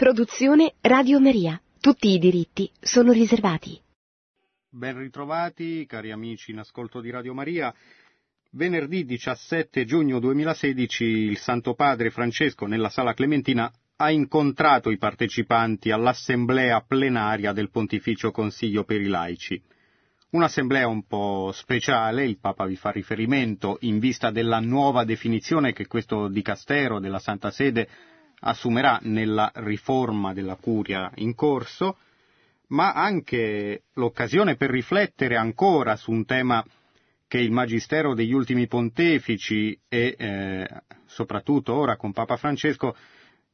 Produzione 0.00 0.76
Radio 0.80 1.20
Maria. 1.20 1.60
Tutti 1.78 2.08
i 2.08 2.18
diritti 2.18 2.70
sono 2.80 3.12
riservati. 3.12 3.78
Ben 4.70 4.96
ritrovati, 4.96 5.84
cari 5.84 6.10
amici 6.10 6.52
in 6.52 6.58
ascolto 6.58 7.02
di 7.02 7.10
Radio 7.10 7.34
Maria. 7.34 7.70
Venerdì 8.52 9.04
17 9.04 9.84
giugno 9.84 10.18
2016 10.18 11.04
il 11.04 11.36
Santo 11.36 11.74
Padre 11.74 12.08
Francesco 12.08 12.64
nella 12.64 12.88
Sala 12.88 13.12
Clementina 13.12 13.70
ha 13.96 14.10
incontrato 14.10 14.88
i 14.88 14.96
partecipanti 14.96 15.90
all'assemblea 15.90 16.80
plenaria 16.80 17.52
del 17.52 17.68
Pontificio 17.68 18.30
Consiglio 18.30 18.84
per 18.84 19.02
i 19.02 19.06
laici. 19.06 19.62
Un'assemblea 20.30 20.88
un 20.88 21.04
po' 21.06 21.50
speciale, 21.52 22.24
il 22.24 22.38
Papa 22.38 22.64
vi 22.64 22.76
fa 22.76 22.88
riferimento 22.88 23.76
in 23.80 23.98
vista 23.98 24.30
della 24.30 24.60
nuova 24.60 25.04
definizione 25.04 25.74
che 25.74 25.86
questo 25.86 26.28
dicastero 26.28 27.00
della 27.00 27.18
Santa 27.18 27.50
Sede 27.50 27.86
assumerà 28.40 28.98
nella 29.02 29.50
riforma 29.56 30.32
della 30.32 30.56
curia 30.56 31.10
in 31.16 31.34
corso, 31.34 31.98
ma 32.68 32.92
anche 32.92 33.82
l'occasione 33.94 34.56
per 34.56 34.70
riflettere 34.70 35.36
ancora 35.36 35.96
su 35.96 36.10
un 36.10 36.24
tema 36.24 36.64
che 37.26 37.38
il 37.38 37.50
Magistero 37.50 38.14
degli 38.14 38.32
ultimi 38.32 38.66
pontefici 38.66 39.78
e 39.88 40.14
eh, 40.18 40.68
soprattutto 41.06 41.74
ora 41.74 41.96
con 41.96 42.12
Papa 42.12 42.36
Francesco, 42.36 42.96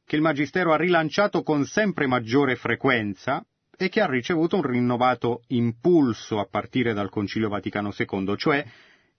che 0.05 0.15
il 0.15 0.21
Magistero 0.21 0.73
ha 0.73 0.77
rilanciato 0.77 1.43
con 1.43 1.65
sempre 1.65 2.07
maggiore 2.07 2.55
frequenza 2.55 3.45
e 3.75 3.89
che 3.89 4.01
ha 4.01 4.07
ricevuto 4.07 4.55
un 4.55 4.63
rinnovato 4.63 5.43
impulso 5.47 6.39
a 6.39 6.47
partire 6.49 6.93
dal 6.93 7.09
Concilio 7.09 7.49
Vaticano 7.49 7.93
II, 7.95 8.35
cioè 8.37 8.65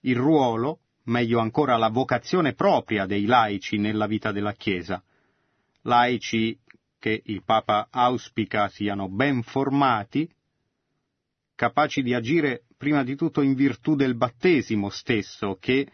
il 0.01 0.17
ruolo, 0.17 0.81
meglio 1.05 1.39
ancora 1.39 1.77
la 1.77 1.91
vocazione 1.91 2.55
propria 2.55 3.07
dei 3.07 3.27
laici 3.27 3.79
nella 3.79 4.07
vita 4.07 4.33
della 4.33 4.53
Chiesa 4.55 5.03
laici 5.89 6.57
che 6.99 7.23
il 7.25 7.43
Papa 7.43 7.89
auspica 7.91 8.69
siano 8.69 9.09
ben 9.09 9.43
formati, 9.43 10.29
capaci 11.55 12.03
di 12.03 12.15
agire 12.15 12.65
prima 12.77 13.03
di 13.03 13.17
tutto 13.17 13.41
in 13.41 13.55
virtù 13.55 13.97
del 13.97 14.15
battesimo 14.15 14.91
stesso, 14.91 15.57
che 15.59 15.89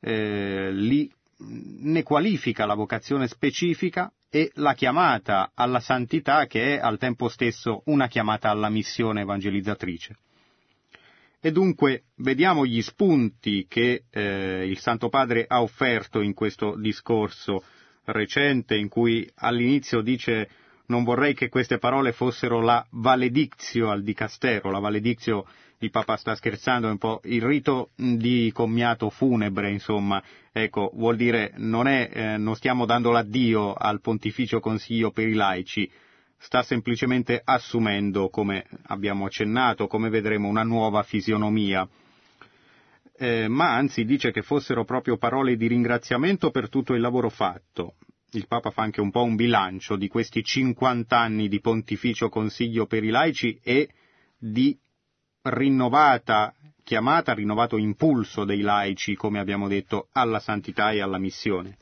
eh, 0.00 0.72
li, 0.72 1.10
ne 1.38 2.02
qualifica 2.02 2.66
la 2.66 2.74
vocazione 2.74 3.28
specifica 3.28 4.12
e 4.30 4.50
la 4.54 4.74
chiamata 4.74 5.52
alla 5.54 5.80
santità 5.80 6.46
che 6.46 6.76
è 6.76 6.80
al 6.80 6.98
tempo 6.98 7.28
stesso 7.28 7.82
una 7.86 8.08
chiamata 8.08 8.50
alla 8.50 8.68
missione 8.68 9.20
evangelizzatrice. 9.20 10.16
E 11.40 11.52
dunque 11.52 12.04
vediamo 12.16 12.64
gli 12.64 12.80
spunti 12.80 13.66
che 13.68 14.04
eh, 14.10 14.66
il 14.66 14.78
Santo 14.78 15.10
Padre 15.10 15.44
ha 15.46 15.60
offerto 15.60 16.20
in 16.20 16.32
questo 16.32 16.74
discorso 16.76 17.62
recente 18.04 18.76
in 18.76 18.88
cui 18.88 19.28
all'inizio 19.36 20.00
dice 20.00 20.48
non 20.86 21.04
vorrei 21.04 21.34
che 21.34 21.48
queste 21.48 21.78
parole 21.78 22.12
fossero 22.12 22.60
la 22.60 22.84
valedizio 22.90 23.90
al 23.90 24.02
dicastero, 24.02 24.70
la 24.70 24.80
valedizio 24.80 25.46
il 25.78 25.90
Papa 25.90 26.16
sta 26.16 26.34
scherzando, 26.34 26.88
un 26.88 26.98
po' 26.98 27.20
il 27.24 27.42
rito 27.42 27.90
di 27.94 28.50
commiato 28.54 29.10
funebre, 29.10 29.70
insomma, 29.70 30.22
ecco, 30.52 30.90
vuol 30.94 31.16
dire 31.16 31.52
non, 31.56 31.86
è, 31.86 32.10
eh, 32.12 32.36
non 32.38 32.54
stiamo 32.54 32.86
dando 32.86 33.10
l'addio 33.10 33.74
al 33.74 34.00
Pontificio 34.00 34.60
Consiglio 34.60 35.10
per 35.10 35.28
i 35.28 35.34
laici, 35.34 35.90
sta 36.38 36.62
semplicemente 36.62 37.40
assumendo, 37.42 38.28
come 38.28 38.64
abbiamo 38.86 39.26
accennato, 39.26 39.86
come 39.86 40.08
vedremo, 40.08 40.48
una 40.48 40.62
nuova 40.62 41.02
fisionomia 41.02 41.86
eh, 43.16 43.48
ma 43.48 43.74
anzi 43.74 44.04
dice 44.04 44.32
che 44.32 44.42
fossero 44.42 44.84
proprio 44.84 45.16
parole 45.16 45.56
di 45.56 45.66
ringraziamento 45.66 46.50
per 46.50 46.68
tutto 46.68 46.94
il 46.94 47.00
lavoro 47.00 47.28
fatto. 47.28 47.94
Il 48.32 48.46
Papa 48.48 48.70
fa 48.70 48.82
anche 48.82 49.00
un 49.00 49.10
po' 49.10 49.22
un 49.22 49.36
bilancio 49.36 49.96
di 49.96 50.08
questi 50.08 50.42
50 50.42 51.16
anni 51.16 51.48
di 51.48 51.60
pontificio 51.60 52.28
consiglio 52.28 52.86
per 52.86 53.04
i 53.04 53.10
laici 53.10 53.60
e 53.62 53.88
di 54.36 54.76
rinnovata 55.42 56.52
chiamata, 56.84 57.32
rinnovato 57.32 57.76
impulso 57.76 58.44
dei 58.44 58.60
laici, 58.60 59.16
come 59.16 59.40
abbiamo 59.40 59.68
detto, 59.68 60.08
alla 60.12 60.38
santità 60.38 60.92
e 60.92 61.00
alla 61.00 61.18
missione. 61.18 61.78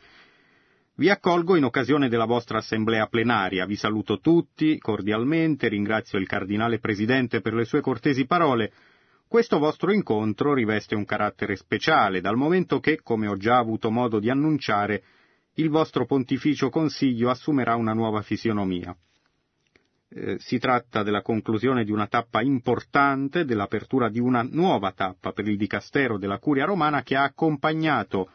Vi 0.95 1.11
accolgo 1.11 1.57
in 1.57 1.65
occasione 1.65 2.09
della 2.09 2.25
vostra 2.27 2.59
assemblea 2.59 3.07
plenaria, 3.07 3.67
vi 3.67 3.77
saluto 3.77 4.21
tutti 4.21 4.79
cordialmente, 4.79 5.69
ringrazio 5.69 6.19
il 6.19 6.27
Cardinale 6.27 6.79
Presidente 6.79 7.41
per 7.41 7.55
le 7.55 7.65
sue 7.65 7.81
cortesi 7.81 8.27
parole, 8.27 8.73
questo 9.27 9.59
vostro 9.59 9.93
incontro 9.93 10.55
riveste 10.55 10.95
un 10.95 11.05
carattere 11.05 11.57
speciale, 11.57 12.21
dal 12.21 12.37
momento 12.37 12.81
che, 12.81 13.01
come 13.03 13.27
ho 13.27 13.37
già 13.37 13.59
avuto 13.59 13.91
modo 13.91 14.19
di 14.19 14.31
annunciare, 14.31 15.03
il 15.55 15.69
vostro 15.69 16.07
pontificio 16.07 16.71
consiglio 16.71 17.31
assumerà 17.31 17.77
una 17.77 17.93
nuova 17.93 18.23
fisionomia. 18.23 18.97
Eh, 20.15 20.39
si 20.39 20.59
tratta 20.59 21.03
della 21.03 21.23
conclusione 21.23 21.85
di 21.85 21.91
una 21.91 22.07
tappa 22.07 22.43
importante, 22.43 23.45
dell'apertura 23.45 24.11
di 24.11 24.21
una 24.21 24.43
nuova 24.43 24.93
tappa 24.93 25.33
per 25.33 25.49
il 25.49 25.57
dicastero 25.57 26.19
della 26.19 26.39
Curia 26.39 26.67
romana 26.67 27.03
che 27.03 27.17
ha 27.17 27.23
accompagnato 27.23 28.31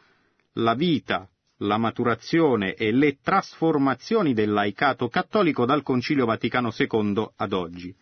la 0.54 0.74
vita, 0.74 1.30
la 1.58 1.78
maturazione 1.78 2.74
e 2.74 2.92
le 2.92 3.18
trasformazioni 3.22 4.34
del 4.34 4.52
laicato 4.52 5.08
cattolico 5.08 5.66
dal 5.66 5.84
Concilio 5.84 6.26
Vaticano 6.26 6.72
II 6.76 7.30
ad 7.36 7.54
oggi. 7.54 7.96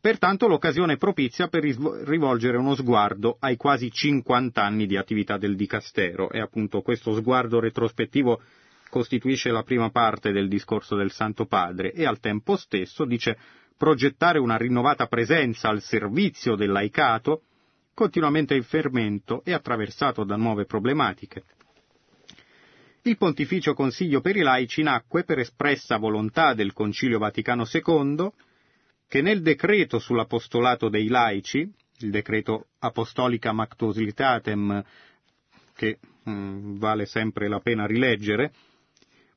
Pertanto 0.00 0.46
l'occasione 0.46 0.96
propizia 0.96 1.48
per 1.48 1.64
rivolgere 1.64 2.56
uno 2.56 2.76
sguardo 2.76 3.36
ai 3.40 3.56
quasi 3.56 3.90
50 3.90 4.62
anni 4.62 4.86
di 4.86 4.96
attività 4.96 5.36
del 5.38 5.56
Dicastero 5.56 6.30
e 6.30 6.38
appunto 6.40 6.82
questo 6.82 7.14
sguardo 7.14 7.58
retrospettivo 7.58 8.40
costituisce 8.90 9.50
la 9.50 9.64
prima 9.64 9.90
parte 9.90 10.30
del 10.30 10.46
discorso 10.48 10.94
del 10.94 11.10
Santo 11.10 11.46
Padre 11.46 11.92
e 11.92 12.06
al 12.06 12.20
tempo 12.20 12.56
stesso 12.56 13.04
dice 13.04 13.36
progettare 13.76 14.38
una 14.38 14.56
rinnovata 14.56 15.06
presenza 15.06 15.68
al 15.68 15.82
servizio 15.82 16.54
del 16.54 16.70
laicato 16.70 17.42
continuamente 17.92 18.54
in 18.54 18.62
fermento 18.62 19.42
e 19.44 19.52
attraversato 19.52 20.22
da 20.22 20.36
nuove 20.36 20.64
problematiche. 20.64 21.42
Il 23.02 23.16
Pontificio 23.16 23.74
Consiglio 23.74 24.20
per 24.20 24.36
i 24.36 24.42
laici 24.42 24.82
nacque 24.82 25.24
per 25.24 25.40
espressa 25.40 25.96
volontà 25.96 26.54
del 26.54 26.72
Concilio 26.72 27.18
Vaticano 27.18 27.64
II 27.70 28.30
che 29.08 29.22
nel 29.22 29.40
decreto 29.40 29.98
sull'apostolato 29.98 30.90
dei 30.90 31.08
laici, 31.08 31.60
il 32.00 32.10
decreto 32.10 32.66
Apostolica 32.80 33.52
Mactosilitatem, 33.52 34.84
che 35.74 35.98
mh, 36.24 36.30
mm, 36.30 36.78
vale 36.78 37.06
sempre 37.06 37.48
la 37.48 37.60
pena 37.60 37.86
rileggere, 37.86 38.52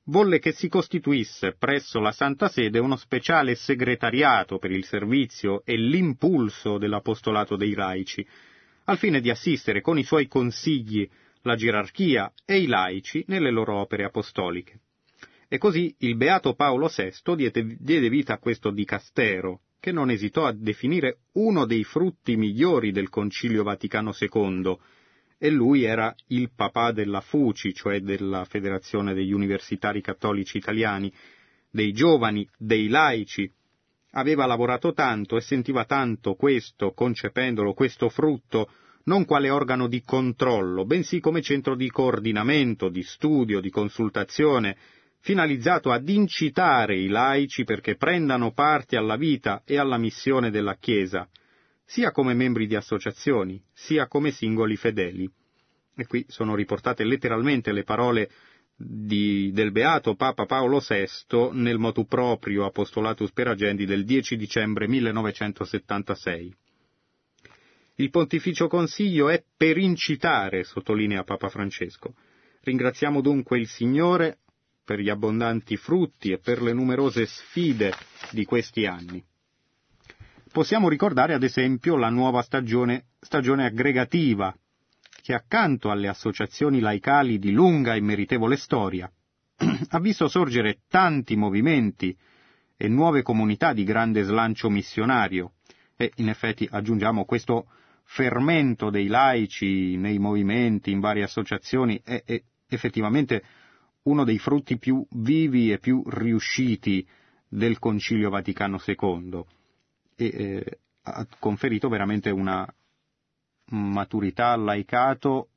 volle 0.05 0.39
che 0.39 0.51
si 0.51 0.67
costituisse 0.67 1.55
presso 1.57 1.99
la 1.99 2.11
Santa 2.11 2.49
Sede 2.49 2.79
uno 2.79 2.97
speciale 2.97 3.55
segretariato 3.55 4.57
per 4.57 4.71
il 4.71 4.83
servizio 4.83 5.61
e 5.63 5.77
l'impulso 5.77 6.77
dell'apostolato 6.77 7.55
dei 7.55 7.73
laici, 7.73 8.27
al 8.85 8.97
fine 8.97 9.21
di 9.21 9.29
assistere 9.29 9.79
con 9.79 9.97
i 9.97 10.03
suoi 10.03 10.27
consigli 10.27 11.07
la 11.43 11.55
gerarchia 11.55 12.31
e 12.45 12.59
i 12.59 12.67
laici 12.67 13.23
nelle 13.27 13.51
loro 13.51 13.77
opere 13.77 14.03
apostoliche. 14.03 14.79
E 15.53 15.57
così 15.57 15.93
il 15.97 16.15
beato 16.15 16.53
Paolo 16.53 16.87
VI 16.87 17.35
diede, 17.35 17.75
diede 17.77 18.07
vita 18.07 18.35
a 18.35 18.37
questo 18.37 18.71
dicastero, 18.71 19.63
che 19.81 19.91
non 19.91 20.09
esitò 20.09 20.45
a 20.45 20.53
definire 20.53 21.23
uno 21.33 21.65
dei 21.65 21.83
frutti 21.83 22.37
migliori 22.37 22.93
del 22.93 23.09
Concilio 23.09 23.61
Vaticano 23.61 24.13
II, 24.17 24.77
e 25.37 25.49
lui 25.49 25.83
era 25.83 26.15
il 26.27 26.51
papà 26.55 26.93
della 26.93 27.19
FUCI, 27.19 27.73
cioè 27.73 27.99
della 27.99 28.45
Federazione 28.45 29.13
degli 29.13 29.33
Universitari 29.33 29.99
Cattolici 29.99 30.55
Italiani, 30.55 31.11
dei 31.69 31.91
giovani, 31.91 32.47
dei 32.57 32.87
laici. 32.87 33.51
Aveva 34.11 34.45
lavorato 34.45 34.93
tanto 34.93 35.35
e 35.35 35.41
sentiva 35.41 35.83
tanto 35.83 36.35
questo, 36.35 36.93
concependolo, 36.93 37.73
questo 37.73 38.07
frutto, 38.07 38.71
non 39.03 39.25
quale 39.25 39.49
organo 39.49 39.87
di 39.89 40.01
controllo, 40.01 40.85
bensì 40.85 41.19
come 41.19 41.41
centro 41.41 41.75
di 41.75 41.89
coordinamento, 41.89 42.87
di 42.87 43.03
studio, 43.03 43.59
di 43.59 43.69
consultazione, 43.69 44.77
finalizzato 45.21 45.91
ad 45.91 46.07
incitare 46.09 46.97
i 46.97 47.07
laici 47.07 47.63
perché 47.63 47.95
prendano 47.95 48.51
parte 48.51 48.97
alla 48.97 49.15
vita 49.15 49.61
e 49.65 49.77
alla 49.77 49.97
missione 49.97 50.49
della 50.49 50.75
Chiesa, 50.75 51.29
sia 51.85 52.11
come 52.11 52.33
membri 52.33 52.67
di 52.67 52.75
associazioni, 52.75 53.61
sia 53.73 54.07
come 54.07 54.31
singoli 54.31 54.75
fedeli. 54.75 55.29
E 55.95 56.07
qui 56.07 56.25
sono 56.27 56.55
riportate 56.55 57.03
letteralmente 57.03 57.71
le 57.71 57.83
parole 57.83 58.29
di, 58.75 59.51
del 59.53 59.71
beato 59.71 60.15
Papa 60.15 60.45
Paolo 60.45 60.79
VI 60.79 61.49
nel 61.51 61.77
motu 61.77 62.05
proprio 62.05 62.65
Apostolatus 62.65 63.31
per 63.31 63.47
Agendi 63.47 63.85
del 63.85 64.03
10 64.05 64.35
dicembre 64.37 64.87
1976. 64.87 66.55
Il 67.95 68.09
Pontificio 68.09 68.67
Consiglio 68.67 69.29
è 69.29 69.43
per 69.55 69.77
incitare, 69.77 70.63
sottolinea 70.63 71.23
Papa 71.23 71.49
Francesco. 71.49 72.15
Ringraziamo 72.61 73.21
dunque 73.21 73.59
il 73.59 73.67
Signore 73.67 74.39
per 74.91 74.99
gli 74.99 75.09
abbondanti 75.09 75.77
frutti 75.77 76.31
e 76.31 76.37
per 76.39 76.61
le 76.61 76.73
numerose 76.73 77.25
sfide 77.25 77.93
di 78.31 78.43
questi 78.43 78.85
anni. 78.85 79.23
Possiamo 80.51 80.89
ricordare 80.89 81.33
ad 81.33 81.43
esempio 81.43 81.95
la 81.95 82.09
nuova 82.09 82.41
stagione, 82.41 83.05
stagione 83.21 83.65
aggregativa, 83.65 84.53
che 85.21 85.33
accanto 85.33 85.91
alle 85.91 86.09
associazioni 86.09 86.81
laicali 86.81 87.39
di 87.39 87.53
lunga 87.53 87.95
e 87.95 88.01
meritevole 88.01 88.57
storia, 88.57 89.09
ha 89.91 89.99
visto 90.01 90.27
sorgere 90.27 90.79
tanti 90.89 91.37
movimenti 91.37 92.13
e 92.75 92.89
nuove 92.89 93.21
comunità 93.21 93.71
di 93.71 93.85
grande 93.85 94.23
slancio 94.23 94.69
missionario 94.69 95.53
e 95.95 96.11
in 96.17 96.27
effetti 96.27 96.67
aggiungiamo 96.69 97.23
questo 97.23 97.67
fermento 98.03 98.89
dei 98.89 99.07
laici 99.07 99.95
nei 99.95 100.19
movimenti, 100.19 100.91
in 100.91 100.99
varie 100.99 101.23
associazioni, 101.23 102.01
è, 102.03 102.23
è 102.25 102.43
effettivamente 102.67 103.41
uno 104.03 104.23
dei 104.23 104.39
frutti 104.39 104.77
più 104.77 105.05
vivi 105.11 105.71
e 105.71 105.79
più 105.79 106.03
riusciti 106.07 107.07
del 107.47 107.79
Concilio 107.79 108.29
Vaticano 108.29 108.79
II 108.83 109.43
e 110.15 110.25
eh, 110.25 110.79
ha 111.03 111.27
conferito 111.39 111.89
veramente 111.89 112.29
una 112.29 112.67
maturità 113.71 114.51
al 114.51 114.63
laicato 114.63 115.49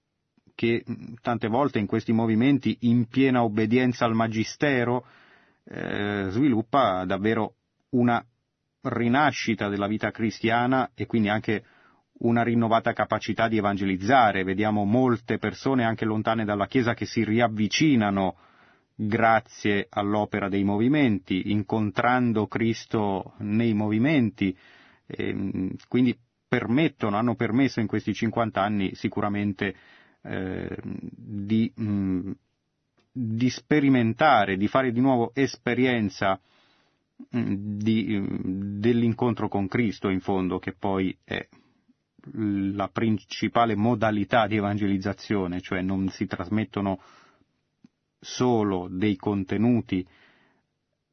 che 0.55 0.85
tante 1.21 1.49
volte 1.49 1.79
in 1.79 1.87
questi 1.87 2.13
movimenti, 2.13 2.77
in 2.83 3.07
piena 3.07 3.43
obbedienza 3.43 4.05
al 4.05 4.15
Magistero, 4.15 5.05
eh, 5.65 6.27
sviluppa 6.31 7.05
davvero 7.05 7.55
una 7.91 8.25
rinascita 8.83 9.69
della 9.69 9.87
vita 9.87 10.11
cristiana 10.11 10.91
e 10.95 11.07
quindi 11.07 11.29
anche 11.29 11.65
una 12.19 12.43
rinnovata 12.43 12.93
capacità 12.93 13.49
di 13.49 13.59
evangelizzare. 13.59 14.45
Vediamo 14.45 14.85
molte 14.85 15.39
persone 15.39 15.85
anche 15.85 16.05
lontane 16.05 16.45
dalla 16.45 16.67
Chiesa 16.67 16.95
che 16.95 17.07
si 17.07 17.25
riavvicinano 17.25 18.37
grazie 18.95 19.87
all'opera 19.91 20.49
dei 20.49 20.63
movimenti, 20.63 21.51
incontrando 21.51 22.47
Cristo 22.47 23.35
nei 23.39 23.75
movimenti, 23.75 24.57
e, 25.07 25.71
quindi 25.89 26.17
permettono, 26.47 27.17
hanno 27.17 27.35
permesso 27.35 27.81
in 27.81 27.89
questi 27.89 28.15
50 28.15 28.63
anni 28.63 28.95
sicuramente 28.95 29.75
eh, 30.23 30.77
di, 30.83 31.73
mh, 31.75 32.31
di, 33.11 33.51
sperimentare, 33.51 34.57
di 34.57 34.69
fare 34.69 34.93
di 34.93 35.01
nuovo 35.01 35.33
esperienza 35.35 36.41
di, 37.29 38.25
dell'incontro 38.79 39.49
con 39.49 39.67
Cristo 39.67 40.09
in 40.09 40.21
fondo, 40.21 40.59
che 40.61 40.73
poi 40.73 41.17
è 41.25 41.47
la 42.33 42.89
principale 42.89 43.75
modalità 43.75 44.47
di 44.47 44.57
evangelizzazione, 44.57 45.61
cioè 45.61 45.83
non 45.83 46.09
si 46.09 46.27
trasmettono 46.27 47.01
solo 48.19 48.89
dei 48.91 49.17
contenuti, 49.17 50.07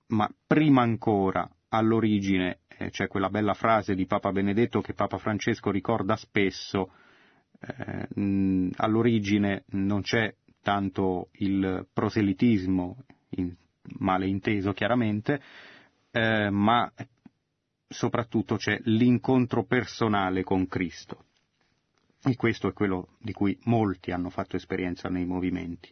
ma 0.08 0.30
prima 0.48 0.82
ancora 0.82 1.50
all'origine 1.70 2.60
eh, 2.68 2.90
c'è 2.90 3.08
quella 3.08 3.30
bella 3.30 3.54
frase 3.54 3.96
di 3.96 4.06
Papa 4.06 4.32
Benedetto 4.32 4.82
che 4.82 4.94
Papa 4.94 5.18
Francesco 5.18 5.72
ricorda 5.72 6.16
spesso, 6.16 6.92
eh, 7.60 8.70
all'origine 8.78 9.64
non 9.72 10.02
c'è 10.02 10.34
tanto 10.62 11.30
il 11.34 11.88
proselitismo, 11.92 12.98
in, 13.32 13.54
male 14.00 14.28
inteso 14.28 14.72
chiaramente, 14.74 15.42
eh, 16.12 16.50
ma 16.50 16.92
soprattutto 17.92 18.56
c'è 18.56 18.80
l'incontro 18.86 19.64
personale 19.64 20.44
con 20.44 20.68
Cristo. 20.68 21.26
E 22.24 22.36
questo 22.36 22.68
è 22.68 22.74
quello 22.74 23.10
di 23.20 23.34
cui 23.34 23.58
molti 23.64 24.12
hanno 24.12 24.30
fatto 24.30 24.56
esperienza 24.56 25.10
nei 25.10 25.26
movimenti. 25.26 25.90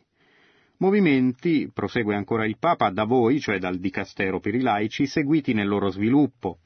Movimenti, 0.78 1.69
prosegue 1.74 2.16
ancora 2.16 2.46
il 2.46 2.57
Papa, 2.57 2.90
da 2.90 3.04
voi, 3.04 3.40
cioè 3.40 3.60
dal 3.60 3.80
Dicastero 3.80 4.40
per 4.40 4.56
i 4.56 4.62
laici, 4.62 5.07
seguiti 5.07 5.54
nel 5.54 5.68
loro 5.68 5.90
sviluppo, 5.90 6.60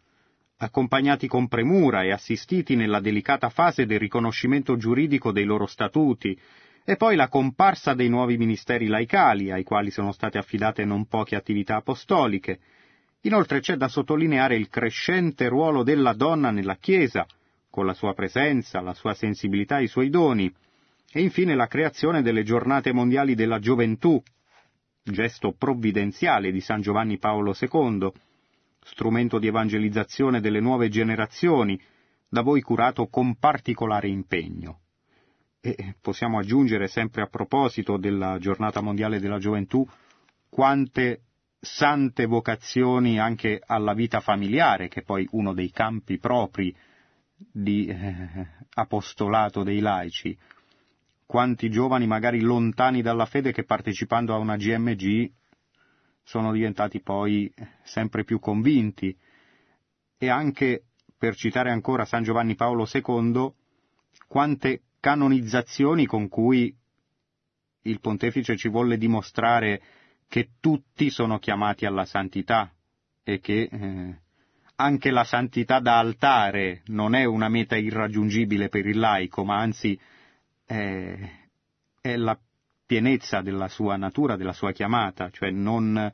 accompagnati 0.57 1.27
con 1.27 1.47
premura 1.47 2.03
e 2.03 2.11
assistiti 2.11 2.75
nella 2.75 2.99
delicata 2.99 3.49
fase 3.49 3.85
del 3.85 3.99
riconoscimento 3.99 4.77
giuridico 4.77 5.31
dei 5.31 5.45
loro 5.45 5.65
statuti, 5.65 6.37
e 6.85 6.95
poi 6.95 7.15
la 7.15 7.27
comparsa 7.27 7.93
dei 7.93 8.09
nuovi 8.09 8.37
ministeri 8.37 8.87
laicali, 8.87 9.51
ai 9.51 9.63
quali 9.63 9.89
sono 9.89 10.11
state 10.11 10.37
affidate 10.37 10.85
non 10.85 11.05
poche 11.07 11.35
attività 11.35 11.77
apostoliche, 11.77 12.59
Inoltre 13.25 13.61
c'è 13.61 13.75
da 13.75 13.87
sottolineare 13.87 14.55
il 14.55 14.69
crescente 14.69 15.47
ruolo 15.47 15.83
della 15.83 16.13
donna 16.13 16.51
nella 16.51 16.75
Chiesa, 16.75 17.25
con 17.69 17.85
la 17.85 17.93
sua 17.93 18.13
presenza, 18.13 18.81
la 18.81 18.93
sua 18.93 19.13
sensibilità 19.13 19.79
e 19.79 19.83
i 19.83 19.87
suoi 19.87 20.09
doni, 20.09 20.53
e 21.11 21.21
infine 21.21 21.55
la 21.55 21.67
creazione 21.67 22.21
delle 22.21 22.43
giornate 22.43 22.91
mondiali 22.91 23.33
della 23.33 23.59
gioventù, 23.59 24.21
gesto 25.03 25.53
provvidenziale 25.57 26.51
di 26.51 26.59
San 26.59 26.81
Giovanni 26.81 27.17
Paolo 27.17 27.55
II, 27.57 28.11
strumento 28.81 29.39
di 29.39 29.47
evangelizzazione 29.47 30.41
delle 30.41 30.59
nuove 30.59 30.89
generazioni, 30.89 31.79
da 32.27 32.41
voi 32.41 32.61
curato 32.61 33.07
con 33.07 33.35
particolare 33.35 34.09
impegno. 34.09 34.79
E 35.61 35.95
possiamo 36.01 36.39
aggiungere 36.39 36.87
sempre 36.87 37.21
a 37.21 37.27
proposito 37.27 37.95
della 37.95 38.37
giornata 38.37 38.81
mondiale 38.81 39.19
della 39.19 39.37
gioventù 39.37 39.87
quante 40.49 41.21
sante 41.63 42.25
vocazioni 42.25 43.17
anche 43.17 43.61
alla 43.65 43.93
vita 43.93 44.19
familiare, 44.19 44.89
che 44.89 44.99
è 44.99 45.03
poi 45.03 45.25
uno 45.31 45.53
dei 45.53 45.71
campi 45.71 46.19
propri 46.19 46.75
di 47.37 47.85
eh, 47.85 48.47
apostolato 48.73 49.63
dei 49.63 49.79
laici. 49.79 50.37
Quanti 51.25 51.69
giovani 51.69 52.05
magari 52.05 52.41
lontani 52.41 53.01
dalla 53.01 53.25
fede 53.25 53.53
che 53.53 53.63
partecipando 53.63 54.33
a 54.33 54.39
una 54.39 54.57
GMG 54.57 55.31
sono 56.21 56.51
diventati 56.51 56.99
poi 57.01 57.51
sempre 57.83 58.25
più 58.25 58.39
convinti 58.39 59.17
e 60.17 60.29
anche, 60.29 60.83
per 61.17 61.33
citare 61.35 61.71
ancora 61.71 62.03
San 62.03 62.23
Giovanni 62.23 62.55
Paolo 62.55 62.85
II, 62.91 63.53
quante 64.27 64.81
canonizzazioni 64.99 66.05
con 66.05 66.27
cui 66.27 66.75
il 67.83 67.99
pontefice 68.01 68.57
ci 68.57 68.67
volle 68.67 68.97
dimostrare 68.97 69.81
che 70.33 70.53
tutti 70.59 71.11
sono 71.11 71.37
chiamati 71.37 71.85
alla 71.85 72.05
santità 72.05 72.73
e 73.23 73.39
che 73.39 73.69
eh, 73.71 74.17
anche 74.77 75.11
la 75.11 75.25
santità 75.25 75.79
da 75.79 75.99
altare 75.99 76.81
non 76.87 77.13
è 77.13 77.23
una 77.23 77.49
meta 77.49 77.75
irraggiungibile 77.75 78.67
per 78.67 78.87
il 78.87 78.97
laico, 78.97 79.45
ma 79.45 79.59
anzi 79.59 79.95
è, 80.65 81.15
è 82.01 82.15
la 82.15 82.35
pienezza 82.83 83.41
della 83.41 83.67
sua 83.67 83.95
natura, 83.95 84.35
della 84.35 84.53
sua 84.53 84.71
chiamata, 84.71 85.29
cioè 85.29 85.51
non, 85.51 86.11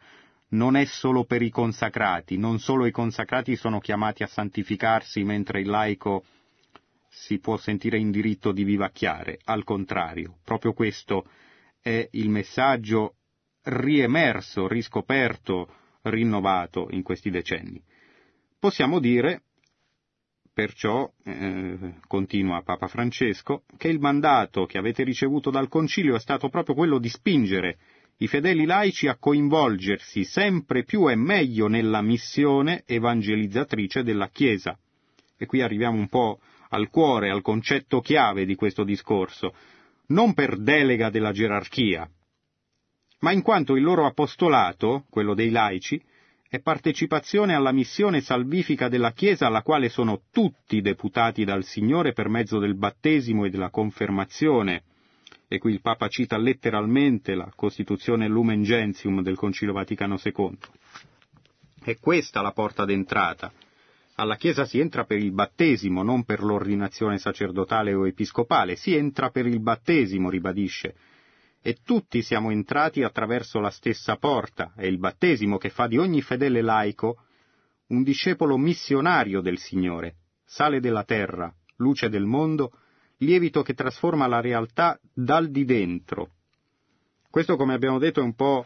non 0.50 0.76
è 0.76 0.84
solo 0.84 1.24
per 1.24 1.42
i 1.42 1.50
consacrati, 1.50 2.38
non 2.38 2.60
solo 2.60 2.86
i 2.88 2.92
consacrati 2.92 3.56
sono 3.56 3.80
chiamati 3.80 4.24
a 4.24 4.28
santificarsi 4.28 5.24
mentre 5.24 5.62
il 5.62 5.70
laico 5.70 6.26
si 7.08 7.40
può 7.40 7.56
sentire 7.56 7.98
in 7.98 8.12
diritto 8.12 8.52
di 8.52 8.66
vivacchiare, 8.66 9.40
al 9.46 9.64
contrario, 9.64 10.40
proprio 10.44 10.74
questo 10.74 11.26
è 11.80 12.06
il 12.12 12.30
messaggio 12.30 13.14
riemerso, 13.64 14.68
riscoperto, 14.68 15.68
rinnovato 16.04 16.88
in 16.92 17.04
questi 17.04 17.30
decenni. 17.30 17.82
Possiamo 18.58 19.00
dire, 19.00 19.44
perciò, 20.54 21.10
eh, 21.24 21.96
continua 22.08 22.62
Papa 22.64 22.88
Francesco, 22.88 23.64
che 23.78 23.88
il 23.88 24.00
mandato 24.00 24.66
che 24.66 24.78
avete 24.78 25.04
ricevuto 25.04 25.50
dal 25.50 25.70
Concilio 25.70 26.16
è 26.16 26.20
stato 26.20 26.50
proprio 26.50 26.76
quello 26.76 27.00
di 27.00 27.10
spingere 27.10 27.78
i 28.22 28.28
fedeli 28.28 28.66
laici 28.66 29.08
a 29.08 29.16
coinvolgersi 29.18 30.26
sempre 30.26 30.84
più 30.84 31.10
e 31.10 31.16
meglio 31.16 31.68
nella 31.68 32.02
missione 32.02 32.84
evangelizzatrice 32.86 34.04
della 34.04 34.28
Chiesa. 34.28 34.78
E 35.38 35.46
qui 35.46 35.62
arriviamo 35.62 35.98
un 35.98 36.10
po' 36.10 36.40
al 36.70 36.90
cuore, 36.90 37.30
al 37.30 37.42
concetto 37.42 38.02
chiave 38.02 38.46
di 38.46 38.56
questo 38.56 38.84
discorso, 38.84 39.54
non 40.08 40.34
per 40.34 40.58
delega 40.58 41.10
della 41.10 41.32
gerarchia, 41.32 42.10
ma 43.20 43.32
in 43.32 43.42
quanto 43.42 43.76
il 43.76 43.84
loro 43.84 44.06
apostolato, 44.06 45.06
quello 45.10 45.34
dei 45.34 45.50
laici, 45.50 46.02
è 46.52 46.60
partecipazione 46.62 47.54
alla 47.54 47.72
missione 47.72 48.22
salvifica 48.22 48.88
della 48.88 49.12
Chiesa 49.12 49.46
alla 49.46 49.62
quale 49.62 49.88
sono 49.88 50.22
tutti 50.32 50.82
deputati 50.82 51.44
dal 51.44 51.64
Signore 51.64 52.12
per 52.14 52.28
mezzo 52.28 52.58
del 52.58 52.76
battesimo 52.76 53.46
e 53.46 53.50
della 53.50 53.70
confermazione. 53.70 54.84
E 55.48 55.60
qui 55.60 55.74
il 55.74 55.82
Papa 55.82 56.08
cita 56.08 56.38
letteralmente 56.38 57.36
la 57.36 57.52
Costituzione 57.56 58.28
Lumen 58.28 58.64
Gentium 58.64 59.22
del 59.22 59.36
Concilio 59.36 59.74
Vaticano 59.74 60.18
II. 60.24 60.58
È 61.84 61.98
questa 62.00 62.42
la 62.42 62.52
porta 62.52 62.84
d'entrata. 62.84 63.52
Alla 64.16 64.36
Chiesa 64.36 64.66
si 64.66 64.80
entra 64.80 65.06
per 65.06 65.20
il 65.20 65.32
battesimo, 65.32 66.02
non 66.02 66.24
per 66.24 66.42
l'ordinazione 66.42 67.20
sacerdotale 67.20 67.94
o 67.94 68.08
episcopale, 68.08 68.76
si 68.76 68.96
entra 68.96 69.30
per 69.30 69.46
il 69.46 69.60
battesimo, 69.60 70.30
ribadisce, 70.30 70.96
e 71.62 71.78
tutti 71.84 72.22
siamo 72.22 72.52
entrati 72.52 73.04
attraverso 73.04 73.60
la 73.60 73.70
stessa 73.70 74.16
porta, 74.16 74.74
è 74.76 74.86
il 74.86 74.98
battesimo 74.98 75.58
che 75.58 75.70
fa 75.70 75.88
di 75.88 75.98
ogni 75.98 76.22
fedele 76.22 76.62
laico 76.62 77.24
un 77.88 78.04
discepolo 78.04 78.58
missionario 78.58 79.42
del 79.42 79.58
Signore, 79.58 80.16
sale 80.46 80.80
della 80.80 81.04
terra, 81.04 81.54
luce 81.78 82.10
del 82.10 82.26
mondo, 82.26 82.72
lievito 83.18 83.62
che 83.62 83.74
trasforma 83.74 84.28
la 84.28 84.42
realtà 84.42 85.00
dal 85.14 85.50
di 85.50 85.66
dentro. 85.66 86.32
Questo, 87.30 87.56
come 87.58 87.74
abbiamo 87.74 88.00
detto, 88.00 88.22
è 88.22 88.24
un 88.24 88.36
po' 88.36 88.66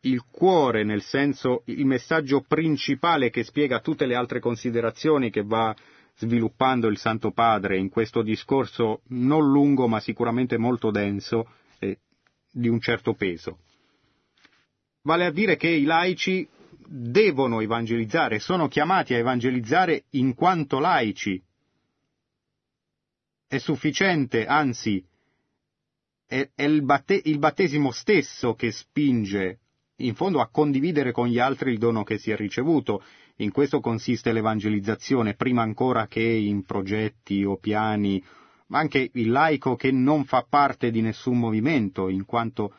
il 0.00 0.24
cuore, 0.30 0.82
nel 0.82 1.02
senso 1.02 1.62
il 1.66 1.86
messaggio 1.86 2.44
principale 2.46 3.30
che 3.30 3.44
spiega 3.44 3.80
tutte 3.80 4.06
le 4.06 4.14
altre 4.14 4.40
considerazioni 4.40 5.30
che 5.30 5.42
va 5.42 5.74
sviluppando 6.16 6.88
il 6.88 6.98
Santo 6.98 7.30
Padre 7.30 7.78
in 7.78 7.88
questo 7.88 8.22
discorso 8.22 9.02
non 9.08 9.48
lungo 9.50 9.88
ma 9.88 10.00
sicuramente 10.00 10.58
molto 10.58 10.90
denso 10.90 11.46
di 12.52 12.68
un 12.68 12.80
certo 12.80 13.14
peso. 13.14 13.58
vale 15.04 15.24
a 15.24 15.32
dire 15.32 15.56
che 15.56 15.68
i 15.68 15.82
laici 15.82 16.48
devono 16.86 17.60
evangelizzare, 17.60 18.38
sono 18.38 18.68
chiamati 18.68 19.14
a 19.14 19.18
evangelizzare 19.18 20.04
in 20.10 20.34
quanto 20.34 20.78
laici. 20.78 21.42
È 23.48 23.58
sufficiente, 23.58 24.46
anzi, 24.46 25.04
è, 26.26 26.50
è 26.54 26.64
il, 26.64 26.84
batte, 26.84 27.20
il 27.24 27.38
battesimo 27.38 27.90
stesso 27.90 28.54
che 28.54 28.70
spinge 28.70 29.58
in 29.96 30.14
fondo 30.14 30.40
a 30.40 30.48
condividere 30.48 31.12
con 31.12 31.28
gli 31.28 31.38
altri 31.38 31.72
il 31.72 31.78
dono 31.78 32.02
che 32.02 32.18
si 32.18 32.30
è 32.30 32.36
ricevuto. 32.36 33.02
In 33.36 33.50
questo 33.50 33.80
consiste 33.80 34.32
l'evangelizzazione, 34.32 35.34
prima 35.34 35.62
ancora 35.62 36.06
che 36.06 36.22
in 36.22 36.64
progetti 36.64 37.44
o 37.44 37.56
piani, 37.56 38.22
ma 38.72 38.78
anche 38.78 39.10
il 39.12 39.30
laico 39.30 39.76
che 39.76 39.92
non 39.92 40.24
fa 40.24 40.46
parte 40.48 40.90
di 40.90 41.02
nessun 41.02 41.38
movimento, 41.38 42.08
in 42.08 42.24
quanto 42.24 42.72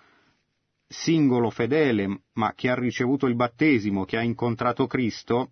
singolo 0.88 1.52
fedele, 1.52 2.22
ma 2.34 2.54
che 2.56 2.72
ha 2.72 2.74
ricevuto 2.74 3.28
il 3.28 3.36
battesimo, 3.36 4.04
che 4.04 4.18
ha 4.18 4.24
incontrato 4.24 4.88
Cristo, 4.88 5.52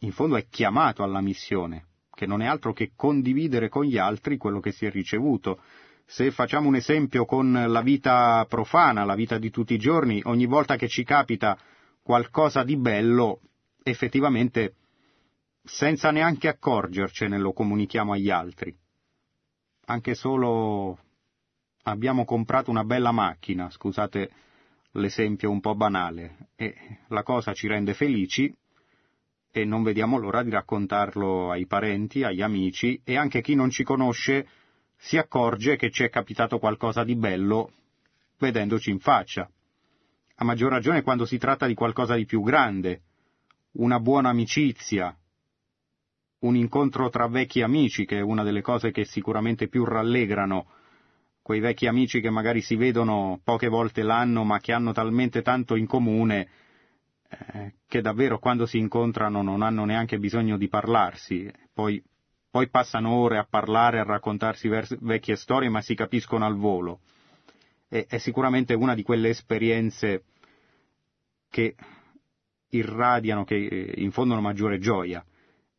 in 0.00 0.12
fondo 0.12 0.36
è 0.36 0.46
chiamato 0.48 1.02
alla 1.02 1.20
missione, 1.20 1.86
che 2.14 2.24
non 2.24 2.40
è 2.40 2.46
altro 2.46 2.72
che 2.72 2.92
condividere 2.94 3.68
con 3.68 3.82
gli 3.82 3.98
altri 3.98 4.36
quello 4.36 4.60
che 4.60 4.70
si 4.70 4.86
è 4.86 4.92
ricevuto. 4.92 5.60
Se 6.06 6.30
facciamo 6.30 6.68
un 6.68 6.76
esempio 6.76 7.24
con 7.24 7.50
la 7.50 7.82
vita 7.82 8.46
profana, 8.48 9.04
la 9.04 9.16
vita 9.16 9.38
di 9.38 9.50
tutti 9.50 9.74
i 9.74 9.78
giorni, 9.78 10.22
ogni 10.26 10.46
volta 10.46 10.76
che 10.76 10.86
ci 10.86 11.02
capita 11.02 11.58
qualcosa 12.00 12.62
di 12.62 12.76
bello, 12.76 13.40
effettivamente, 13.82 14.74
senza 15.64 16.12
neanche 16.12 16.46
accorgercene, 16.46 17.38
lo 17.38 17.52
comunichiamo 17.52 18.12
agli 18.12 18.30
altri. 18.30 18.86
Anche 19.90 20.14
solo 20.14 20.98
abbiamo 21.84 22.26
comprato 22.26 22.70
una 22.70 22.84
bella 22.84 23.10
macchina, 23.10 23.70
scusate 23.70 24.30
l'esempio 24.92 25.50
un 25.50 25.60
po' 25.60 25.74
banale, 25.74 26.50
e 26.56 26.74
la 27.08 27.22
cosa 27.22 27.54
ci 27.54 27.68
rende 27.68 27.94
felici 27.94 28.54
e 29.50 29.64
non 29.64 29.82
vediamo 29.82 30.18
l'ora 30.18 30.42
di 30.42 30.50
raccontarlo 30.50 31.50
ai 31.50 31.66
parenti, 31.66 32.22
agli 32.22 32.42
amici 32.42 33.00
e 33.02 33.16
anche 33.16 33.40
chi 33.40 33.54
non 33.54 33.70
ci 33.70 33.82
conosce 33.82 34.46
si 34.94 35.16
accorge 35.16 35.76
che 35.76 35.90
ci 35.90 36.04
è 36.04 36.10
capitato 36.10 36.58
qualcosa 36.58 37.02
di 37.02 37.16
bello 37.16 37.72
vedendoci 38.38 38.90
in 38.90 38.98
faccia. 38.98 39.50
A 40.34 40.44
maggior 40.44 40.70
ragione 40.70 41.00
quando 41.00 41.24
si 41.24 41.38
tratta 41.38 41.66
di 41.66 41.72
qualcosa 41.72 42.14
di 42.14 42.26
più 42.26 42.42
grande, 42.42 43.04
una 43.72 43.98
buona 43.98 44.28
amicizia, 44.28 45.16
un 46.40 46.56
incontro 46.56 47.08
tra 47.10 47.26
vecchi 47.26 47.62
amici, 47.62 48.04
che 48.04 48.18
è 48.18 48.20
una 48.20 48.42
delle 48.42 48.62
cose 48.62 48.90
che 48.90 49.04
sicuramente 49.04 49.68
più 49.68 49.84
rallegrano 49.84 50.66
quei 51.42 51.60
vecchi 51.60 51.86
amici 51.86 52.20
che 52.20 52.30
magari 52.30 52.60
si 52.60 52.76
vedono 52.76 53.40
poche 53.42 53.68
volte 53.68 54.02
l'anno 54.02 54.44
ma 54.44 54.58
che 54.58 54.72
hanno 54.72 54.92
talmente 54.92 55.40
tanto 55.40 55.76
in 55.76 55.86
comune 55.86 56.48
eh, 57.30 57.74
che 57.86 58.02
davvero 58.02 58.38
quando 58.38 58.66
si 58.66 58.76
incontrano 58.76 59.40
non 59.42 59.62
hanno 59.62 59.84
neanche 59.84 60.18
bisogno 60.18 60.58
di 60.58 60.68
parlarsi, 60.68 61.50
poi 61.72 62.02
poi 62.50 62.70
passano 62.70 63.14
ore 63.14 63.38
a 63.38 63.46
parlare, 63.48 63.98
a 63.98 64.04
raccontarsi 64.04 64.68
vecchie 64.68 65.36
storie, 65.36 65.68
ma 65.68 65.82
si 65.82 65.94
capiscono 65.94 66.46
al 66.46 66.56
volo. 66.56 67.00
E, 67.88 68.06
è 68.08 68.18
sicuramente 68.18 68.74
una 68.74 68.94
di 68.94 69.02
quelle 69.02 69.28
esperienze 69.28 70.24
che 71.50 71.74
irradiano, 72.70 73.44
che 73.44 73.54
eh, 73.54 73.94
infondono 73.96 74.40
maggiore 74.40 74.78
gioia. 74.78 75.24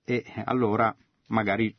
E 0.10 0.26
allora 0.46 0.96
magari 1.28 1.76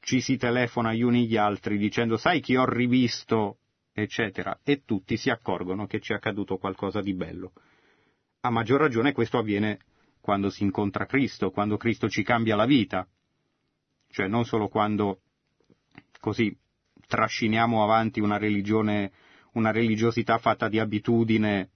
ci 0.00 0.22
si 0.22 0.38
telefona 0.38 0.94
gli 0.94 1.02
uni 1.02 1.26
gli 1.26 1.36
altri 1.36 1.76
dicendo 1.76 2.16
sai 2.16 2.40
chi 2.40 2.56
ho 2.56 2.64
rivisto, 2.64 3.58
eccetera, 3.92 4.58
e 4.64 4.84
tutti 4.86 5.18
si 5.18 5.28
accorgono 5.28 5.86
che 5.86 6.00
ci 6.00 6.12
è 6.12 6.16
accaduto 6.16 6.56
qualcosa 6.56 7.02
di 7.02 7.12
bello. 7.12 7.52
A 8.40 8.48
maggior 8.48 8.80
ragione 8.80 9.12
questo 9.12 9.36
avviene 9.36 9.80
quando 10.22 10.48
si 10.48 10.62
incontra 10.62 11.04
Cristo, 11.04 11.50
quando 11.50 11.76
Cristo 11.76 12.08
ci 12.08 12.22
cambia 12.22 12.56
la 12.56 12.64
vita, 12.64 13.06
cioè 14.08 14.26
non 14.26 14.46
solo 14.46 14.68
quando 14.68 15.20
così 16.20 16.56
trasciniamo 17.06 17.82
avanti 17.82 18.20
una 18.20 18.38
religione, 18.38 19.12
una 19.52 19.72
religiosità 19.72 20.38
fatta 20.38 20.70
di 20.70 20.78
abitudine 20.78 21.68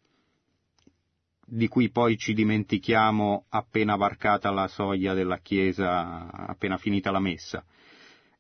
di 1.47 1.69
cui 1.69 1.91
poi 1.91 2.17
ci 2.17 2.33
dimentichiamo 2.33 3.47
appena 3.49 3.97
varcata 3.97 4.51
la 4.51 4.69
soglia 4.69 5.15
della 5.15 5.39
Chiesa, 5.39 6.31
appena 6.31 6.79
finita 6.79 7.11
la 7.11 7.21
messa. 7.21 7.65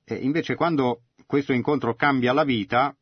E 0.04 0.14
invece 0.16 0.54
quando 0.54 1.02
questo 1.26 1.52
incontro 1.52 1.94
cambia 1.94 2.32
la 2.32 2.44
vita, 2.44 2.94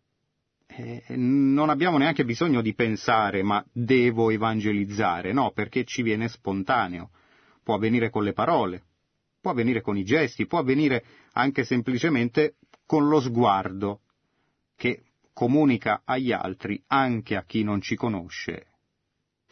eh, 0.66 1.02
non 1.09 1.68
abbiamo 1.68 1.99
neanche 1.99 2.25
bisogno 2.25 2.62
di 2.62 2.75
pensare 2.75 3.42
ma 3.42 3.64
devo 3.73 4.30
evangelizzare, 4.30 5.32
no, 5.32 5.50
perché 5.52 5.85
ci 5.85 6.02
viene 6.02 6.28
spontaneo. 6.28 7.11
Può 7.62 7.75
avvenire 7.75 8.11
con 8.11 8.25
le 8.25 8.32
parole, 8.32 8.82
può 9.40 9.50
avvenire 9.50 9.80
con 9.80 9.97
i 9.97 10.04
gesti, 10.04 10.47
può 10.47 10.59
avvenire 10.59 11.04
anche 11.32 11.64
semplicemente 11.64 12.56
con 12.87 13.09
lo 13.09 13.21
sguardo 13.21 14.00
che 14.76 15.02
comunica 15.32 16.02
agli 16.04 16.32
altri, 16.32 16.82
anche 16.88 17.37
a 17.37 17.44
chi 17.44 17.62
non 17.62 17.80
ci 17.80 17.94
conosce, 17.94 18.72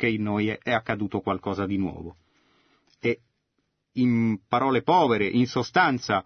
che 0.00 0.08
in 0.08 0.22
noi 0.22 0.48
è 0.48 0.72
accaduto 0.72 1.20
qualcosa 1.20 1.66
di 1.66 1.76
nuovo. 1.76 2.16
E 3.00 3.20
in 3.96 4.38
parole 4.48 4.80
povere, 4.80 5.26
in 5.26 5.46
sostanza, 5.46 6.24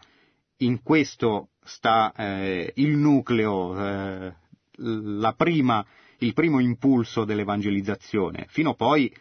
in 0.58 0.80
questo 0.80 1.48
sta 1.64 2.12
eh, 2.12 2.72
il 2.76 2.96
nucleo, 2.96 3.76
eh, 3.76 4.34
prima, 5.36 5.84
il 6.18 6.32
primo 6.34 6.60
impulso 6.60 7.24
dell'evangelizzazione, 7.24 8.46
fino 8.48 8.74
poi 8.74 9.12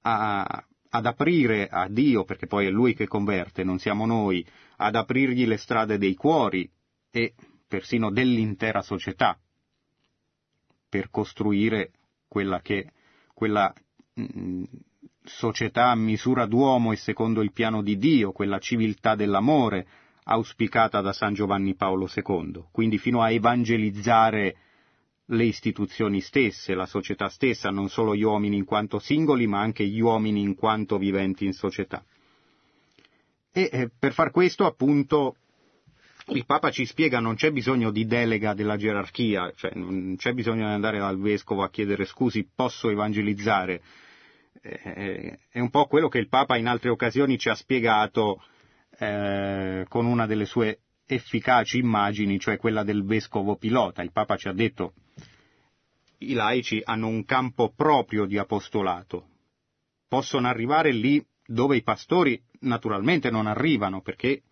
a, 0.00 0.66
ad 0.88 1.06
aprire 1.06 1.68
a 1.68 1.86
Dio, 1.88 2.24
perché 2.24 2.48
poi 2.48 2.66
è 2.66 2.70
Lui 2.70 2.94
che 2.94 3.06
converte, 3.06 3.62
non 3.62 3.78
siamo 3.78 4.04
noi, 4.04 4.44
ad 4.78 4.96
aprirgli 4.96 5.46
le 5.46 5.58
strade 5.58 5.96
dei 5.96 6.16
cuori 6.16 6.68
e 7.12 7.34
persino 7.68 8.10
dell'intera 8.10 8.82
società, 8.82 9.38
per 10.88 11.08
costruire 11.08 11.92
quella 12.26 12.60
che, 12.60 12.90
quella 13.36 13.70
mh, 14.14 14.24
mm, 14.38 14.64
società 15.24 15.90
a 15.90 15.94
misura 15.94 16.46
d'uomo 16.46 16.92
e 16.92 16.96
secondo 16.96 17.42
il 17.42 17.52
piano 17.52 17.82
di 17.82 17.98
Dio, 17.98 18.32
quella 18.32 18.58
civiltà 18.58 19.14
dell'amore 19.14 19.86
auspicata 20.24 21.02
da 21.02 21.12
San 21.12 21.34
Giovanni 21.34 21.74
Paolo 21.74 22.08
II, 22.12 22.64
quindi 22.72 22.96
fino 22.96 23.20
a 23.20 23.30
evangelizzare 23.30 24.56
le 25.26 25.44
istituzioni 25.44 26.22
stesse, 26.22 26.74
la 26.74 26.86
società 26.86 27.28
stessa, 27.28 27.68
non 27.68 27.90
solo 27.90 28.16
gli 28.16 28.22
uomini 28.22 28.56
in 28.56 28.64
quanto 28.64 28.98
singoli, 28.98 29.46
ma 29.46 29.60
anche 29.60 29.86
gli 29.86 30.00
uomini 30.00 30.40
in 30.40 30.54
quanto 30.54 30.96
viventi 30.96 31.44
in 31.44 31.52
società. 31.52 32.02
E 33.52 33.68
eh, 33.70 33.90
per 33.98 34.14
far 34.14 34.30
questo, 34.30 34.64
appunto, 34.64 35.36
il 36.28 36.44
Papa 36.44 36.70
ci 36.70 36.84
spiega 36.86 37.20
non 37.20 37.36
c'è 37.36 37.50
bisogno 37.50 37.90
di 37.90 38.04
delega 38.06 38.54
della 38.54 38.76
gerarchia, 38.76 39.52
cioè 39.54 39.72
non 39.74 40.16
c'è 40.16 40.32
bisogno 40.32 40.66
di 40.66 40.72
andare 40.72 40.98
dal 40.98 41.18
vescovo 41.20 41.62
a 41.62 41.70
chiedere 41.70 42.04
scusi, 42.04 42.48
posso 42.52 42.90
evangelizzare. 42.90 43.82
Eh, 44.60 45.38
è 45.48 45.60
un 45.60 45.70
po' 45.70 45.86
quello 45.86 46.08
che 46.08 46.18
il 46.18 46.28
Papa 46.28 46.56
in 46.56 46.66
altre 46.66 46.90
occasioni 46.90 47.38
ci 47.38 47.48
ha 47.48 47.54
spiegato 47.54 48.42
eh, 48.98 49.84
con 49.88 50.06
una 50.06 50.26
delle 50.26 50.46
sue 50.46 50.80
efficaci 51.06 51.78
immagini, 51.78 52.40
cioè 52.40 52.56
quella 52.56 52.82
del 52.82 53.04
vescovo 53.04 53.56
pilota. 53.56 54.02
Il 54.02 54.10
Papa 54.10 54.36
ci 54.36 54.48
ha 54.48 54.52
detto 54.52 54.94
i 56.18 56.32
laici 56.32 56.80
hanno 56.82 57.06
un 57.06 57.24
campo 57.24 57.72
proprio 57.72 58.24
di 58.24 58.38
apostolato. 58.38 59.28
Possono 60.08 60.48
arrivare 60.48 60.90
lì 60.90 61.24
dove 61.44 61.76
i 61.76 61.82
pastori 61.82 62.42
naturalmente 62.60 63.30
non 63.30 63.46
arrivano, 63.46 64.00
perché 64.00 64.42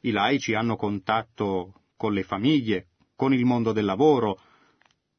i 0.00 0.10
laici 0.10 0.54
hanno 0.54 0.76
contatto 0.76 1.82
con 1.96 2.12
le 2.12 2.22
famiglie, 2.22 2.88
con 3.16 3.34
il 3.34 3.44
mondo 3.44 3.72
del 3.72 3.84
lavoro, 3.84 4.40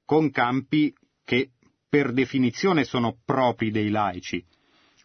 con 0.06 0.32
campi 0.32 0.94
che 1.24 1.52
per 1.88 2.14
definizione 2.14 2.84
sono 2.84 3.18
propri 3.26 3.72
dei 3.72 3.90
laici. 3.90 4.44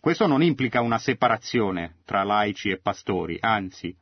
Questo 0.00 0.26
non 0.26 0.42
implica 0.42 0.82
una 0.82 0.98
separazione 0.98 1.96
tra 2.04 2.24
laici 2.24 2.68
e 2.68 2.78
pastori, 2.78 3.38
anzi, 3.40 3.96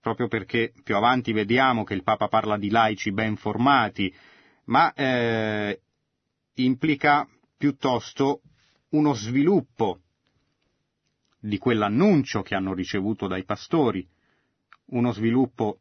proprio 0.00 0.26
perché 0.26 0.72
più 0.82 0.96
avanti 0.96 1.32
vediamo 1.32 1.84
che 1.84 1.94
il 1.94 2.02
Papa 2.02 2.26
parla 2.26 2.58
di 2.58 2.70
laici 2.70 3.12
ben 3.12 3.36
formati, 3.36 4.12
ma 4.64 4.92
eh, 4.92 5.80
implica 6.54 7.26
piuttosto 7.56 8.42
uno 8.90 9.14
sviluppo 9.14 10.00
di 11.38 11.58
quell'annuncio 11.58 12.42
che 12.42 12.54
hanno 12.54 12.74
ricevuto 12.74 13.28
dai 13.28 13.44
pastori, 13.44 14.06
uno 14.92 15.12
sviluppo 15.12 15.80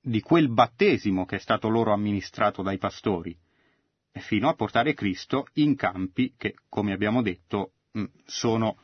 di 0.00 0.20
quel 0.20 0.48
battesimo 0.48 1.24
che 1.24 1.36
è 1.36 1.38
stato 1.38 1.68
loro 1.68 1.92
amministrato 1.92 2.62
dai 2.62 2.78
pastori, 2.78 3.36
fino 4.12 4.48
a 4.48 4.54
portare 4.54 4.94
Cristo 4.94 5.46
in 5.54 5.76
campi 5.76 6.34
che, 6.36 6.54
come 6.68 6.92
abbiamo 6.92 7.22
detto, 7.22 7.72
mm, 7.96 8.04
sono 8.24 8.78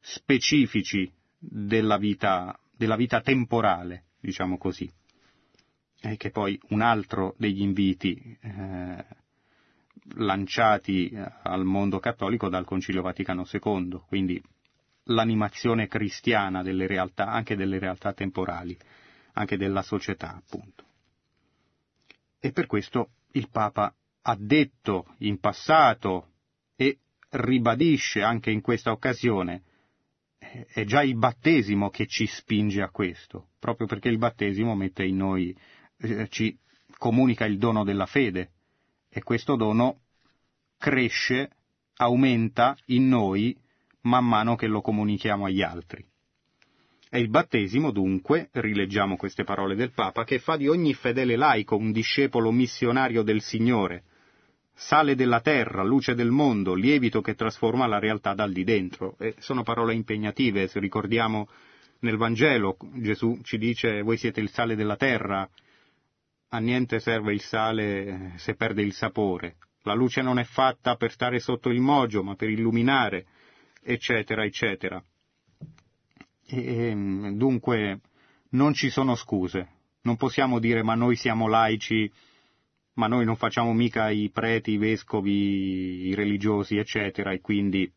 specifici 0.00 1.10
della 1.38 1.96
vita, 1.96 2.58
della 2.76 2.96
vita 2.96 3.20
temporale, 3.20 4.06
diciamo 4.20 4.58
così. 4.58 4.90
E 6.00 6.16
che 6.16 6.30
poi 6.30 6.60
un 6.68 6.80
altro 6.80 7.34
degli 7.38 7.62
inviti 7.62 8.36
eh, 8.40 9.04
lanciati 10.16 11.08
eh, 11.08 11.32
al 11.42 11.64
mondo 11.64 11.98
cattolico 11.98 12.48
dal 12.48 12.64
Concilio 12.64 13.02
Vaticano 13.02 13.46
II, 13.50 14.02
quindi 14.06 14.40
l'animazione 15.04 15.86
cristiana 15.88 16.62
delle 16.62 16.86
realtà, 16.86 17.26
anche 17.26 17.56
delle 17.56 17.78
realtà 17.78 18.12
temporali, 18.12 18.76
anche 19.38 19.56
della 19.56 19.82
società, 19.82 20.34
appunto. 20.34 20.84
E 22.40 22.52
per 22.52 22.66
questo 22.66 23.10
il 23.32 23.48
Papa 23.50 23.94
ha 24.22 24.36
detto 24.38 25.14
in 25.18 25.38
passato 25.38 26.32
e 26.76 26.98
ribadisce 27.30 28.22
anche 28.22 28.50
in 28.50 28.60
questa 28.60 28.90
occasione, 28.90 29.62
è 30.38 30.84
già 30.84 31.02
il 31.02 31.16
battesimo 31.16 31.88
che 31.90 32.06
ci 32.06 32.26
spinge 32.26 32.82
a 32.82 32.90
questo, 32.90 33.50
proprio 33.58 33.86
perché 33.86 34.08
il 34.08 34.18
battesimo 34.18 34.74
mette 34.74 35.04
in 35.04 35.16
noi, 35.16 35.56
eh, 35.98 36.28
ci 36.28 36.56
comunica 36.96 37.44
il 37.44 37.58
dono 37.58 37.84
della 37.84 38.06
fede 38.06 38.52
e 39.08 39.22
questo 39.22 39.56
dono 39.56 40.00
cresce, 40.78 41.50
aumenta 41.96 42.76
in 42.86 43.08
noi 43.08 43.56
man 44.02 44.26
mano 44.26 44.56
che 44.56 44.66
lo 44.66 44.80
comunichiamo 44.80 45.44
agli 45.44 45.62
altri. 45.62 46.07
È 47.10 47.16
il 47.16 47.30
battesimo, 47.30 47.90
dunque, 47.90 48.50
rileggiamo 48.52 49.16
queste 49.16 49.42
parole 49.42 49.74
del 49.74 49.92
Papa, 49.92 50.24
che 50.24 50.38
fa 50.38 50.56
di 50.56 50.68
ogni 50.68 50.92
fedele 50.92 51.36
laico 51.36 51.76
un 51.76 51.90
discepolo 51.90 52.52
missionario 52.52 53.22
del 53.22 53.40
Signore, 53.40 54.02
sale 54.74 55.14
della 55.14 55.40
terra, 55.40 55.82
luce 55.82 56.14
del 56.14 56.30
mondo, 56.30 56.74
lievito 56.74 57.22
che 57.22 57.34
trasforma 57.34 57.86
la 57.86 57.98
realtà 57.98 58.34
dal 58.34 58.52
di 58.52 58.62
dentro. 58.62 59.16
E 59.18 59.34
sono 59.38 59.62
parole 59.62 59.94
impegnative, 59.94 60.68
se 60.68 60.80
ricordiamo 60.80 61.48
nel 62.00 62.18
Vangelo 62.18 62.76
Gesù 62.96 63.40
ci 63.42 63.56
dice 63.56 64.02
voi 64.02 64.18
siete 64.18 64.40
il 64.40 64.50
sale 64.50 64.76
della 64.76 64.96
terra, 64.96 65.48
a 66.50 66.58
niente 66.58 67.00
serve 67.00 67.32
il 67.32 67.40
sale 67.40 68.34
se 68.36 68.54
perde 68.54 68.82
il 68.82 68.92
sapore. 68.92 69.56
La 69.82 69.94
luce 69.94 70.20
non 70.20 70.38
è 70.38 70.44
fatta 70.44 70.96
per 70.96 71.10
stare 71.10 71.38
sotto 71.40 71.70
il 71.70 71.80
mogio, 71.80 72.22
ma 72.22 72.34
per 72.34 72.50
illuminare, 72.50 73.26
eccetera, 73.82 74.44
eccetera. 74.44 75.02
E, 76.50 76.94
dunque 77.34 78.00
non 78.50 78.72
ci 78.72 78.88
sono 78.88 79.14
scuse. 79.14 79.68
Non 80.02 80.16
possiamo 80.16 80.58
dire 80.58 80.82
ma 80.82 80.94
noi 80.94 81.16
siamo 81.16 81.46
laici, 81.48 82.10
ma 82.94 83.06
noi 83.06 83.24
non 83.24 83.36
facciamo 83.36 83.72
mica 83.72 84.08
i 84.10 84.30
preti, 84.32 84.72
i 84.72 84.78
vescovi, 84.78 86.06
i 86.08 86.14
religiosi, 86.14 86.76
eccetera, 86.76 87.32
e 87.32 87.40
quindi 87.40 87.90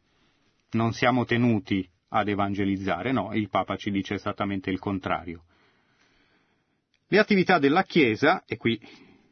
non 0.71 0.93
siamo 0.93 1.25
tenuti 1.25 1.87
ad 2.09 2.27
evangelizzare. 2.27 3.11
No, 3.11 3.33
il 3.33 3.49
Papa 3.49 3.77
ci 3.77 3.89
dice 3.89 4.15
esattamente 4.15 4.69
il 4.69 4.79
contrario. 4.79 5.43
Le 7.07 7.19
attività 7.19 7.57
della 7.59 7.83
Chiesa, 7.83 8.43
e 8.45 8.57
qui 8.57 8.79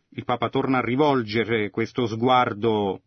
il 0.10 0.26
Papa 0.26 0.50
torna 0.50 0.80
a 0.80 0.84
rivolgere 0.84 1.70
questo 1.70 2.08
sguardo 2.08 3.02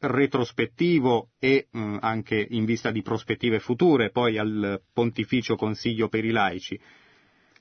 retrospettivo 0.00 1.30
e 1.38 1.68
mh, 1.70 1.80
mm, 1.80 1.96
anche 2.00 2.46
in 2.50 2.64
vista 2.64 2.90
di 2.90 3.02
prospettive 3.02 3.60
future, 3.60 4.10
poi 4.10 4.38
al 4.38 4.80
Pontificio 4.92 5.56
Consiglio 5.56 6.08
per 6.08 6.24
i 6.24 6.30
laici. 6.30 6.80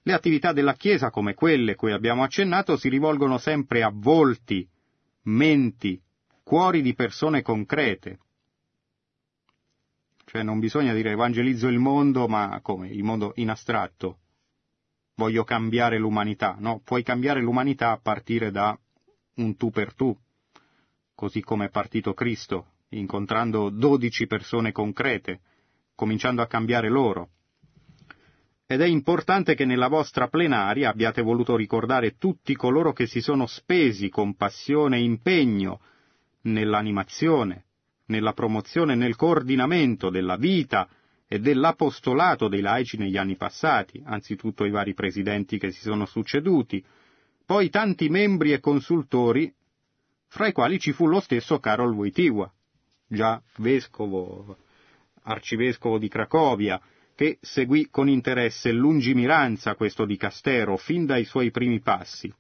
Le 0.02 0.14
attività 0.14 0.54
della 0.54 0.74
Chiesa, 0.74 1.10
come 1.10 1.34
quelle 1.34 1.76
cui 1.76 1.92
abbiamo 1.92 2.24
accennato, 2.24 2.78
si 2.78 2.88
rivolgono 2.88 3.38
sempre 3.38 3.84
a 3.84 3.92
volti, 3.94 4.68
menti, 5.24 6.02
cuori 6.44 6.82
di 6.82 6.94
persone 6.94 7.42
concrete. 7.42 8.20
Cioè 10.26 10.44
non 10.44 10.60
bisogna 10.60 10.94
dire 10.94 11.12
evangelizzo 11.12 11.68
il 11.68 11.80
mondo, 11.80 12.28
ma 12.28 12.60
come? 12.62 12.90
Il 12.90 13.04
mondo 13.04 13.34
in 13.36 13.50
astratto. 13.50 14.20
Voglio 15.16 15.44
cambiare 15.44 15.98
l'umanità. 15.98 16.56
No, 16.60 16.82
puoi 16.84 17.04
cambiare 17.04 17.42
l'umanità 17.42 17.92
a 17.92 18.00
partire 18.00 18.52
da 18.52 18.80
un 19.36 19.58
tu 19.58 19.70
per 19.70 19.94
tu, 19.94 20.18
così 21.20 21.42
come 21.42 21.66
è 21.66 21.70
partito 21.70 22.14
Cristo, 22.14 22.76
incontrando 22.92 23.70
dodici 23.70 24.26
persone 24.26 24.72
concrete, 24.72 25.42
cominciando 25.94 26.42
a 26.42 26.48
cambiare 26.48 26.88
loro. 26.88 27.32
Ed 28.66 28.80
è 28.80 28.86
importante 28.86 29.54
che 29.54 29.66
nella 29.66 29.90
vostra 29.90 30.30
plenaria 30.30 30.88
abbiate 30.88 31.22
voluto 31.22 31.58
ricordare 31.58 32.16
tutti 32.18 32.56
coloro 32.56 32.94
che 32.94 33.06
si 33.06 33.20
sono 33.20 33.48
spesi 33.48 34.08
con 34.08 34.36
passione 34.36 34.96
e 34.96 35.04
impegno 35.04 35.82
nell'animazione, 36.44 37.66
nella 38.06 38.32
promozione 38.32 38.94
e 38.94 38.96
nel 38.96 39.18
coordinamento 39.18 40.10
della 40.10 40.38
vita 40.38 40.88
e 41.28 41.40
dell'apostolato 41.40 42.48
dei 42.48 42.62
laici 42.62 42.96
negli 42.96 43.18
anni 43.18 43.36
passati, 43.36 44.02
anzitutto 44.06 44.64
i 44.64 44.72
vari 44.72 44.94
presidenti 44.94 45.60
che 45.60 45.72
si 45.72 45.82
sono 45.82 46.06
succeduti, 46.06 46.82
poi 47.46 47.70
tanti 47.70 48.08
membri 48.08 48.54
e 48.54 48.62
consultori, 48.62 49.54
fra 50.30 50.48
i 50.48 50.52
quali 50.52 50.80
ci 50.80 50.92
fu 50.92 51.08
lo 51.08 51.20
stesso 51.20 51.60
Karol 51.60 51.94
Wojtyła, 51.94 52.52
già 53.08 53.42
vescovo, 53.58 54.58
arcivescovo 55.24 55.98
di 55.98 56.08
Cracovia, 56.08 56.80
che 57.16 57.40
seguì 57.42 57.90
con 57.90 58.08
interesse 58.08 58.70
e 58.70 58.74
lungimiranza 58.74 59.76
questo 59.76 60.06
dicastero 60.06 60.78
fin 60.78 61.06
dai 61.06 61.26
suoi 61.26 61.52
primi 61.52 61.82
passi. 61.82 62.34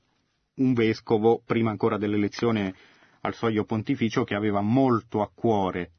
Un 0.56 0.73
vescovo, 0.73 1.41
prima 1.45 1.71
ancora 1.71 1.97
dell'elezione 1.97 2.75
al 3.21 3.34
soglio 3.34 3.65
pontificio, 3.65 4.23
che 4.23 4.36
aveva 4.36 4.62
molto 4.62 5.21
a 5.21 5.30
cuore 5.34 5.91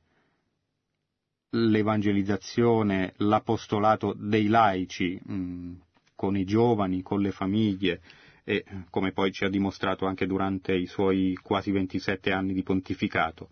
l'evangelizzazione, 1.51 3.15
l'apostolato 3.17 4.15
dei 4.17 4.47
laici, 4.47 5.21
mm, 5.29 5.75
con 6.15 6.37
i 6.37 6.45
giovani, 6.45 7.03
con 7.03 7.21
le 7.21 7.33
famiglie, 7.33 8.01
e 8.45 8.65
come 8.91 9.13
poi 9.13 9.33
ci 9.33 9.45
ha 9.45 9.49
dimostrato 9.49 10.07
anche 10.07 10.27
durante 10.27 10.75
i 10.75 10.87
suoi 10.87 11.39
quasi 11.43 11.71
27 11.71 12.33
anni 12.33 12.53
di 12.53 12.63
pontificato 12.63 13.51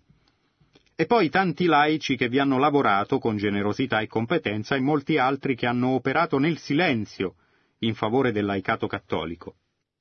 e 1.00 1.06
poi 1.06 1.28
tanti 1.28 1.66
laici 1.66 2.16
che 2.16 2.28
vi 2.28 2.40
hanno 2.40 2.58
lavorato 2.58 3.20
con 3.20 3.36
generosità 3.36 4.00
e 4.00 4.08
competenza 4.08 4.74
e 4.74 4.80
molti 4.80 5.16
altri 5.16 5.54
che 5.54 5.64
hanno 5.66 5.90
operato 5.90 6.38
nel 6.38 6.58
silenzio 6.58 7.36
in 7.82 7.94
favore 7.94 8.32
del 8.32 8.44
laicato 8.44 8.88
cattolico. 8.88 9.54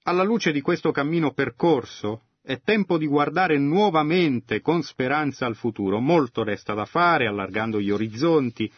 Alla 0.06 0.24
luce 0.24 0.52
di 0.52 0.60
questo 0.60 0.90
cammino 0.90 1.34
percorso 1.34 2.24
è 2.42 2.60
tempo 2.62 2.98
di 2.98 3.06
guardare 3.06 3.60
nuovamente 3.60 4.60
con 4.60 4.82
speranza 4.82 5.46
al 5.46 5.56
futuro. 5.56 6.00
Molto 6.00 6.44
resta 6.44 6.74
da 6.74 6.86
fare, 6.86 7.28
allargando 7.28 7.80
gli 7.80 7.92
orizzonti 7.92 8.72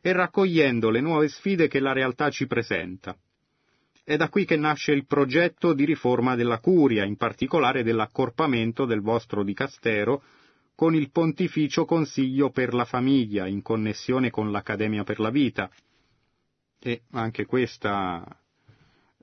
e 0.00 0.12
raccogliendo 0.12 0.88
le 0.88 1.02
nuove 1.02 1.28
sfide 1.28 1.68
che 1.68 1.80
la 1.80 1.92
realtà 1.92 2.30
ci 2.30 2.46
presenta. 2.46 3.14
È 4.08 4.14
da 4.14 4.28
qui 4.28 4.44
che 4.44 4.56
nasce 4.56 4.92
il 4.92 5.04
progetto 5.04 5.72
di 5.72 5.84
riforma 5.84 6.36
della 6.36 6.60
curia, 6.60 7.04
in 7.04 7.16
particolare 7.16 7.82
dell'accorpamento 7.82 8.84
del 8.84 9.00
vostro 9.00 9.42
dicastero 9.42 10.22
con 10.76 10.94
il 10.94 11.10
Pontificio 11.10 11.84
Consiglio 11.84 12.50
per 12.50 12.72
la 12.72 12.84
Famiglia, 12.84 13.48
in 13.48 13.62
connessione 13.62 14.30
con 14.30 14.52
l'Accademia 14.52 15.02
per 15.02 15.18
la 15.18 15.30
Vita. 15.30 15.68
E 16.78 17.02
anche 17.10 17.46
questa 17.46 18.24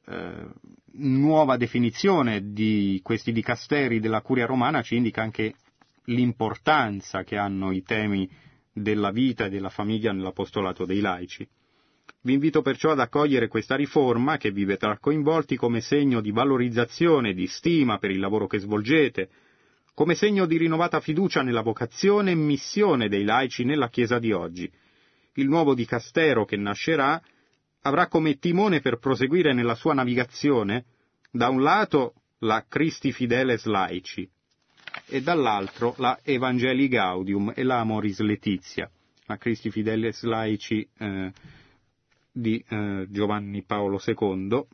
eh, 0.05 0.47
nuova 0.95 1.55
definizione 1.55 2.51
di 2.51 2.99
questi 3.01 3.31
dicasteri 3.31 4.01
della 4.01 4.19
Curia 4.19 4.45
Romana 4.45 4.81
ci 4.81 4.97
indica 4.97 5.21
anche 5.21 5.53
l'importanza 6.07 7.23
che 7.23 7.37
hanno 7.37 7.71
i 7.71 7.83
temi 7.83 8.29
della 8.73 9.11
vita 9.11 9.45
e 9.45 9.49
della 9.49 9.69
famiglia 9.69 10.11
nell'apostolato 10.11 10.83
dei 10.83 10.99
laici. 10.99 11.47
Vi 12.25 12.31
invito 12.31 12.61
perciò 12.61 12.91
ad 12.91 13.01
accogliere 13.01 13.49
questa 13.49 13.75
riforma 13.75 14.37
che 14.37 14.49
vi 14.49 14.63
vedrà 14.63 14.97
coinvolti 14.97 15.57
come 15.57 15.81
segno 15.81 16.21
di 16.21 16.31
valorizzazione 16.31 17.33
di 17.33 17.47
stima 17.47 17.97
per 17.97 18.11
il 18.11 18.19
lavoro 18.19 18.47
che 18.47 18.59
svolgete, 18.59 19.29
come 19.93 20.15
segno 20.15 20.45
di 20.45 20.55
rinnovata 20.55 21.01
fiducia 21.01 21.41
nella 21.41 21.61
vocazione 21.61 22.31
e 22.31 22.35
missione 22.35 23.09
dei 23.09 23.25
laici 23.25 23.65
nella 23.65 23.89
Chiesa 23.89 24.19
di 24.19 24.31
oggi. 24.31 24.71
Il 25.33 25.49
nuovo 25.49 25.73
dicastero 25.73 26.45
che 26.45 26.55
nascerà 26.55 27.21
avrà 27.81 28.07
come 28.07 28.39
timone 28.39 28.79
per 28.79 28.99
proseguire 28.99 29.53
nella 29.53 29.75
sua 29.75 29.93
navigazione, 29.93 30.85
da 31.29 31.49
un 31.49 31.61
lato 31.61 32.13
la 32.39 32.63
Christi 32.65 33.11
Fideles 33.11 33.65
Laici 33.65 34.25
e 35.07 35.21
dall'altro 35.21 35.93
la 35.97 36.17
Evangeli 36.23 36.87
Gaudium 36.87 37.51
e 37.53 37.63
la 37.63 37.79
Amoris 37.79 38.21
Letizia, 38.21 38.89
la 39.25 39.35
Christi 39.35 39.69
Fideles 39.71 40.23
Laici 40.23 40.87
eh, 40.99 41.31
di 42.33 42.63
eh, 42.67 43.05
Giovanni 43.09 43.63
Paolo 43.63 44.01
II, 44.03 44.65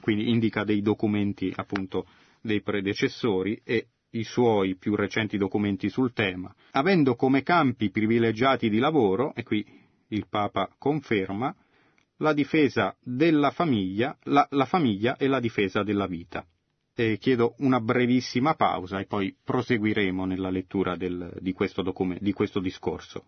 quindi 0.00 0.30
indica 0.30 0.62
dei 0.62 0.82
documenti 0.82 1.52
appunto 1.56 2.06
dei 2.42 2.60
predecessori 2.62 3.60
e 3.64 3.88
i 4.10 4.24
suoi 4.24 4.76
più 4.76 4.94
recenti 4.94 5.38
documenti 5.38 5.88
sul 5.88 6.12
tema, 6.12 6.54
avendo 6.72 7.14
come 7.14 7.42
campi 7.42 7.90
privilegiati 7.90 8.68
di 8.68 8.78
lavoro, 8.78 9.34
e 9.34 9.42
qui 9.42 9.64
il 10.08 10.26
Papa 10.28 10.68
conferma, 10.78 11.54
la 12.16 12.32
difesa 12.32 12.94
della 13.00 13.50
famiglia, 13.50 14.16
la, 14.24 14.46
la 14.50 14.66
famiglia 14.66 15.16
e 15.16 15.26
la 15.26 15.40
difesa 15.40 15.82
della 15.82 16.06
vita. 16.06 16.44
E 16.94 17.18
chiedo 17.18 17.54
una 17.58 17.80
brevissima 17.80 18.54
pausa 18.54 18.98
e 18.98 19.06
poi 19.06 19.34
proseguiremo 19.42 20.26
nella 20.26 20.50
lettura 20.50 20.96
del, 20.96 21.32
di, 21.40 21.52
questo 21.52 21.82
di 22.18 22.32
questo 22.32 22.60
discorso. 22.60 23.26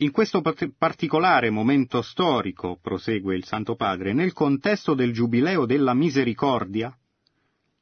In 0.00 0.10
questo 0.10 0.42
particolare 0.76 1.48
momento 1.48 2.02
storico, 2.02 2.78
prosegue 2.82 3.34
il 3.34 3.44
Santo 3.46 3.76
Padre, 3.76 4.12
nel 4.12 4.34
contesto 4.34 4.92
del 4.92 5.14
Giubileo 5.14 5.64
della 5.64 5.94
Misericordia, 5.94 6.94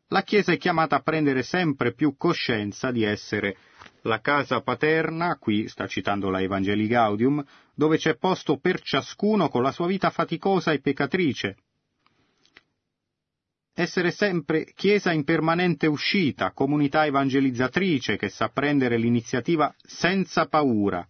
la 0.09 0.22
Chiesa 0.22 0.53
è 0.53 0.57
chiamata 0.57 0.94
a 0.94 1.00
prendere 1.03 1.42
sempre 1.42 1.92
più 1.92 2.16
coscienza 2.16 2.92
di 2.92 3.03
essere 3.03 3.57
la 4.03 4.20
casa 4.20 4.61
paterna, 4.61 5.38
qui 5.38 5.66
sta 5.66 5.88
citando 5.88 6.31
la 6.31 6.40
Evangeli 6.40 6.87
Gaudium, 6.87 7.44
dove 7.74 7.96
c'è 7.96 8.16
posto 8.16 8.59
per 8.59 8.81
ciascuno 8.81 9.48
con 9.48 9.62
la 9.62 9.72
sua 9.72 9.88
vita 9.88 10.11
faticosa 10.11 10.70
e 10.70 10.79
peccatrice. 10.81 11.57
Essere 13.74 14.12
sempre 14.12 14.70
Chiesa 14.77 15.11
in 15.11 15.24
permanente 15.24 15.88
uscita, 15.88 16.53
comunità 16.53 17.07
evangelizzatrice 17.07 18.16
che 18.16 18.29
sa 18.29 18.50
prendere 18.50 18.98
l'iniziativa 18.98 19.74
senza 19.83 20.46
paura, 20.46 21.05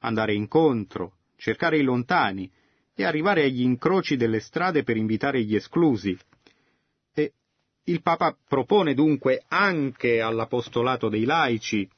andare 0.00 0.34
incontro, 0.34 1.14
cercare 1.36 1.78
i 1.78 1.82
lontani 1.82 2.50
e 2.94 3.04
arrivare 3.04 3.44
agli 3.44 3.62
incroci 3.62 4.16
delle 4.16 4.40
strade 4.40 4.82
per 4.82 4.96
invitare 4.96 5.42
gli 5.42 5.54
esclusi. 5.54 6.16
E 7.14 7.32
il 7.84 8.02
Papa 8.02 8.36
propone 8.46 8.94
dunque 8.94 9.44
anche 9.48 10.20
all'apostolato 10.20 11.08
dei 11.08 11.24
laici 11.24 11.88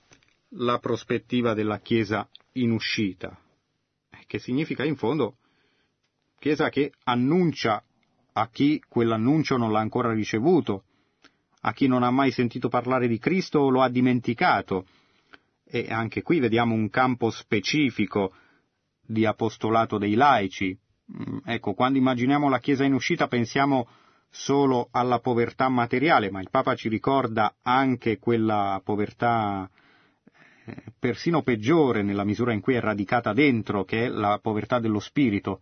la 0.54 0.78
prospettiva 0.78 1.54
della 1.54 1.78
Chiesa 1.78 2.28
in 2.52 2.70
uscita, 2.70 3.38
che 4.26 4.38
significa 4.38 4.84
in 4.84 4.96
fondo 4.96 5.36
Chiesa 6.38 6.70
che 6.70 6.92
annuncia 7.04 7.84
a 8.32 8.48
chi 8.48 8.82
quell'annuncio 8.88 9.58
non 9.58 9.72
l'ha 9.72 9.80
ancora 9.80 10.12
ricevuto, 10.12 10.84
a 11.62 11.72
chi 11.74 11.86
non 11.86 12.02
ha 12.02 12.10
mai 12.10 12.30
sentito 12.30 12.70
parlare 12.70 13.08
di 13.08 13.18
Cristo 13.18 13.58
o 13.58 13.68
lo 13.68 13.82
ha 13.82 13.90
dimenticato, 13.90 14.86
e 15.70 15.86
anche 15.88 16.22
qui 16.22 16.40
vediamo 16.40 16.74
un 16.74 16.90
campo 16.90 17.30
specifico 17.30 18.34
di 19.00 19.24
apostolato 19.24 19.98
dei 19.98 20.14
laici. 20.14 20.76
Mm, 21.12 21.38
ecco, 21.44 21.74
quando 21.74 21.98
immaginiamo 21.98 22.48
la 22.48 22.58
Chiesa 22.58 22.84
in 22.84 22.94
uscita 22.94 23.28
pensiamo 23.28 23.88
solo 24.28 24.88
alla 24.90 25.20
povertà 25.20 25.68
materiale, 25.68 26.30
ma 26.30 26.40
il 26.40 26.50
Papa 26.50 26.74
ci 26.74 26.88
ricorda 26.88 27.54
anche 27.62 28.18
quella 28.18 28.80
povertà 28.84 29.68
eh, 30.64 30.84
persino 30.98 31.42
peggiore 31.42 32.02
nella 32.02 32.24
misura 32.24 32.52
in 32.52 32.60
cui 32.60 32.74
è 32.74 32.80
radicata 32.80 33.32
dentro, 33.32 33.84
che 33.84 34.06
è 34.06 34.08
la 34.08 34.38
povertà 34.40 34.78
dello 34.78 35.00
spirito, 35.00 35.60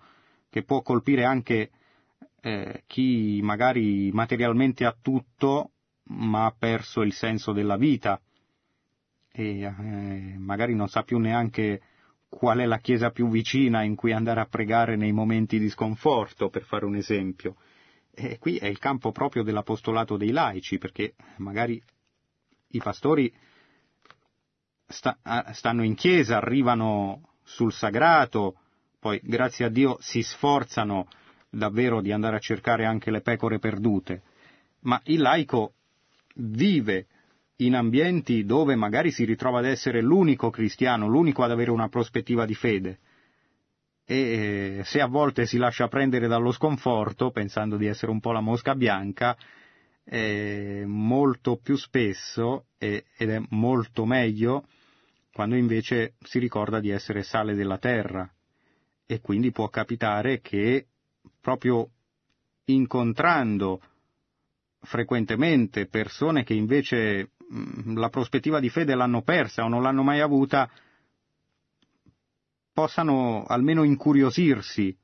che 0.50 0.64
può 0.64 0.82
colpire 0.82 1.24
anche 1.24 1.70
eh, 2.40 2.82
chi 2.86 3.40
magari 3.42 4.10
materialmente 4.12 4.84
ha 4.84 4.96
tutto, 5.00 5.72
ma 6.10 6.46
ha 6.46 6.54
perso 6.58 7.02
il 7.02 7.12
senso 7.12 7.52
della 7.52 7.76
vita, 7.76 8.20
e 9.38 9.60
eh, 9.60 10.34
magari 10.36 10.74
non 10.74 10.88
sa 10.88 11.04
più 11.04 11.18
neanche 11.18 11.80
qual 12.28 12.58
è 12.58 12.66
la 12.66 12.78
chiesa 12.78 13.10
più 13.10 13.28
vicina 13.28 13.82
in 13.82 13.94
cui 13.94 14.12
andare 14.12 14.40
a 14.40 14.46
pregare 14.46 14.96
nei 14.96 15.12
momenti 15.12 15.60
di 15.60 15.70
sconforto, 15.70 16.50
per 16.50 16.64
fare 16.64 16.84
un 16.84 16.96
esempio. 16.96 17.54
E 18.10 18.38
qui 18.38 18.56
è 18.56 18.66
il 18.66 18.80
campo 18.80 19.12
proprio 19.12 19.44
dell'apostolato 19.44 20.16
dei 20.16 20.32
laici, 20.32 20.78
perché 20.78 21.14
magari 21.36 21.80
i 22.70 22.78
pastori 22.78 23.32
sta, 24.88 25.16
stanno 25.52 25.84
in 25.84 25.94
chiesa, 25.94 26.38
arrivano 26.38 27.34
sul 27.44 27.72
sagrato, 27.72 28.56
poi 28.98 29.20
grazie 29.22 29.66
a 29.66 29.68
Dio 29.68 29.98
si 30.00 30.20
sforzano 30.22 31.06
davvero 31.48 32.00
di 32.00 32.10
andare 32.10 32.34
a 32.34 32.40
cercare 32.40 32.84
anche 32.84 33.12
le 33.12 33.20
pecore 33.20 33.60
perdute, 33.60 34.22
ma 34.80 35.00
il 35.04 35.20
laico 35.20 35.74
vive 36.34 37.06
in 37.60 37.74
ambienti 37.74 38.44
dove 38.44 38.74
magari 38.76 39.10
si 39.10 39.24
ritrova 39.24 39.58
ad 39.58 39.66
essere 39.66 40.00
l'unico 40.00 40.50
cristiano, 40.50 41.08
l'unico 41.08 41.42
ad 41.42 41.50
avere 41.50 41.70
una 41.70 41.88
prospettiva 41.88 42.44
di 42.44 42.54
fede. 42.54 42.98
E 44.04 44.80
se 44.84 45.00
a 45.00 45.06
volte 45.06 45.44
si 45.46 45.58
lascia 45.58 45.88
prendere 45.88 46.28
dallo 46.28 46.52
sconforto, 46.52 47.30
pensando 47.30 47.76
di 47.76 47.86
essere 47.86 48.10
un 48.10 48.20
po' 48.20 48.32
la 48.32 48.40
mosca 48.40 48.74
bianca, 48.74 49.36
eh, 50.04 50.84
molto 50.86 51.56
più 51.56 51.76
spesso, 51.76 52.66
eh, 52.78 53.04
ed 53.16 53.30
è 53.30 53.42
molto 53.50 54.06
meglio, 54.06 54.66
quando 55.32 55.56
invece 55.56 56.14
si 56.22 56.38
ricorda 56.38 56.80
di 56.80 56.90
essere 56.90 57.22
sale 57.22 57.54
della 57.54 57.78
terra. 57.78 58.30
E 59.04 59.20
quindi 59.20 59.50
può 59.50 59.68
capitare 59.68 60.40
che 60.40 60.86
proprio 61.40 61.90
incontrando 62.66 63.80
frequentemente 64.80 65.86
persone 65.86 66.44
che 66.44 66.54
invece 66.54 67.30
Mm, 67.52 67.96
la 67.96 68.10
prospettiva 68.10 68.60
di 68.60 68.68
fede 68.68 68.94
l'hanno 68.94 69.22
persa 69.22 69.64
o 69.64 69.68
non 69.68 69.82
l'hanno 69.82 70.02
mai 70.02 70.20
avuta, 70.20 70.70
possano 72.72 73.44
almeno 73.46 73.84
incuriosirsi 73.84 74.94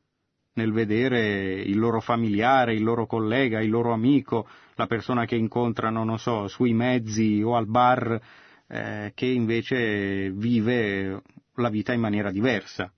nel 0.56 0.70
vedere 0.72 1.54
il 1.54 1.78
loro 1.78 2.00
familiare, 2.00 2.74
il 2.74 2.82
loro 2.84 3.06
collega, 3.06 3.60
il 3.62 3.70
loro 3.70 3.92
amico, 3.92 4.46
la 4.74 4.86
persona 4.86 5.24
che 5.24 5.36
incontrano, 5.36 6.04
non 6.04 6.18
so, 6.18 6.46
sui 6.46 6.74
mezzi 6.74 7.42
o 7.42 7.56
al 7.56 7.66
bar, 7.66 8.20
eh, 8.68 9.12
che 9.14 9.26
invece 9.26 10.30
vive 10.30 11.22
la 11.54 11.70
vita 11.70 11.92
in 11.94 12.00
maniera 12.00 12.30
diversa. 12.30 12.92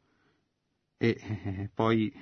E 0.99 1.09
eh, 1.21 1.71
poi 1.73 2.13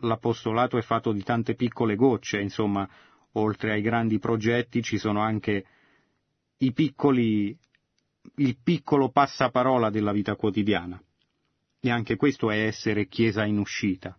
l'apostolato 0.00 0.76
è 0.76 0.82
fatto 0.82 1.12
di 1.12 1.22
tante 1.22 1.54
piccole 1.54 1.94
gocce, 1.94 2.40
insomma, 2.40 2.86
oltre 3.34 3.72
ai 3.72 3.82
grandi 3.82 4.18
progetti 4.18 4.82
ci 4.82 4.98
sono 4.98 5.20
anche 5.20 5.64
i 6.58 6.72
piccoli, 6.72 7.56
il 8.36 8.56
piccolo 8.62 9.10
passaparola 9.10 9.90
della 9.90 10.12
vita 10.12 10.36
quotidiana. 10.36 11.00
E 11.80 11.90
anche 11.90 12.16
questo 12.16 12.50
è 12.50 12.64
essere 12.64 13.06
Chiesa 13.06 13.44
in 13.44 13.58
uscita. 13.58 14.18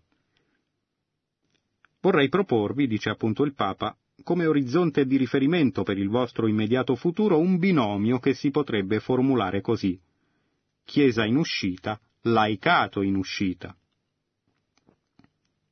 Vorrei 2.02 2.30
proporvi, 2.30 2.88
dice 2.88 3.10
appunto 3.10 3.44
il 3.44 3.56
Papa, 3.56 3.98
come 4.24 4.46
orizzonte 4.46 5.06
di 5.06 5.18
riferimento 5.18 5.84
per 5.84 5.98
il 5.98 6.10
vostro 6.10 6.48
immediato 6.48 6.96
futuro 6.96 7.40
un 7.40 7.58
binomio 7.58 8.20
che 8.20 8.34
si 8.34 8.52
potrebbe 8.52 9.00
formulare 9.00 9.62
così. 9.62 10.00
Chiesa 10.84 11.26
in 11.26 11.36
uscita, 11.36 12.00
laicato 12.22 13.02
in 13.02 13.16
uscita. 13.16 13.76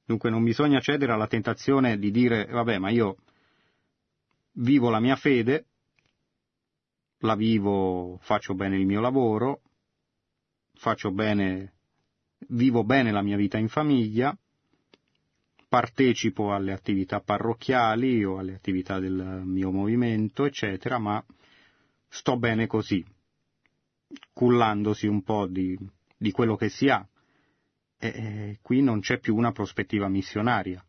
Dunque 0.06 0.30
non 0.30 0.44
bisogna 0.44 0.80
cedere 0.80 1.12
alla 1.12 1.28
tentazione 1.28 1.98
di 1.98 2.12
dire, 2.12 2.46
vabbè, 2.46 2.78
ma 2.80 2.90
io 2.90 3.18
vivo 4.54 4.90
la 4.90 5.00
mia 5.00 5.16
fede, 5.16 5.66
la 7.20 7.36
vivo, 7.36 8.18
faccio 8.22 8.54
bene 8.54 8.78
il 8.78 8.86
mio 8.86 9.00
lavoro, 9.00 9.62
faccio 10.74 11.12
bene, 11.12 11.74
vivo 12.50 12.84
bene 12.84 13.12
la 13.12 13.22
mia 13.22 13.38
vita 13.38 13.58
in 13.58 13.70
famiglia, 13.70 14.38
partecipo 15.68 16.54
alle 16.54 16.72
attività 16.72 17.22
parrocchiali 17.22 18.24
o 18.24 18.38
alle 18.38 18.54
attività 18.54 19.00
del 19.00 19.42
mio 19.44 19.72
movimento, 19.72 20.46
eccetera, 20.46 21.00
ma 21.00 21.24
sto 22.08 22.38
bene 22.38 22.68
così, 22.68 23.04
cullandosi 24.34 25.08
un 25.08 25.24
po' 25.24 25.48
di, 25.48 25.78
di 26.16 26.32
quello 26.32 26.56
che 26.56 26.70
si 26.70 26.90
ha. 26.90 27.08
E, 27.98 28.08
e 28.08 28.60
qui 28.62 28.82
non 28.82 29.00
c'è 29.00 29.18
più 29.20 29.36
una 29.36 29.52
prospettiva 29.52 30.08
missionaria. 30.10 30.86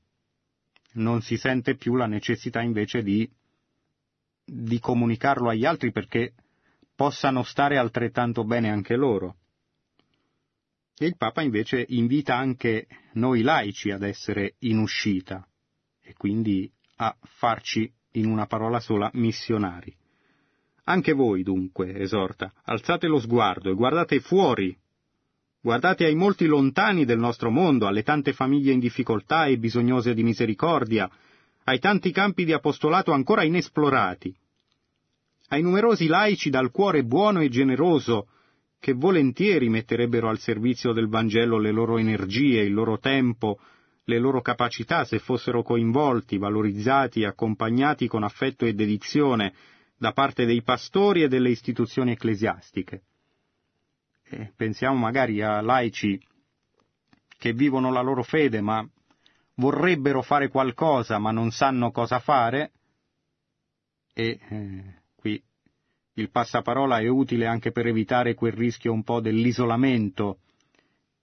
Non 0.95 1.23
si 1.23 1.37
sente 1.37 1.77
più 1.77 1.95
la 1.95 2.07
necessità 2.07 2.61
invece 2.61 3.03
di 3.03 3.29
di 4.45 4.79
comunicarlo 4.79 5.49
agli 5.49 5.65
altri 5.65 5.91
perché 5.91 6.35
possano 6.95 7.43
stare 7.43 7.79
altrettanto 7.79 8.45
bene 8.45 8.71
anche 8.71 8.97
loro. 8.97 9.37
E 10.97 11.07
il 11.07 11.17
Papa 11.17 11.43
invece 11.43 11.85
invita 11.89 12.37
anche 12.37 12.87
noi 13.15 13.43
laici 13.43 13.91
ad 13.91 14.03
essere 14.03 14.55
in 14.61 14.79
uscita 14.79 15.47
e 16.01 16.15
quindi 16.15 16.71
a 16.97 17.17
farci, 17.23 17.93
in 18.13 18.27
una 18.27 18.47
parola 18.47 18.79
sola, 18.79 19.11
missionari. 19.15 19.93
Anche 20.85 21.13
voi, 21.13 21.43
dunque, 21.43 21.99
esorta, 21.99 22.53
alzate 22.65 23.09
lo 23.09 23.19
sguardo 23.19 23.71
e 23.71 23.75
guardate 23.75 24.21
fuori. 24.21 24.77
Guardate 25.61 26.05
ai 26.05 26.15
molti 26.15 26.45
lontani 26.45 27.05
del 27.07 27.19
nostro 27.19 27.51
mondo, 27.51 27.87
alle 27.87 28.03
tante 28.03 28.35
famiglie 28.35 28.73
in 28.73 28.81
difficoltà 28.81 29.47
e 29.47 29.59
bisognose 29.59 30.13
di 30.13 30.23
misericordia, 30.23 31.11
ai 31.65 31.79
tanti 31.79 32.13
campi 32.13 32.45
di 32.45 32.53
apostolato 32.53 33.13
ancora 33.13 33.43
inesplorati, 33.43 34.35
ai 35.49 35.63
numerosi 35.63 36.07
laici 36.07 36.51
dal 36.51 36.71
cuore 36.71 37.05
buono 37.05 37.41
e 37.41 37.49
generoso, 37.49 38.29
che 38.79 38.93
volentieri 38.93 39.69
metterebbero 39.69 40.29
al 40.29 40.39
servizio 40.39 40.93
del 40.93 41.09
Vangelo 41.09 41.59
le 41.59 41.71
loro 41.71 41.97
energie, 41.97 42.63
il 42.63 42.75
loro 42.75 42.99
tempo, 42.99 43.59
le 44.05 44.19
loro 44.19 44.43
capacità 44.43 45.05
se 45.05 45.19
fossero 45.19 45.63
coinvolti, 45.63 46.37
valorizzati, 46.37 47.25
accompagnati 47.25 48.07
con 48.07 48.23
affetto 48.25 48.67
e 48.67 48.75
dedizione 48.75 49.55
da 49.97 50.13
parte 50.13 50.45
dei 50.45 50.63
pastori 50.63 51.23
e 51.23 51.29
delle 51.29 51.49
istituzioni 51.49 52.13
ecclesiastiche. 52.13 53.03
E 54.25 54.53
pensiamo 54.55 54.97
magari 54.97 55.41
a 55.41 55.61
laici 55.63 56.21
che 57.39 57.53
vivono 57.53 57.91
la 57.91 58.03
loro 58.03 58.23
fede 58.23 58.61
ma 58.61 58.87
vorrebbero 59.57 60.23
fare 60.23 60.49
qualcosa 60.49 61.19
ma 61.19 61.31
non 61.31 61.51
sanno 61.51 61.91
cosa 61.91 62.19
fare, 62.19 62.73
e 64.13 64.39
eh, 64.49 65.03
qui 65.17 65.43
il 66.15 66.31
passaparola 66.31 67.01
è 67.01 67.09
utile 67.09 67.47
anche 67.47 67.73
per 67.73 67.87
evitare 67.87 68.35
quel 68.35 68.53
rischio 68.53 68.93
un 68.93 69.03
po' 69.03 69.21
dell'isolamento 69.21 70.39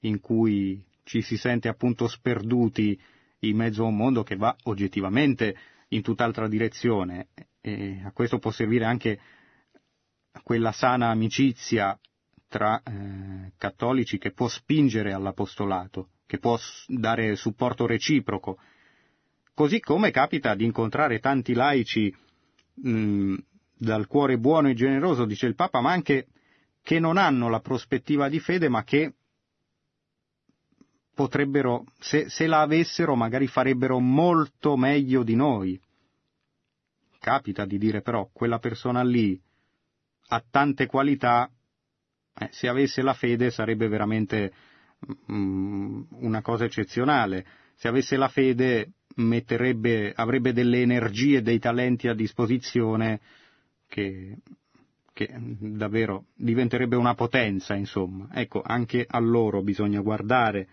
in 0.01 0.19
cui 0.19 0.83
ci 1.03 1.21
si 1.21 1.37
sente 1.37 1.69
appunto 1.69 2.07
sperduti 2.07 2.99
in 3.39 3.55
mezzo 3.55 3.83
a 3.83 3.87
un 3.87 3.95
mondo 3.95 4.23
che 4.23 4.35
va 4.35 4.55
oggettivamente 4.63 5.55
in 5.89 6.01
tutt'altra 6.01 6.47
direzione. 6.47 7.27
E 7.61 8.01
a 8.03 8.11
questo 8.11 8.39
può 8.39 8.51
servire 8.51 8.85
anche 8.85 9.19
quella 10.43 10.71
sana 10.71 11.09
amicizia 11.09 11.97
tra 12.51 12.81
eh, 12.83 13.53
cattolici 13.57 14.17
che 14.17 14.33
può 14.33 14.49
spingere 14.49 15.13
all'apostolato, 15.13 16.09
che 16.25 16.37
può 16.37 16.59
dare 16.87 17.37
supporto 17.37 17.85
reciproco, 17.85 18.59
così 19.53 19.79
come 19.79 20.11
capita 20.11 20.53
di 20.53 20.65
incontrare 20.65 21.19
tanti 21.19 21.53
laici 21.53 22.13
mh, 22.73 23.35
dal 23.77 24.05
cuore 24.05 24.37
buono 24.37 24.67
e 24.67 24.73
generoso, 24.73 25.23
dice 25.23 25.47
il 25.47 25.55
Papa, 25.55 25.79
ma 25.79 25.91
anche 25.91 26.27
che 26.83 26.99
non 26.99 27.15
hanno 27.15 27.47
la 27.47 27.61
prospettiva 27.61 28.27
di 28.27 28.41
fede, 28.41 28.67
ma 28.67 28.83
che 28.83 29.13
potrebbero, 31.13 31.85
se, 31.99 32.27
se 32.27 32.47
la 32.47 32.59
avessero, 32.59 33.15
magari 33.15 33.47
farebbero 33.47 33.97
molto 33.99 34.75
meglio 34.75 35.23
di 35.23 35.35
noi. 35.35 35.79
Capita 37.17 37.63
di 37.63 37.77
dire 37.77 38.01
però, 38.01 38.29
quella 38.33 38.59
persona 38.59 39.03
lì 39.03 39.41
ha 40.27 40.43
tante 40.49 40.85
qualità, 40.85 41.49
eh, 42.39 42.49
se 42.51 42.67
avesse 42.67 43.01
la 43.01 43.13
fede 43.13 43.51
sarebbe 43.51 43.87
veramente 43.87 44.51
mm, 45.31 46.01
una 46.19 46.41
cosa 46.41 46.65
eccezionale. 46.65 47.45
Se 47.75 47.87
avesse 47.87 48.15
la 48.17 48.27
fede 48.27 48.93
avrebbe 50.15 50.53
delle 50.53 50.81
energie 50.81 51.41
dei 51.41 51.59
talenti 51.59 52.07
a 52.07 52.13
disposizione 52.13 53.19
che, 53.87 54.37
che 55.13 55.29
davvero 55.37 56.25
diventerebbe 56.35 56.95
una 56.95 57.15
potenza, 57.15 57.75
insomma. 57.75 58.29
Ecco, 58.31 58.61
anche 58.63 59.05
a 59.07 59.19
loro 59.19 59.61
bisogna 59.61 59.99
guardare, 60.01 60.67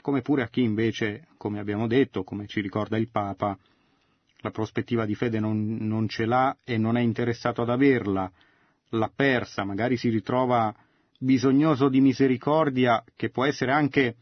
come 0.00 0.20
pure 0.20 0.42
a 0.42 0.48
chi 0.48 0.62
invece, 0.62 1.28
come 1.36 1.60
abbiamo 1.60 1.86
detto, 1.86 2.24
come 2.24 2.46
ci 2.46 2.60
ricorda 2.60 2.98
il 2.98 3.08
Papa, 3.08 3.56
la 4.38 4.50
prospettiva 4.50 5.06
di 5.06 5.14
fede 5.14 5.38
non, 5.38 5.76
non 5.80 6.08
ce 6.08 6.26
l'ha 6.26 6.56
e 6.64 6.76
non 6.76 6.96
è 6.96 7.00
interessato 7.00 7.62
ad 7.62 7.70
averla, 7.70 8.30
l'ha 8.92 9.10
persa, 9.14 9.64
magari 9.64 9.96
si 9.96 10.08
ritrova 10.08 10.74
bisognoso 11.18 11.88
di 11.88 12.00
misericordia 12.00 13.04
che 13.14 13.30
può 13.30 13.44
essere 13.44 13.72
anche 13.72 14.16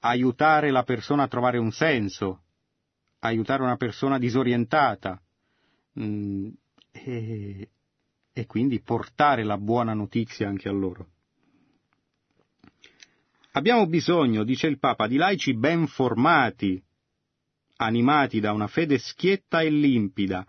aiutare 0.00 0.70
la 0.70 0.82
persona 0.82 1.24
a 1.24 1.28
trovare 1.28 1.58
un 1.58 1.72
senso, 1.72 2.42
aiutare 3.20 3.62
una 3.62 3.76
persona 3.76 4.18
disorientata 4.18 5.20
mm, 5.98 6.48
e, 6.92 7.70
e 8.32 8.46
quindi 8.46 8.80
portare 8.80 9.42
la 9.42 9.58
buona 9.58 9.94
notizia 9.94 10.48
anche 10.48 10.68
a 10.68 10.72
loro. 10.72 11.08
Abbiamo 13.52 13.86
bisogno, 13.86 14.44
dice 14.44 14.66
il 14.66 14.78
Papa, 14.78 15.06
di 15.06 15.16
laici 15.16 15.54
ben 15.54 15.86
formati, 15.86 16.80
animati 17.76 18.38
da 18.38 18.52
una 18.52 18.66
fede 18.66 18.98
schietta 18.98 19.62
e 19.62 19.70
limpida, 19.70 20.46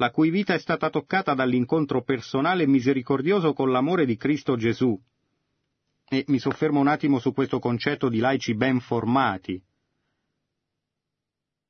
la 0.00 0.10
cui 0.10 0.30
vita 0.30 0.54
è 0.54 0.58
stata 0.58 0.88
toccata 0.88 1.34
dall'incontro 1.34 2.02
personale 2.02 2.62
e 2.62 2.66
misericordioso 2.66 3.52
con 3.52 3.70
l'amore 3.70 4.06
di 4.06 4.16
Cristo 4.16 4.56
Gesù. 4.56 4.98
E 6.08 6.24
mi 6.28 6.38
soffermo 6.38 6.80
un 6.80 6.88
attimo 6.88 7.18
su 7.18 7.34
questo 7.34 7.58
concetto 7.58 8.08
di 8.08 8.18
laici 8.18 8.54
ben 8.54 8.80
formati. 8.80 9.62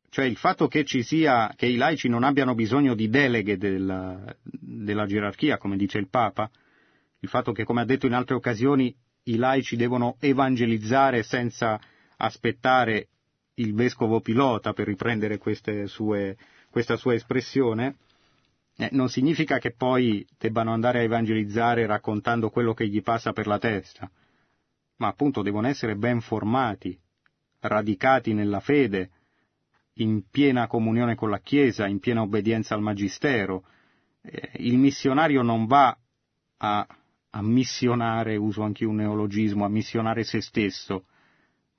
Cioè 0.08 0.26
il 0.26 0.36
fatto 0.36 0.68
che 0.68 0.84
ci 0.84 1.02
sia, 1.02 1.52
che 1.56 1.66
i 1.66 1.74
laici 1.74 2.08
non 2.08 2.22
abbiano 2.22 2.54
bisogno 2.54 2.94
di 2.94 3.08
deleghe 3.08 3.56
della, 3.56 4.24
della 4.42 5.06
gerarchia, 5.06 5.58
come 5.58 5.76
dice 5.76 5.98
il 5.98 6.08
Papa, 6.08 6.48
il 7.18 7.28
fatto 7.28 7.50
che, 7.50 7.64
come 7.64 7.80
ha 7.80 7.84
detto 7.84 8.06
in 8.06 8.14
altre 8.14 8.36
occasioni, 8.36 8.94
i 9.24 9.36
laici 9.38 9.74
devono 9.74 10.16
evangelizzare 10.20 11.24
senza 11.24 11.80
aspettare 12.16 13.08
il 13.54 13.74
vescovo 13.74 14.20
pilota, 14.20 14.72
per 14.72 14.86
riprendere 14.86 15.40
sue, 15.86 16.36
questa 16.70 16.96
sua 16.96 17.14
espressione, 17.14 17.96
eh, 18.80 18.88
non 18.92 19.10
significa 19.10 19.58
che 19.58 19.72
poi 19.72 20.26
debbano 20.38 20.72
andare 20.72 21.00
a 21.00 21.02
evangelizzare 21.02 21.84
raccontando 21.84 22.48
quello 22.48 22.72
che 22.72 22.88
gli 22.88 23.02
passa 23.02 23.32
per 23.32 23.46
la 23.46 23.58
testa, 23.58 24.10
ma 24.96 25.08
appunto 25.08 25.42
devono 25.42 25.68
essere 25.68 25.96
ben 25.96 26.22
formati, 26.22 26.98
radicati 27.60 28.32
nella 28.32 28.60
fede, 28.60 29.10
in 29.94 30.22
piena 30.30 30.66
comunione 30.66 31.14
con 31.14 31.28
la 31.28 31.40
Chiesa, 31.40 31.86
in 31.86 31.98
piena 31.98 32.22
obbedienza 32.22 32.74
al 32.74 32.80
Magistero. 32.80 33.66
Eh, 34.22 34.52
il 34.60 34.78
missionario 34.78 35.42
non 35.42 35.66
va 35.66 35.94
a, 36.56 36.86
a 37.30 37.42
missionare, 37.42 38.36
uso 38.36 38.62
anche 38.62 38.86
un 38.86 38.94
neologismo, 38.94 39.66
a 39.66 39.68
missionare 39.68 40.24
se 40.24 40.40
stesso, 40.40 41.04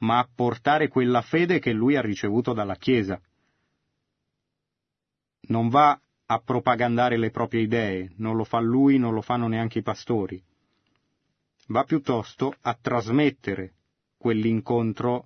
ma 0.02 0.20
a 0.20 0.30
portare 0.32 0.88
quella 0.88 1.24
fede 1.24 1.58
che 1.58 1.72
lui 1.74 1.96
ha 1.96 2.02
ricevuto 2.02 2.54
dalla 2.54 2.76
Chiesa. 2.76 3.20
Non 5.48 5.70
va 5.70 6.00
a 6.32 6.40
propagandare 6.40 7.18
le 7.18 7.30
proprie 7.30 7.64
idee, 7.64 8.14
non 8.18 8.38
lo 8.38 8.46
fa 8.46 8.60
lui, 8.60 8.98
non 8.98 9.14
lo 9.14 9.22
fanno 9.22 9.50
neanche 9.50 9.80
i 9.80 9.84
pastori. 9.84 10.42
Va 11.68 11.84
piuttosto 11.84 12.56
a 12.62 12.78
trasmettere 12.82 13.74
quell'incontro 14.18 15.26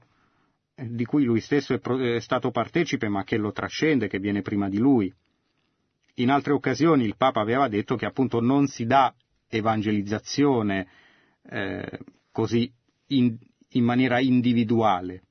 eh, 0.73 0.87
di 0.89 1.05
cui 1.05 1.23
lui 1.23 1.41
stesso 1.41 1.79
è 1.79 2.19
stato 2.19 2.49
partecipe, 2.49 3.07
ma 3.07 3.23
che 3.23 3.37
lo 3.37 3.51
trascende, 3.51 4.07
che 4.07 4.17
viene 4.17 4.41
prima 4.41 4.67
di 4.67 4.79
lui. 4.79 5.13
In 6.15 6.31
altre 6.31 6.53
occasioni 6.53 7.03
il 7.03 7.17
Papa 7.17 7.39
aveva 7.39 7.67
detto 7.67 7.95
che 7.95 8.07
appunto 8.07 8.39
non 8.39 8.65
si 8.65 8.87
dà 8.87 9.13
evangelizzazione 9.47 10.87
eh, 11.43 11.99
così 12.31 12.71
in, 13.09 13.37
in 13.69 13.83
maniera 13.83 14.19
individuale. 14.19 15.21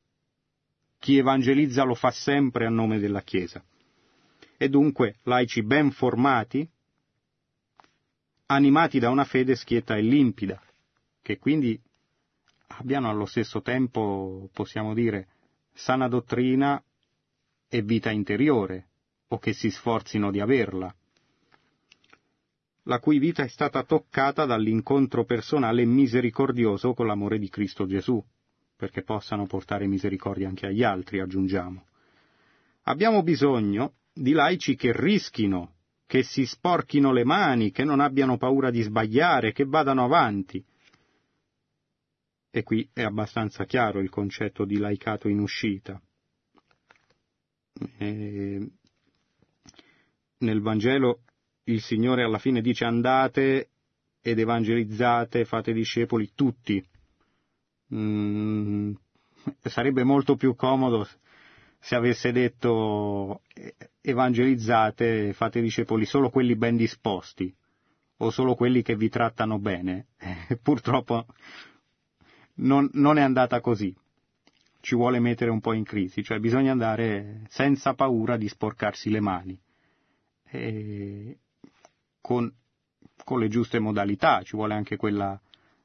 Chi 1.00 1.18
evangelizza 1.18 1.82
lo 1.82 1.94
fa 1.94 2.12
sempre 2.12 2.64
a 2.64 2.70
nome 2.70 3.00
della 3.00 3.22
Chiesa 3.22 3.60
e 4.56 4.68
dunque 4.68 5.16
laici 5.22 5.62
ben 5.62 5.90
formati, 5.90 6.68
animati 8.46 8.98
da 8.98 9.10
una 9.10 9.24
fede 9.24 9.56
schietta 9.56 9.96
e 9.96 10.02
limpida, 10.02 10.60
che 11.22 11.38
quindi 11.38 11.80
abbiano 12.68 13.08
allo 13.08 13.26
stesso 13.26 13.62
tempo, 13.62 14.48
possiamo 14.52 14.94
dire, 14.94 15.28
sana 15.72 16.08
dottrina 16.08 16.82
e 17.68 17.82
vita 17.82 18.10
interiore, 18.10 18.88
o 19.28 19.38
che 19.38 19.52
si 19.52 19.70
sforzino 19.70 20.30
di 20.30 20.40
averla, 20.40 20.94
la 22.84 22.98
cui 22.98 23.18
vita 23.18 23.42
è 23.42 23.48
stata 23.48 23.82
toccata 23.82 24.44
dall'incontro 24.44 25.24
personale 25.24 25.84
misericordioso 25.84 26.92
con 26.92 27.06
l'amore 27.06 27.38
di 27.38 27.48
Cristo 27.48 27.86
Gesù, 27.86 28.22
perché 28.76 29.02
possano 29.02 29.46
portare 29.46 29.86
misericordia 29.86 30.48
anche 30.48 30.66
agli 30.66 30.82
altri, 30.82 31.20
aggiungiamo. 31.20 31.86
Abbiamo 32.82 33.22
bisogno 33.22 33.94
di 34.14 34.32
laici 34.32 34.76
che 34.76 34.92
rischino, 34.94 35.74
che 36.06 36.22
si 36.22 36.46
sporchino 36.46 37.12
le 37.12 37.24
mani, 37.24 37.72
che 37.72 37.82
non 37.82 37.98
abbiano 37.98 38.36
paura 38.36 38.70
di 38.70 38.80
sbagliare, 38.82 39.52
che 39.52 39.64
vadano 39.64 40.04
avanti. 40.04 40.64
E 42.50 42.62
qui 42.62 42.88
è 42.92 43.02
abbastanza 43.02 43.64
chiaro 43.64 43.98
il 43.98 44.10
concetto 44.10 44.64
di 44.64 44.78
laicato 44.78 45.28
in 45.28 45.40
uscita. 45.40 46.00
E 47.98 48.70
nel 50.38 50.60
Vangelo 50.60 51.22
il 51.64 51.80
Signore 51.80 52.22
alla 52.22 52.38
fine 52.38 52.60
dice 52.60 52.84
andate 52.84 53.70
ed 54.20 54.38
evangelizzate, 54.38 55.44
fate 55.44 55.72
discepoli 55.72 56.30
tutti. 56.34 56.82
Mm, 57.92 58.92
sarebbe 59.62 60.04
molto 60.04 60.36
più 60.36 60.54
comodo 60.54 61.08
se 61.84 61.96
avesse 61.96 62.32
detto 62.32 63.42
evangelizzate, 64.00 65.34
fate 65.34 65.60
discepoli 65.60 66.06
solo 66.06 66.30
quelli 66.30 66.56
ben 66.56 66.76
disposti 66.76 67.54
o 68.16 68.30
solo 68.30 68.54
quelli 68.54 68.80
che 68.80 68.96
vi 68.96 69.10
trattano 69.10 69.58
bene. 69.58 70.06
Purtroppo 70.62 71.26
non, 72.54 72.88
non, 72.94 73.18
è 73.18 73.20
andata 73.20 73.60
così. 73.60 73.94
Ci 74.80 74.94
vuole 74.94 75.20
mettere 75.20 75.50
un 75.50 75.60
po' 75.60 75.74
in 75.74 75.84
crisi, 75.84 76.24
cioè 76.24 76.38
bisogna 76.38 76.72
andare 76.72 77.42
senza 77.50 77.92
paura 77.92 78.38
di 78.38 78.48
sporcarsi 78.48 79.10
le 79.10 79.20
mani, 79.20 79.60
con, 82.22 82.50
con 83.24 83.38
le 83.38 83.48
giuste 83.48 83.78
modalità, 83.78 84.42
ci 84.42 84.56
vuole 84.56 84.72
anche 84.72 84.96
quella 84.96 85.38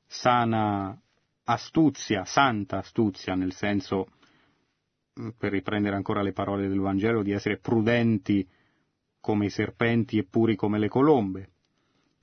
sana 0.08 0.98
astuzia, 1.44 2.24
santa 2.24 2.78
astuzia, 2.78 3.36
nel 3.36 3.52
senso 3.52 4.08
per 5.38 5.51
riprendere 5.51 5.95
ancora 5.95 6.21
le 6.21 6.32
parole 6.32 6.67
del 6.67 6.79
Vangelo, 6.79 7.23
di 7.23 7.32
essere 7.32 7.58
prudenti 7.58 8.47
come 9.19 9.47
i 9.47 9.49
serpenti 9.49 10.17
e 10.17 10.25
puri 10.25 10.55
come 10.55 10.79
le 10.79 10.88
colombe. 10.88 11.49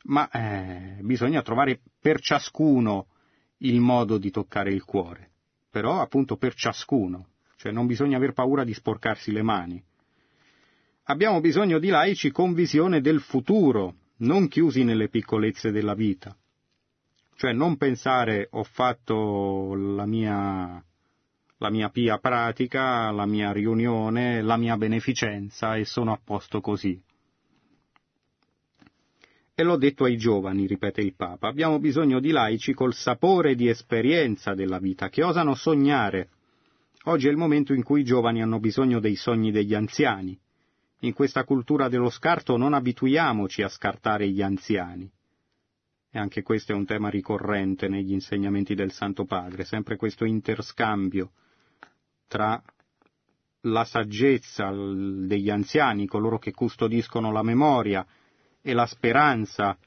Ma 0.05 0.29
eh, 0.31 0.99
bisogna 1.01 1.43
trovare 1.43 1.81
per 2.01 2.21
ciascuno 2.21 3.09
il 3.59 3.81
modo 3.81 4.19
di 4.19 4.31
toccare 4.31 4.73
il 4.73 4.85
cuore, 4.85 5.31
però 5.71 6.01
appunto 6.01 6.37
per 6.37 6.55
ciascuno, 6.55 7.29
cioè 7.57 7.73
non 7.73 7.87
bisogna 7.87 8.17
aver 8.17 8.33
paura 8.33 8.65
di 8.65 8.75
sporcarsi 8.75 9.33
le 9.33 9.43
mani. 9.43 9.83
Abbiamo 11.05 11.41
bisogno 11.41 11.79
di 11.79 11.89
laici 11.89 12.31
con 12.31 12.53
visione 12.53 13.01
del 13.01 13.21
futuro, 13.21 13.95
non 14.19 14.49
chiusi 14.49 14.83
nelle 14.85 15.09
piccolezze 15.09 15.71
della 15.71 15.95
vita. 15.95 16.37
Cioè 17.35 17.53
non 17.53 17.77
pensare 17.77 18.49
ho 18.51 18.65
fatto 18.65 19.75
la 19.75 20.07
mia, 20.07 20.83
la 21.59 21.71
mia 21.71 21.89
pia 21.89 22.19
pratica, 22.19 23.11
la 23.11 23.25
mia 23.25 23.51
riunione, 23.51 24.43
la 24.43 24.57
mia 24.57 24.77
beneficenza 24.77 25.77
e 25.77 25.85
sono 25.87 26.13
a 26.13 26.21
posto 26.23 26.61
così. 26.61 27.01
E 29.59 29.63
l'ho 29.63 29.79
detto 29.79 30.05
ai 30.05 30.19
giovani, 30.19 30.67
ripete 30.67 31.01
il 31.01 31.15
Papa, 31.15 31.49
abbiamo 31.49 31.79
bisogno 31.79 32.21
di 32.21 32.31
laici 32.31 32.75
col 32.75 32.93
sapore 32.93 33.55
di 33.55 33.69
esperienza 33.69 34.53
della 34.53 34.79
vita, 34.79 35.09
che 35.09 35.23
osano 35.23 35.55
sognare. 35.55 36.29
Oggi 37.05 37.29
è 37.29 37.31
il 37.31 37.39
momento 37.39 37.73
in 37.73 37.83
cui 37.83 38.01
i 38.01 38.05
giovani 38.05 38.43
hanno 38.43 38.61
bisogno 38.61 39.01
dei 39.01 39.15
sogni 39.15 39.51
degli 39.51 39.75
anziani. 39.75 40.39
In 41.01 41.15
questa 41.15 41.45
cultura 41.45 41.89
dello 41.89 42.11
scarto 42.11 42.59
non 42.59 42.75
abituiamoci 42.75 43.63
a 43.63 43.69
scartare 43.69 44.29
gli 44.29 44.43
anziani. 44.43 45.11
E 46.11 46.19
anche 46.19 46.43
questo 46.43 46.73
è 46.73 46.75
un 46.75 46.85
tema 46.85 47.09
ricorrente 47.09 47.89
negli 47.89 48.13
insegnamenti 48.13 48.75
del 48.75 48.93
Santo 48.93 49.25
Padre, 49.25 49.65
sempre 49.65 49.97
questo 49.97 50.27
interscambio 50.27 51.31
tra 52.27 52.63
la 53.63 53.85
saggezza 53.85 54.71
degli 54.71 55.51
anziani, 55.51 56.07
coloro 56.07 56.39
che 56.39 56.53
custodiscono 56.53 57.33
la 57.33 57.43
memoria, 57.43 58.07
e 58.63 58.73
la 58.73 58.87
speranza, 58.87 59.79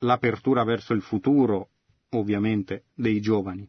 l'apertura 0.00 0.64
verso 0.64 0.92
il 0.92 1.02
futuro, 1.02 1.68
ovviamente, 2.10 2.84
dei 2.94 3.20
giovani. 3.20 3.66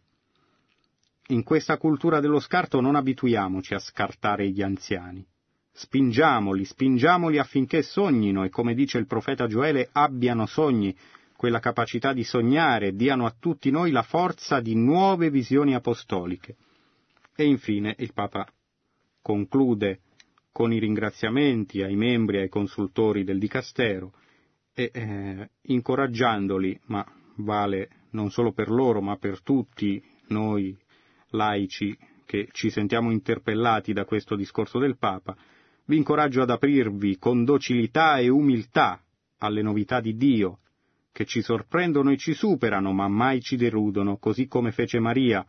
In 1.27 1.43
questa 1.43 1.77
cultura 1.77 2.19
dello 2.19 2.39
scarto 2.39 2.79
non 2.79 2.95
abituiamoci 2.95 3.73
a 3.73 3.79
scartare 3.79 4.49
gli 4.49 4.61
anziani. 4.61 5.25
Spingiamoli, 5.71 6.65
spingiamoli 6.65 7.37
affinché 7.37 7.83
sognino 7.83 8.43
e, 8.43 8.49
come 8.49 8.73
dice 8.73 8.97
il 8.97 9.07
profeta 9.07 9.47
Gioele, 9.47 9.89
abbiano 9.91 10.45
sogni, 10.45 10.95
quella 11.35 11.59
capacità 11.59 12.13
di 12.13 12.23
sognare, 12.23 12.95
diano 12.95 13.25
a 13.25 13.35
tutti 13.37 13.69
noi 13.69 13.91
la 13.91 14.01
forza 14.01 14.59
di 14.59 14.75
nuove 14.75 15.29
visioni 15.29 15.75
apostoliche. 15.75 16.55
E 17.39 17.45
infine 17.45 17.93
il 17.99 18.13
Papa 18.13 18.51
conclude 19.21 19.99
con 20.51 20.73
i 20.73 20.79
ringraziamenti 20.79 21.83
ai 21.83 21.95
membri 21.95 22.37
e 22.37 22.41
ai 22.41 22.49
consultori 22.49 23.23
del 23.23 23.37
Dicastero 23.37 24.11
e 24.73 24.89
eh, 24.91 25.49
incoraggiandoli, 25.61 26.79
ma 26.85 27.05
vale 27.35 27.89
non 28.13 28.31
solo 28.31 28.53
per 28.53 28.69
loro, 28.71 29.01
ma 29.01 29.17
per 29.17 29.43
tutti 29.43 30.03
noi 30.29 30.75
laici 31.27 31.95
che 32.25 32.47
ci 32.53 32.71
sentiamo 32.71 33.11
interpellati 33.11 33.93
da 33.93 34.03
questo 34.03 34.35
discorso 34.35 34.79
del 34.79 34.97
Papa, 34.97 35.37
vi 35.85 35.97
incoraggio 35.97 36.41
ad 36.41 36.49
aprirvi 36.49 37.19
con 37.19 37.45
docilità 37.45 38.17
e 38.17 38.29
umiltà 38.29 38.99
alle 39.37 39.61
novità 39.61 39.99
di 40.01 40.17
Dio, 40.17 40.61
che 41.11 41.25
ci 41.25 41.43
sorprendono 41.43 42.09
e 42.09 42.17
ci 42.17 42.33
superano, 42.33 42.93
ma 42.93 43.07
mai 43.07 43.41
ci 43.41 43.57
deludono, 43.57 44.17
così 44.17 44.47
come 44.47 44.71
fece 44.71 44.99
Maria, 44.99 45.45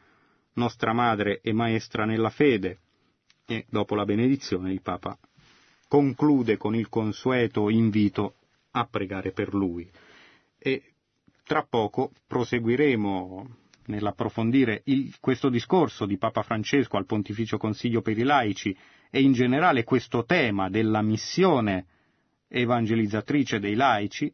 nostra 0.58 0.92
madre 0.92 1.40
e 1.40 1.52
maestra 1.54 2.04
nella 2.04 2.28
fede, 2.30 2.78
e 3.46 3.64
dopo 3.70 3.94
la 3.94 4.04
benedizione 4.04 4.70
il 4.72 4.82
Papa 4.82 5.16
conclude 5.88 6.58
con 6.58 6.74
il 6.74 6.90
consueto 6.90 7.70
invito 7.70 8.34
a 8.72 8.84
pregare 8.84 9.32
per 9.32 9.54
lui. 9.54 9.90
E 10.58 10.82
tra 11.44 11.66
poco 11.68 12.12
proseguiremo 12.26 13.56
nell'approfondire 13.86 14.82
il, 14.84 15.14
questo 15.18 15.48
discorso 15.48 16.04
di 16.04 16.18
Papa 16.18 16.42
Francesco 16.42 16.98
al 16.98 17.06
Pontificio 17.06 17.56
Consiglio 17.56 18.02
per 18.02 18.18
i 18.18 18.22
laici 18.22 18.76
e 19.10 19.22
in 19.22 19.32
generale 19.32 19.84
questo 19.84 20.24
tema 20.26 20.68
della 20.68 21.00
missione 21.00 21.86
evangelizzatrice 22.48 23.58
dei 23.58 23.74
laici, 23.74 24.30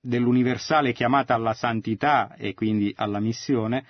dell'universale 0.00 0.92
chiamata 0.92 1.34
alla 1.34 1.54
santità 1.54 2.34
e 2.36 2.54
quindi 2.54 2.92
alla 2.96 3.18
missione, 3.20 3.84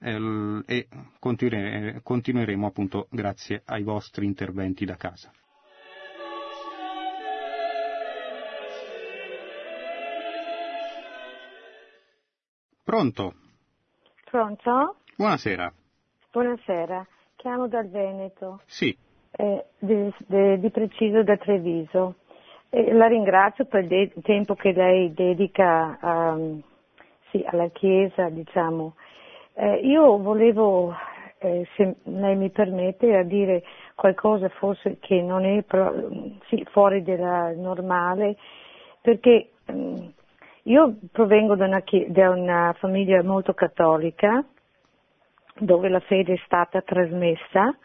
e 0.00 0.88
continueremo 1.18 2.66
appunto 2.66 3.08
grazie 3.10 3.62
ai 3.64 3.82
vostri 3.82 4.26
interventi 4.26 4.84
da 4.84 4.96
casa. 4.96 5.30
Pronto? 12.84 13.34
Pronto? 14.24 14.96
Buonasera. 15.16 15.70
Buonasera, 16.32 17.06
chiamo 17.36 17.68
dal 17.68 17.88
Veneto. 17.90 18.62
Sì. 18.64 18.96
Eh, 19.30 19.64
di, 19.78 20.10
di, 20.26 20.58
di, 20.58 20.70
preciso 20.70 21.22
da 21.22 21.36
Treviso. 21.36 22.16
Eh, 22.70 22.92
la 22.94 23.06
ringrazio 23.06 23.66
per 23.66 23.82
il 23.82 23.88
de- 23.88 24.12
tempo 24.22 24.54
che 24.54 24.72
lei 24.72 25.12
dedica 25.12 25.98
um, 26.00 26.62
sì, 27.30 27.44
alla 27.46 27.68
Chiesa, 27.68 28.30
diciamo. 28.30 28.94
Eh, 29.60 29.80
io 29.82 30.18
volevo, 30.18 30.94
eh, 31.38 31.66
se 31.74 31.96
lei 32.04 32.36
mi 32.36 32.48
permette, 32.50 33.16
a 33.16 33.24
dire 33.24 33.64
qualcosa 33.96 34.48
forse 34.50 34.98
che 35.00 35.20
non 35.20 35.44
è 35.44 35.64
pro- 35.64 36.36
sì, 36.46 36.64
fuori 36.70 37.02
della 37.02 37.50
normale, 37.56 38.36
perché 39.00 39.50
um, 39.66 40.12
io 40.62 40.96
provengo 41.10 41.56
da 41.56 41.64
una, 41.64 41.82
da 42.06 42.30
una 42.30 42.72
famiglia 42.78 43.20
molto 43.24 43.52
cattolica, 43.52 44.44
dove 45.58 45.88
la 45.88 46.00
fede 46.00 46.34
è 46.34 46.40
stata 46.44 46.80
trasmessa 46.82 47.76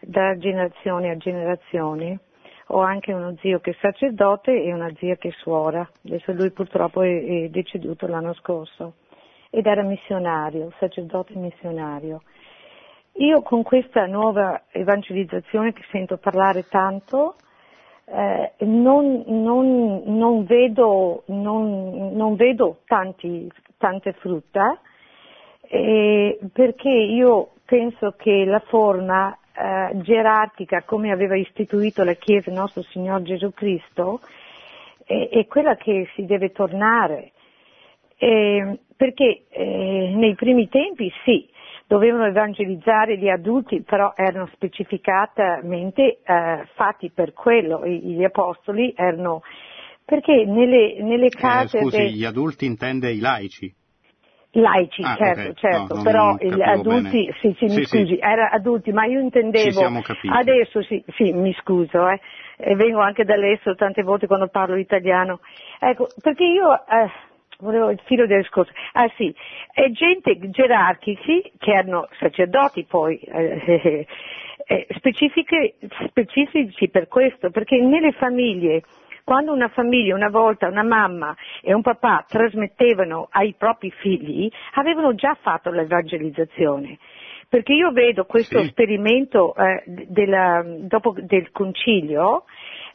da 0.00 0.38
generazione 0.38 1.10
a 1.10 1.16
generazione. 1.18 2.20
Ho 2.68 2.80
anche 2.80 3.12
uno 3.12 3.36
zio 3.40 3.60
che 3.60 3.72
è 3.72 3.76
sacerdote 3.82 4.62
e 4.62 4.72
una 4.72 4.90
zia 4.96 5.16
che 5.16 5.28
è 5.28 5.32
suora. 5.32 5.86
Adesso 6.06 6.32
lui 6.32 6.50
purtroppo 6.52 7.02
è, 7.02 7.22
è 7.22 7.48
deceduto 7.50 8.06
l'anno 8.06 8.32
scorso 8.32 8.94
ed 9.54 9.66
era 9.66 9.82
missionario, 9.82 10.72
sacerdote 10.78 11.34
missionario. 11.34 12.22
Io 13.16 13.42
con 13.42 13.62
questa 13.62 14.06
nuova 14.06 14.62
evangelizzazione 14.70 15.74
che 15.74 15.82
sento 15.90 16.16
parlare 16.16 16.66
tanto, 16.68 17.34
eh, 18.06 18.52
non, 18.60 19.24
non, 19.26 20.02
non, 20.06 20.44
vedo, 20.44 21.24
non, 21.26 22.34
vedo, 22.34 22.78
tanti, 22.86 23.46
tante 23.76 24.14
frutta 24.14 24.80
eh, 25.60 26.38
perché 26.50 26.88
io 26.88 27.50
penso 27.66 28.14
che 28.16 28.46
la 28.46 28.60
forma 28.60 29.36
eh, 29.52 29.90
gerarchica 30.00 30.82
come 30.84 31.12
aveva 31.12 31.36
istituito 31.36 32.04
la 32.04 32.14
Chiesa 32.14 32.50
nostro 32.50 32.80
Signore 32.84 33.22
Gesù 33.24 33.52
Cristo 33.52 34.20
è, 35.04 35.28
è 35.30 35.46
quella 35.46 35.76
che 35.76 36.08
si 36.14 36.24
deve 36.24 36.52
tornare 36.52 37.31
eh, 38.22 38.78
perché 38.96 39.46
eh, 39.48 40.12
nei 40.14 40.36
primi 40.36 40.68
tempi 40.68 41.12
sì, 41.24 41.48
dovevano 41.88 42.26
evangelizzare 42.26 43.18
gli 43.18 43.28
adulti, 43.28 43.82
però 43.82 44.12
erano 44.14 44.48
specificatamente 44.52 46.20
eh, 46.24 46.68
fatti 46.74 47.10
per 47.12 47.32
quello, 47.32 47.84
gli 47.84 48.22
apostoli 48.22 48.94
erano 48.96 49.42
perché 50.04 50.44
nelle, 50.44 51.02
nelle 51.02 51.26
eh, 51.26 51.30
case... 51.30 51.80
Scusi, 51.80 51.96
de... 51.96 52.10
gli 52.10 52.24
adulti 52.24 52.64
intende 52.64 53.10
i 53.10 53.18
laici? 53.18 53.74
Laici, 54.52 55.02
ah, 55.02 55.16
certo, 55.16 55.40
okay. 55.40 55.54
certo, 55.54 55.94
no, 55.96 56.02
però 56.02 56.36
gli 56.36 56.60
adulti, 56.60 57.32
sì, 57.40 57.56
sì, 57.58 57.64
mi 57.64 57.70
sì, 57.70 57.84
scusi, 57.86 58.06
sì. 58.06 58.18
era 58.20 58.50
adulti, 58.50 58.92
ma 58.92 59.06
io 59.06 59.18
intendevo, 59.18 59.80
adesso 60.30 60.82
sì, 60.82 61.02
sì, 61.16 61.32
mi 61.32 61.52
scuso, 61.54 62.06
eh, 62.06 62.20
e 62.58 62.76
vengo 62.76 63.00
anche 63.00 63.24
dall'estero 63.24 63.74
tante 63.74 64.02
volte 64.02 64.26
quando 64.26 64.48
parlo 64.48 64.76
italiano, 64.76 65.40
ecco, 65.80 66.06
perché 66.20 66.44
io, 66.44 66.74
eh, 66.86 67.30
volevo 67.62 67.90
il 67.90 68.00
filo 68.04 68.26
del 68.26 68.42
discorso. 68.42 68.72
Ah 68.92 69.10
sì, 69.16 69.34
è 69.72 69.88
gente 69.90 70.38
gerarchici 70.50 71.52
che 71.58 71.70
erano 71.70 72.08
sacerdoti 72.18 72.84
poi, 72.84 73.18
eh, 73.18 74.06
eh, 74.66 74.86
specifici 74.96 76.88
per 76.88 77.08
questo, 77.08 77.50
perché 77.50 77.80
nelle 77.80 78.12
famiglie, 78.12 78.82
quando 79.24 79.52
una 79.52 79.68
famiglia, 79.68 80.14
una 80.14 80.28
volta 80.28 80.68
una 80.68 80.82
mamma 80.82 81.34
e 81.62 81.72
un 81.72 81.82
papà 81.82 82.24
trasmettevano 82.28 83.28
ai 83.30 83.54
propri 83.56 83.90
figli, 83.90 84.50
avevano 84.74 85.14
già 85.14 85.36
fatto 85.40 85.70
l'evangelizzazione. 85.70 86.98
Perché 87.48 87.74
io 87.74 87.92
vedo 87.92 88.24
questo 88.24 88.60
sì. 88.60 88.64
esperimento 88.64 89.54
eh, 89.54 89.82
della, 89.86 90.64
dopo 90.64 91.14
del 91.18 91.50
concilio, 91.50 92.44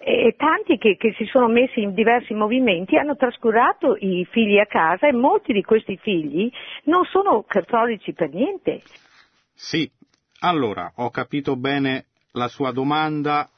e 0.10 0.36
tanti 0.38 0.78
che, 0.78 0.96
che, 0.96 1.14
si 1.18 1.26
sono 1.26 1.50
messi 1.50 1.82
in 1.82 1.94
diversi 1.94 2.34
movimenti 2.34 2.96
hanno 2.96 3.18
trascurato 3.18 3.98
i 4.00 4.26
figli 4.32 4.58
a 4.58 4.66
casa 4.66 5.06
e 5.06 5.12
molti 5.12 5.52
di 5.52 5.62
questi 5.62 5.98
figli 5.98 6.50
non 6.86 7.04
sono 7.04 7.44
cattolici 7.44 8.14
per 8.14 8.30
niente. 8.30 8.82
Sì, 9.54 9.92
allora 10.40 10.94
ho 10.96 11.10
capito 11.10 11.58
bene 11.58 12.06
la 12.32 12.48
sua 12.48 12.72
domanda 12.72 13.50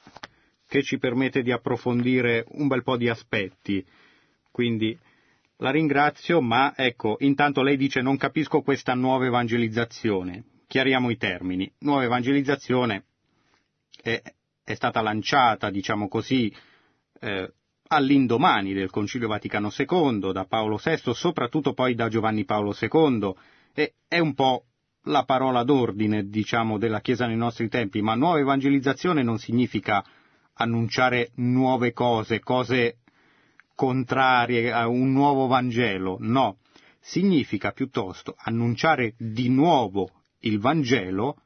che 0.68 0.82
ci 0.82 0.97
permette 0.97 1.43
di 1.43 1.52
approfondire 1.52 2.45
un 2.54 2.68
bel 2.68 2.82
po' 2.82 2.97
di 2.97 3.10
aspetti. 3.10 3.86
Quindi 4.52 4.97
la 5.58 5.70
ringrazio, 5.70 6.41
ma 6.41 6.74
ecco, 6.76 7.18
intanto 7.20 7.62
lei 7.62 7.78
dice 7.78 8.02
non 8.02 8.18
capisco 8.18 8.62
questa 8.62 8.95
nuova 8.95 9.28
evangelizzazione. 9.28 10.43
Chiariamo 10.66 11.12
i 11.12 11.18
termini. 11.18 11.72
Nuova 11.82 12.06
evangelizzazione 12.06 13.04
è 14.02 14.20
è 14.72 14.76
stata 14.76 15.02
lanciata, 15.02 15.72
diciamo 15.72 16.08
così, 16.08 16.54
eh, 17.22 17.54
all'indomani 17.88 18.74
del 18.74 18.92
Concilio 18.92 19.28
Vaticano 19.28 19.72
II, 19.76 20.32
da 20.32 20.46
Paolo 20.46 20.80
VI, 20.82 21.12
soprattutto 21.16 21.74
poi 21.74 21.96
da 21.96 22.08
Giovanni 22.08 22.46
Paolo 22.46 22.76
II, 22.80 23.34
e 23.74 23.94
è 24.08 24.20
un 24.20 24.36
po' 24.36 24.66
la 25.06 25.24
parola 25.24 25.64
d'ordine, 25.64 26.30
diciamo, 26.30 26.78
della 26.78 27.02
Chiesa 27.02 27.26
nei 27.26 27.36
nostri 27.36 27.68
tempi, 27.68 28.04
ma 28.04 28.14
nuova 28.14 28.38
evangelizzazione 28.38 29.24
non 29.24 29.40
significa 29.40 30.06
annunciare 30.54 31.32
nuove 31.38 31.92
cose, 31.92 32.40
cose 32.40 32.98
contrarie 33.74 34.72
a 34.72 34.88
un 34.88 35.12
nuovo 35.12 35.48
Vangelo, 35.48 36.18
no, 36.20 36.58
significa 37.00 37.72
piuttosto 37.72 38.36
annunciare 38.38 39.16
di 39.18 39.50
nuovo 39.50 40.12
il 40.42 40.60
Vangelo 40.60 41.38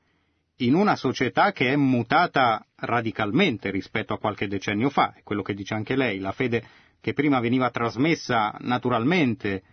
in 0.65 0.75
una 0.75 0.95
società 0.95 1.51
che 1.51 1.71
è 1.71 1.75
mutata 1.75 2.65
radicalmente 2.75 3.69
rispetto 3.69 4.13
a 4.13 4.19
qualche 4.19 4.47
decennio 4.47 4.89
fa, 4.89 5.13
è 5.13 5.23
quello 5.23 5.41
che 5.41 5.53
dice 5.53 5.73
anche 5.73 5.95
lei, 5.95 6.19
la 6.19 6.31
fede 6.31 6.63
che 7.01 7.13
prima 7.13 7.39
veniva 7.39 7.69
trasmessa 7.69 8.55
naturalmente 8.61 9.63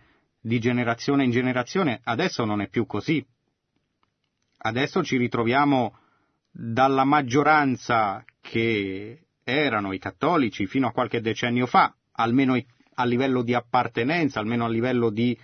di 0.41 0.59
generazione 0.59 1.23
in 1.23 1.31
generazione, 1.31 2.01
adesso 2.03 2.43
non 2.43 2.61
è 2.61 2.67
più 2.67 2.85
così. 2.85 3.25
Adesso 4.63 5.03
ci 5.03 5.17
ritroviamo 5.17 5.97
dalla 6.51 7.05
maggioranza 7.05 8.23
che 8.41 9.27
erano 9.43 9.93
i 9.93 9.99
cattolici 9.99 10.67
fino 10.67 10.87
a 10.87 10.91
qualche 10.91 11.21
decennio 11.21 11.67
fa, 11.67 11.95
almeno 12.13 12.59
a 12.95 13.05
livello 13.05 13.43
di 13.43 13.53
appartenenza, 13.53 14.39
almeno 14.39 14.65
a 14.65 14.69
livello 14.69 15.09
di 15.09 15.37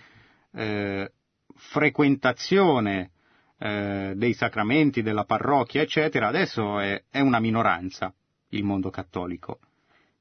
eh, 0.52 1.10
frequentazione 1.54 3.12
eh, 3.58 4.12
dei 4.14 4.34
sacramenti, 4.34 5.02
della 5.02 5.24
parrocchia, 5.24 5.82
eccetera, 5.82 6.28
adesso 6.28 6.78
è, 6.78 7.02
è 7.10 7.20
una 7.20 7.40
minoranza 7.40 8.12
il 8.50 8.64
mondo 8.64 8.90
cattolico. 8.90 9.58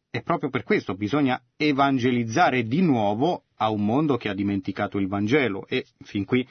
E 0.09 0.21
proprio 0.21 0.49
per 0.49 0.63
questo 0.63 0.95
bisogna 0.95 1.41
evangelizzare 1.55 2.63
di 2.63 2.81
nuovo 2.81 3.43
a 3.57 3.69
un 3.69 3.85
mondo 3.85 4.17
che 4.17 4.29
ha 4.29 4.33
dimenticato 4.33 4.97
il 4.97 5.07
Vangelo 5.07 5.65
e 5.67 5.85
fin 6.01 6.25
qui 6.25 6.47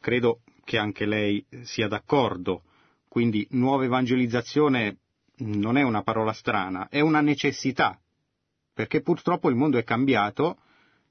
credo 0.00 0.40
che 0.64 0.78
anche 0.78 1.04
lei 1.04 1.44
sia 1.62 1.88
d'accordo. 1.88 2.62
Quindi 3.08 3.46
nuova 3.50 3.84
evangelizzazione 3.84 4.98
non 5.38 5.76
è 5.76 5.82
una 5.82 6.02
parola 6.02 6.32
strana, 6.32 6.88
è 6.88 7.00
una 7.00 7.20
necessità, 7.20 8.00
perché 8.72 9.02
purtroppo 9.02 9.50
il 9.50 9.56
mondo 9.56 9.78
è 9.78 9.84
cambiato 9.84 10.58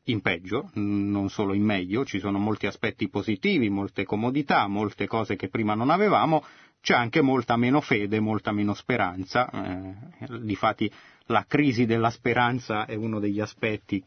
in 0.06 0.22
peggio, 0.22 0.70
non 0.74 1.30
solo 1.30 1.54
in 1.54 1.64
meglio, 1.64 2.06
ci 2.06 2.20
sono 2.20 2.40
molti 2.40 2.66
aspetti 2.66 3.10
positivi, 3.10 3.70
molte 3.70 4.04
comodità, 4.04 4.68
molte 4.68 5.08
cose 5.08 5.36
che 5.36 5.50
prima 5.50 5.76
non 5.76 5.90
avevamo, 5.90 6.44
c'è 6.82 6.96
anche 6.96 7.22
molta 7.22 7.56
meno 7.58 7.80
fede, 7.82 8.20
molta 8.20 8.52
meno 8.52 8.74
speranza. 8.74 9.50
Eh, 9.50 10.40
difatti 10.42 10.92
la 11.28 11.46
crisi 11.48 11.86
della 11.86 12.10
speranza 12.10 12.86
è 12.86 12.96
uno 12.96 13.20
degli 13.20 13.40
aspetti, 13.40 14.04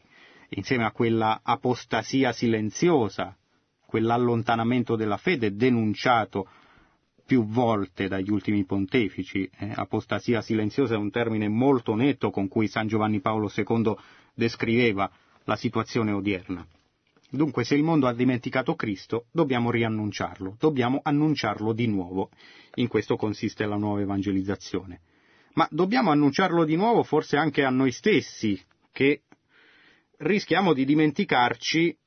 insieme 0.49 0.83
a 0.83 0.91
quella 0.91 1.39
apostasia 1.41 2.33
silenziosa, 2.33 3.35
quell'allontanamento 3.85 4.95
della 4.97 5.17
fede 5.17 5.55
denunciato 5.55 6.47
più 7.25 7.45
volte 7.47 8.07
dagli 8.07 8.29
ultimi 8.29 8.65
pontefici. 8.65 9.49
Eh, 9.57 9.71
apostasia 9.73 10.41
silenziosa 10.41 10.95
è 10.95 10.97
un 10.97 11.09
termine 11.09 11.47
molto 11.47 11.95
netto 11.95 12.29
con 12.29 12.49
cui 12.49 12.67
San 12.67 12.87
Giovanni 12.87 13.21
Paolo 13.21 13.49
II 13.55 13.95
descriveva 14.35 15.09
la 15.45 15.55
situazione 15.55 16.11
odierna. 16.11 16.65
Dunque, 17.29 17.63
se 17.63 17.75
il 17.75 17.83
mondo 17.83 18.07
ha 18.07 18.13
dimenticato 18.13 18.75
Cristo, 18.75 19.25
dobbiamo 19.31 19.71
riannunciarlo, 19.71 20.55
dobbiamo 20.59 20.99
annunciarlo 21.03 21.73
di 21.73 21.87
nuovo. 21.87 22.29
In 22.75 22.87
questo 22.87 23.15
consiste 23.15 23.65
la 23.65 23.75
nuova 23.75 24.01
evangelizzazione. 24.01 25.01
Ma 25.53 25.67
dobbiamo 25.71 26.11
annunciarlo 26.11 26.65
di 26.65 26.75
nuovo 26.75 27.03
forse 27.03 27.37
anche 27.37 27.63
a 27.63 27.69
noi 27.69 27.91
stessi, 27.91 28.61
che 28.91 29.23
rischiamo 30.17 30.73
di 30.73 30.85
dimenticarci 30.85 31.97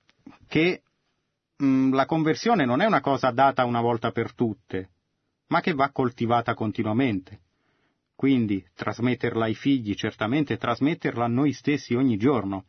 che 0.47 0.83
mh, 1.57 1.67
mm, 1.67 1.95
la 1.95 2.07
conversione 2.07 2.65
non 2.65 2.81
è 2.81 2.87
una 2.87 3.01
cosa 3.01 3.31
data 3.31 3.65
una 3.65 3.81
volta 3.81 4.13
per 4.13 4.35
tutte, 4.35 4.91
ma 5.49 5.61
che 5.61 5.75
va 5.75 5.91
coltivata 5.91 6.55
continuamente. 6.55 7.41
Quindi 8.15 8.65
trasmetterla 8.75 9.45
ai 9.45 9.55
figli, 9.55 9.95
certamente 9.95 10.57
trasmetterla 10.57 11.25
a 11.25 11.29
noi 11.29 11.53
stessi 11.53 11.95
ogni 11.95 12.17
giorno 12.17 12.65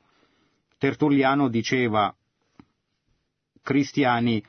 Tertulliano 0.79 1.49
diceva 1.49 2.15
cristiani 3.61 4.41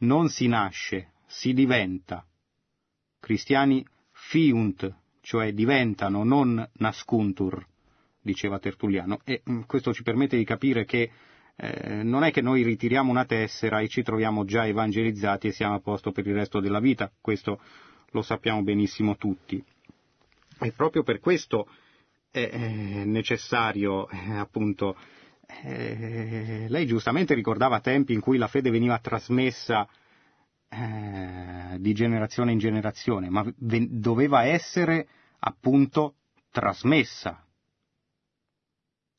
non 0.00 0.28
si 0.28 0.46
nasce, 0.46 1.12
si 1.26 1.54
diventa. 1.54 2.26
Cristiani 3.18 3.84
fiunt, 4.10 4.94
cioè 5.22 5.54
diventano, 5.54 6.24
non 6.24 6.68
nascuntur, 6.74 7.66
diceva 8.20 8.58
Tertulliano. 8.58 9.20
E 9.24 9.40
mm, 9.48 9.62
questo 9.62 9.94
ci 9.94 10.02
permette 10.02 10.36
di 10.36 10.44
capire 10.44 10.84
che 10.84 11.10
eh, 11.56 12.02
non 12.02 12.22
è 12.22 12.30
che 12.30 12.42
noi 12.42 12.62
ritiriamo 12.64 13.10
una 13.10 13.24
tessera 13.24 13.80
e 13.80 13.88
ci 13.88 14.02
troviamo 14.02 14.44
già 14.44 14.66
evangelizzati 14.66 15.46
e 15.46 15.52
siamo 15.52 15.74
a 15.74 15.80
posto 15.80 16.12
per 16.12 16.26
il 16.26 16.34
resto 16.34 16.60
della 16.60 16.80
vita, 16.80 17.10
questo 17.18 17.60
lo 18.10 18.20
sappiamo 18.20 18.62
benissimo 18.62 19.16
tutti. 19.16 19.64
E 20.60 20.72
proprio 20.72 21.02
per 21.02 21.18
questo 21.18 21.66
è 22.30 23.04
necessario 23.06 24.06
eh, 24.10 24.34
appunto 24.34 24.96
eh, 25.62 26.66
lei 26.68 26.86
giustamente 26.86 27.34
ricordava 27.34 27.80
tempi 27.80 28.12
in 28.12 28.20
cui 28.20 28.36
la 28.36 28.48
fede 28.48 28.70
veniva 28.70 28.98
trasmessa 28.98 29.88
eh, 30.68 31.76
di 31.78 31.94
generazione 31.94 32.52
in 32.52 32.58
generazione, 32.58 33.30
ma 33.30 33.44
ve- 33.58 33.88
doveva 33.90 34.44
essere 34.44 35.08
appunto 35.40 36.14
trasmessa, 36.50 37.42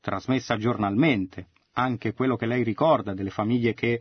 trasmessa 0.00 0.56
giornalmente. 0.56 1.48
Anche 1.72 2.14
quello 2.14 2.36
che 2.36 2.46
lei 2.46 2.62
ricorda 2.62 3.14
delle 3.14 3.30
famiglie 3.30 3.74
che 3.74 4.00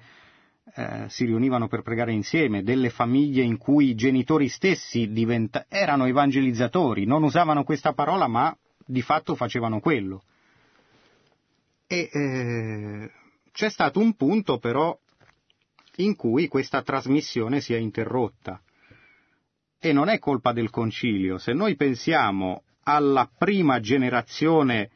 eh, 0.76 1.06
si 1.08 1.26
riunivano 1.26 1.68
per 1.68 1.82
pregare 1.82 2.12
insieme, 2.12 2.64
delle 2.64 2.90
famiglie 2.90 3.44
in 3.44 3.58
cui 3.58 3.90
i 3.90 3.96
genitori 3.96 4.50
stessi 4.50 5.12
diventa- 5.12 5.66
erano 5.68 6.06
evangelizzatori, 6.06 7.06
non 7.06 7.24
usavano 7.24 7.64
questa 7.64 7.94
parola 7.94 8.28
ma 8.28 8.56
di 8.86 9.02
fatto 9.02 9.36
facevano 9.36 9.80
quello. 9.80 10.24
E 11.92 12.08
eh, 12.14 13.12
c'è 13.52 13.68
stato 13.68 14.00
un 14.00 14.14
punto 14.16 14.60
però 14.60 14.96
in 15.96 16.16
cui 16.16 16.48
questa 16.48 16.84
trasmissione 16.84 17.62
si 17.62 17.74
è 17.74 17.78
interrotta. 17.78 18.62
E 19.80 19.92
non 19.92 20.08
è 20.08 20.20
colpa 20.20 20.54
del 20.54 20.70
concilio. 20.70 21.40
Se 21.40 21.52
noi 21.52 21.76
pensiamo 21.76 22.62
alla 22.84 23.28
prima 23.36 23.80
generazione 23.80 24.92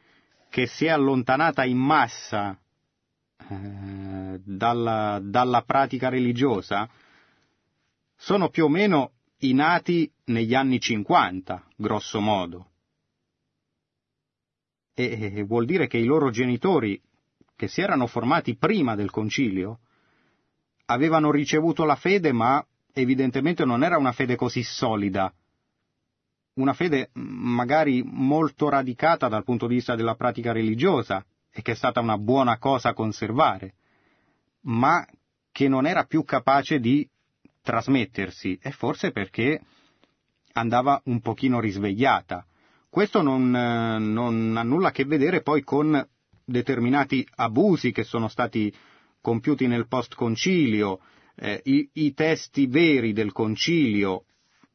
che 0.48 0.68
si 0.68 0.86
è 0.86 0.90
allontanata 0.90 1.64
in 1.64 1.78
massa 1.78 2.56
eh, 3.38 4.40
dalla, 4.44 5.18
dalla 5.20 5.62
pratica 5.62 6.08
religiosa, 6.08 6.88
sono 8.14 8.50
più 8.50 8.66
o 8.66 8.68
meno 8.68 9.14
i 9.38 9.52
nati 9.52 10.08
negli 10.26 10.54
anni 10.54 10.78
50, 10.78 11.70
grosso 11.76 12.20
modo 12.20 12.68
e 14.94 15.42
vuol 15.42 15.66
dire 15.66 15.86
che 15.86 15.98
i 15.98 16.04
loro 16.04 16.30
genitori, 16.30 17.00
che 17.56 17.68
si 17.68 17.80
erano 17.80 18.06
formati 18.06 18.56
prima 18.56 18.94
del 18.94 19.10
concilio, 19.10 19.80
avevano 20.86 21.30
ricevuto 21.30 21.84
la 21.84 21.96
fede, 21.96 22.32
ma 22.32 22.64
evidentemente 22.92 23.64
non 23.64 23.82
era 23.82 23.98
una 23.98 24.12
fede 24.12 24.36
così 24.36 24.62
solida, 24.62 25.32
una 26.54 26.72
fede 26.72 27.10
magari 27.14 28.02
molto 28.04 28.68
radicata 28.68 29.28
dal 29.28 29.42
punto 29.42 29.66
di 29.66 29.74
vista 29.74 29.96
della 29.96 30.14
pratica 30.14 30.52
religiosa 30.52 31.24
e 31.50 31.62
che 31.62 31.72
è 31.72 31.74
stata 31.74 32.00
una 32.00 32.16
buona 32.16 32.58
cosa 32.58 32.92
conservare, 32.92 33.74
ma 34.62 35.04
che 35.50 35.68
non 35.68 35.86
era 35.86 36.04
più 36.04 36.24
capace 36.24 36.78
di 36.78 37.08
trasmettersi, 37.62 38.58
e 38.62 38.70
forse 38.70 39.10
perché 39.10 39.60
andava 40.52 41.00
un 41.06 41.20
pochino 41.20 41.60
risvegliata. 41.60 42.46
Questo 42.94 43.22
non, 43.22 43.50
non 43.50 44.56
ha 44.56 44.62
nulla 44.62 44.88
a 44.88 44.90
che 44.92 45.04
vedere 45.04 45.42
poi 45.42 45.64
con 45.64 46.00
determinati 46.44 47.26
abusi 47.34 47.90
che 47.90 48.04
sono 48.04 48.28
stati 48.28 48.72
compiuti 49.20 49.66
nel 49.66 49.88
post-concilio, 49.88 51.00
eh, 51.34 51.60
i, 51.64 51.90
i, 51.94 52.14
testi 52.14 52.68
veri 52.68 53.12
del 53.12 53.32
concilio, 53.32 54.26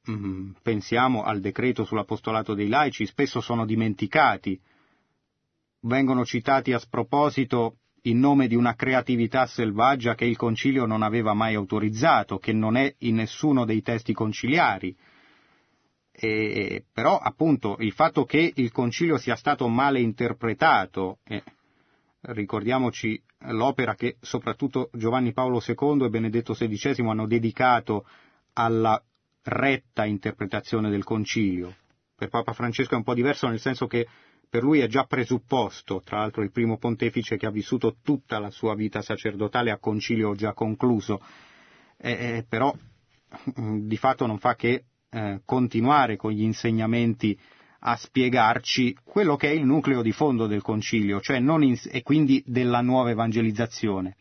mh, 0.04 0.12
mm, 0.12 0.50
pensiamo 0.62 1.24
al 1.24 1.40
decreto 1.40 1.86
sull'apostolato 1.86 2.56
dei 2.56 2.68
laici, 2.68 3.06
spesso 3.06 3.40
sono 3.40 3.66
dimenticati, 3.66 4.60
vengono 5.84 6.26
citati 6.26 6.74
a 6.74 6.78
sproposito 6.78 7.78
in 8.02 8.20
nome 8.20 8.48
di 8.48 8.56
una 8.56 8.76
creatività 8.76 9.46
selvaggia 9.46 10.16
che 10.16 10.26
il 10.26 10.36
concilio 10.36 10.86
non 10.86 11.04
aveva 11.04 11.34
mai 11.34 11.56
autorizzato, 11.56 12.38
che 12.38 12.52
non 12.52 12.76
è 12.76 12.94
in 12.98 13.16
nessuno 13.16 13.64
dei 13.64 13.82
testi 13.82 14.12
conciliari. 14.12 14.94
E, 16.22 16.84
però 16.92 17.18
appunto 17.18 17.78
il 17.80 17.94
fatto 17.94 18.26
che 18.26 18.52
il 18.54 18.74
concilio 18.74 19.18
sia 19.18 19.38
stato 19.38 19.70
male 19.70 20.02
interpretato, 20.02 21.20
eh, 21.24 21.42
ricordiamoci 22.22 23.22
l'opera 23.52 23.96
che 23.96 24.18
soprattutto 24.20 24.90
Giovanni 24.92 25.32
Paolo 25.32 25.62
II 25.66 26.04
e 26.04 26.10
Benedetto 26.10 26.54
XVI 26.54 27.08
hanno 27.08 27.26
dedicato 27.26 28.06
alla 28.52 29.02
retta 29.44 30.04
interpretazione 30.04 30.90
del 30.90 31.06
concilio. 31.06 31.74
Per 32.16 32.28
Papa 32.28 32.52
Francesco 32.52 32.96
è 32.96 32.98
un 32.98 33.04
po' 33.04 33.14
diverso 33.14 33.48
nel 33.48 33.62
senso 33.62 33.88
che 33.88 34.06
per 34.50 34.62
lui 34.62 34.80
è 34.80 34.88
già 34.88 35.06
presupposto, 35.06 36.02
tra 36.04 36.18
l'altro 36.18 36.44
il 36.44 36.52
primo 36.52 36.78
pontefice 36.78 37.38
che 37.38 37.46
ha 37.46 37.52
vissuto 37.52 37.96
tutta 38.04 38.40
la 38.40 38.50
sua 38.50 38.76
vita 38.76 39.02
sacerdotale 39.02 39.72
a 39.72 39.78
concilio 39.78 40.36
già 40.36 40.52
concluso, 40.52 41.22
eh, 41.96 42.12
eh, 42.12 42.46
però 42.50 42.76
di 43.56 43.96
fatto 43.96 44.26
non 44.26 44.38
fa 44.38 44.56
che 44.56 44.84
eh, 45.10 45.42
continuare 45.46 46.16
con 46.16 46.32
gli 46.32 46.44
insegnamenti 46.44 47.38
a 47.82 47.96
spiegarci 47.96 48.98
quello 49.04 49.36
che 49.36 49.50
è 49.50 49.54
il 49.54 49.66
nucleo 49.66 50.02
di 50.02 50.12
fondo 50.12 50.48
del 50.48 50.62
concilio, 50.62 51.22
cioè 51.22 51.38
in, 51.38 51.80
e 51.90 52.02
quindi 52.02 52.44
della 52.46 52.82
nuova 52.82 53.10
evangelizzazione. 53.10 54.16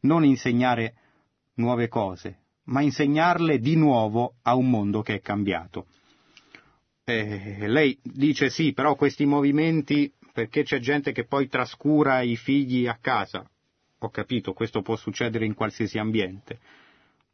Non 0.00 0.24
insegnare 0.24 0.94
nuove 1.54 1.88
cose, 1.88 2.38
ma 2.64 2.80
insegnarle 2.80 3.58
di 3.58 3.76
nuovo 3.76 4.36
a 4.42 4.54
un 4.54 4.70
mondo 4.70 5.02
che 5.02 5.14
è 5.14 5.20
cambiato. 5.20 5.86
Eh, 7.04 7.66
lei 7.68 7.98
dice 8.02 8.48
sì, 8.48 8.72
però 8.72 8.94
questi 8.94 9.26
movimenti, 9.26 10.12
perché 10.32 10.62
c'è 10.62 10.78
gente 10.78 11.12
che 11.12 11.26
poi 11.26 11.48
trascura 11.48 12.22
i 12.22 12.36
figli 12.36 12.86
a 12.86 12.98
casa. 13.00 13.48
Ho 13.98 14.08
capito, 14.08 14.52
questo 14.52 14.82
può 14.82 14.96
succedere 14.96 15.44
in 15.44 15.54
qualsiasi 15.54 15.98
ambiente. 15.98 16.58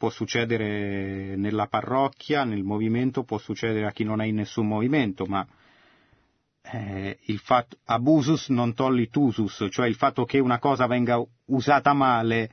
Può 0.00 0.08
succedere 0.08 1.36
nella 1.36 1.66
parrocchia, 1.66 2.44
nel 2.44 2.62
movimento, 2.62 3.22
può 3.22 3.36
succedere 3.36 3.84
a 3.84 3.90
chi 3.90 4.02
non 4.02 4.22
è 4.22 4.24
in 4.24 4.36
nessun 4.36 4.66
movimento, 4.66 5.26
ma 5.26 5.46
eh, 6.62 7.18
il 7.24 7.38
fatto 7.38 7.76
abusus 7.84 8.48
non 8.48 8.72
tollit 8.72 9.14
usus, 9.14 9.66
cioè 9.68 9.86
il 9.86 9.96
fatto 9.96 10.24
che 10.24 10.38
una 10.38 10.58
cosa 10.58 10.86
venga 10.86 11.22
usata 11.48 11.92
male 11.92 12.50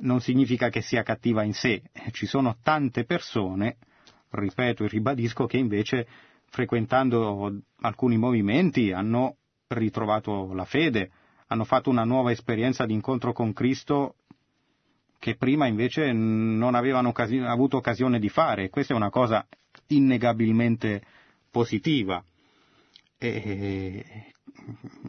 non 0.00 0.20
significa 0.20 0.68
che 0.68 0.82
sia 0.82 1.02
cattiva 1.02 1.42
in 1.44 1.54
sé. 1.54 1.80
Ci 2.10 2.26
sono 2.26 2.58
tante 2.62 3.04
persone, 3.04 3.78
ripeto 4.28 4.84
e 4.84 4.88
ribadisco, 4.88 5.46
che 5.46 5.56
invece 5.56 6.06
frequentando 6.50 7.58
alcuni 7.80 8.18
movimenti 8.18 8.92
hanno 8.92 9.36
ritrovato 9.68 10.52
la 10.52 10.66
fede, 10.66 11.10
hanno 11.46 11.64
fatto 11.64 11.88
una 11.88 12.04
nuova 12.04 12.32
esperienza 12.32 12.84
di 12.84 12.92
incontro 12.92 13.32
con 13.32 13.54
Cristo 13.54 14.16
che 15.22 15.36
prima 15.36 15.68
invece 15.68 16.10
non 16.10 16.74
avevano 16.74 17.10
occasi- 17.10 17.38
avuto 17.38 17.76
occasione 17.76 18.18
di 18.18 18.28
fare. 18.28 18.70
Questa 18.70 18.92
è 18.92 18.96
una 18.96 19.08
cosa 19.08 19.46
innegabilmente 19.86 21.00
positiva. 21.48 22.20
E, 23.18 24.32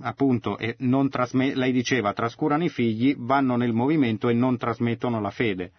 appunto, 0.01 0.59
e 0.59 0.75
trasme- 1.09 1.55
lei 1.55 1.71
diceva, 1.71 2.13
trascurano 2.13 2.63
i 2.63 2.69
figli, 2.69 3.15
vanno 3.17 3.55
nel 3.55 3.73
movimento 3.73 4.29
e 4.29 4.33
non 4.33 4.55
trasmettono 4.55 5.19
la 5.19 5.31
fede. 5.31 5.71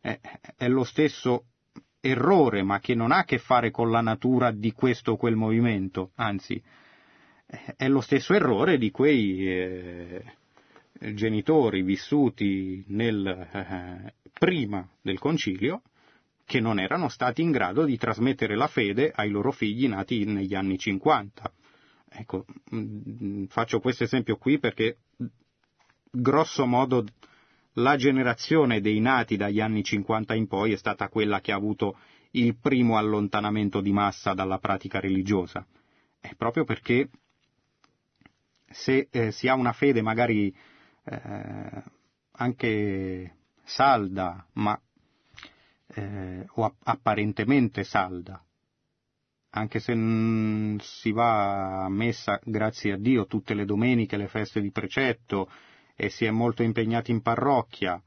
È, 0.00 0.16
è 0.56 0.68
lo 0.68 0.84
stesso 0.84 1.46
errore, 2.00 2.62
ma 2.62 2.78
che 2.78 2.94
non 2.94 3.10
ha 3.10 3.18
a 3.18 3.24
che 3.24 3.38
fare 3.38 3.72
con 3.72 3.90
la 3.90 4.00
natura 4.00 4.52
di 4.52 4.70
questo 4.70 5.12
o 5.12 5.16
quel 5.16 5.34
movimento, 5.34 6.12
anzi 6.14 6.62
è 7.76 7.88
lo 7.88 8.00
stesso 8.00 8.32
errore 8.32 8.78
di 8.78 8.92
quei 8.92 9.44
eh, 9.44 10.22
genitori 11.14 11.82
vissuti 11.82 12.84
nel, 12.88 13.26
eh, 13.26 14.14
prima 14.32 14.88
del 15.00 15.18
concilio 15.18 15.82
che 16.44 16.60
non 16.60 16.78
erano 16.78 17.08
stati 17.08 17.42
in 17.42 17.50
grado 17.50 17.84
di 17.84 17.96
trasmettere 17.96 18.56
la 18.56 18.66
fede 18.66 19.10
ai 19.14 19.30
loro 19.30 19.52
figli 19.52 19.88
nati 19.88 20.24
negli 20.24 20.54
anni 20.54 20.78
50. 20.78 21.52
Ecco, 22.08 22.44
mm, 22.74 23.44
faccio 23.46 23.80
questo 23.80 24.04
esempio 24.04 24.36
qui 24.36 24.58
perché 24.58 24.98
grosso 26.10 26.66
modo 26.66 27.04
la 27.76 27.96
generazione 27.96 28.80
dei 28.80 29.00
nati 29.00 29.36
dagli 29.36 29.60
anni 29.60 29.82
50 29.82 30.34
in 30.34 30.46
poi 30.46 30.72
è 30.72 30.76
stata 30.76 31.08
quella 31.08 31.40
che 31.40 31.52
ha 31.52 31.56
avuto 31.56 31.96
il 32.32 32.56
primo 32.58 32.98
allontanamento 32.98 33.80
di 33.80 33.92
massa 33.92 34.34
dalla 34.34 34.58
pratica 34.58 35.00
religiosa. 35.00 35.66
È 36.20 36.34
proprio 36.34 36.64
perché 36.64 37.08
se 38.68 39.08
eh, 39.10 39.32
si 39.32 39.48
ha 39.48 39.54
una 39.54 39.72
fede 39.72 40.02
magari 40.02 40.54
eh, 41.04 41.82
anche 42.32 43.36
salda, 43.64 44.46
ma 44.54 44.80
eh, 45.94 46.46
o 46.54 46.74
apparentemente 46.82 47.84
salda, 47.84 48.42
anche 49.50 49.80
se 49.80 49.94
si 50.80 51.12
va 51.12 51.84
a 51.84 51.88
messa, 51.88 52.40
grazie 52.42 52.92
a 52.92 52.96
Dio, 52.96 53.26
tutte 53.26 53.54
le 53.54 53.64
domeniche, 53.64 54.16
le 54.16 54.28
feste 54.28 54.60
di 54.60 54.70
precetto, 54.70 55.50
e 55.94 56.08
si 56.08 56.24
è 56.24 56.30
molto 56.30 56.62
impegnati 56.62 57.10
in 57.10 57.20
parrocchia, 57.20 58.02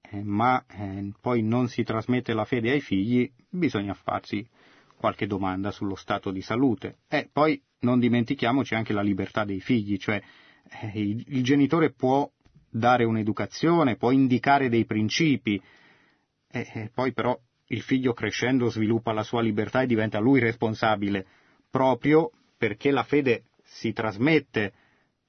eh, 0.00 0.22
ma 0.22 0.64
eh, 0.68 1.12
poi 1.20 1.42
non 1.42 1.68
si 1.68 1.82
trasmette 1.82 2.32
la 2.32 2.44
fede 2.44 2.70
ai 2.70 2.80
figli, 2.80 3.30
bisogna 3.48 3.94
farsi 3.94 4.48
qualche 4.96 5.26
domanda 5.26 5.72
sullo 5.72 5.96
stato 5.96 6.30
di 6.30 6.42
salute. 6.42 6.98
E 7.08 7.28
poi 7.32 7.60
non 7.80 7.98
dimentichiamoci 7.98 8.76
anche 8.76 8.92
la 8.92 9.02
libertà 9.02 9.44
dei 9.44 9.60
figli, 9.60 9.96
cioè 9.96 10.22
il, 10.94 11.24
il 11.28 11.42
genitore 11.42 11.92
può 11.92 12.30
dare 12.70 13.04
un'educazione, 13.04 13.96
può 13.96 14.10
indicare 14.10 14.68
dei 14.68 14.84
principi, 14.84 15.60
e 16.50 16.90
poi 16.92 17.12
però 17.12 17.38
il 17.66 17.82
figlio 17.82 18.12
crescendo 18.12 18.68
sviluppa 18.68 19.12
la 19.12 19.22
sua 19.22 19.40
libertà 19.40 19.82
e 19.82 19.86
diventa 19.86 20.18
lui 20.18 20.40
responsabile, 20.40 21.26
proprio 21.70 22.30
perché 22.56 22.90
la 22.90 23.02
fede 23.02 23.44
si 23.62 23.92
trasmette 23.92 24.72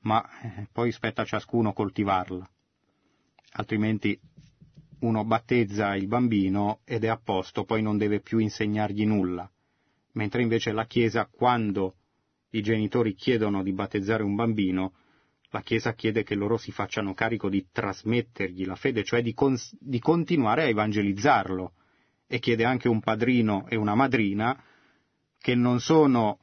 ma 0.03 0.23
eh, 0.41 0.67
poi 0.71 0.91
spetta 0.91 1.21
a 1.21 1.25
ciascuno 1.25 1.73
coltivarla. 1.73 2.49
Altrimenti 3.53 4.19
uno 4.99 5.25
battezza 5.25 5.95
il 5.95 6.07
bambino 6.07 6.79
ed 6.85 7.03
è 7.03 7.07
a 7.07 7.19
posto, 7.21 7.65
poi 7.65 7.81
non 7.81 7.97
deve 7.97 8.19
più 8.19 8.39
insegnargli 8.39 9.05
nulla. 9.05 9.49
Mentre 10.13 10.41
invece 10.41 10.71
la 10.71 10.85
Chiesa, 10.85 11.25
quando 11.25 11.95
i 12.51 12.61
genitori 12.61 13.13
chiedono 13.13 13.63
di 13.63 13.73
battezzare 13.73 14.23
un 14.23 14.35
bambino, 14.35 14.93
la 15.53 15.61
Chiesa 15.61 15.93
chiede 15.93 16.23
che 16.23 16.33
loro 16.33 16.57
si 16.57 16.71
facciano 16.71 17.13
carico 17.13 17.47
di 17.47 17.67
trasmettergli 17.71 18.65
la 18.65 18.75
fede, 18.75 19.03
cioè 19.03 19.21
di, 19.21 19.35
cons- 19.35 19.75
di 19.79 19.99
continuare 19.99 20.63
a 20.63 20.67
evangelizzarlo, 20.67 21.73
e 22.27 22.39
chiede 22.39 22.63
anche 22.63 22.87
un 22.87 22.99
padrino 22.99 23.67
e 23.69 23.75
una 23.75 23.93
madrina 23.93 24.59
che 25.37 25.53
non 25.53 25.79
sono 25.79 26.39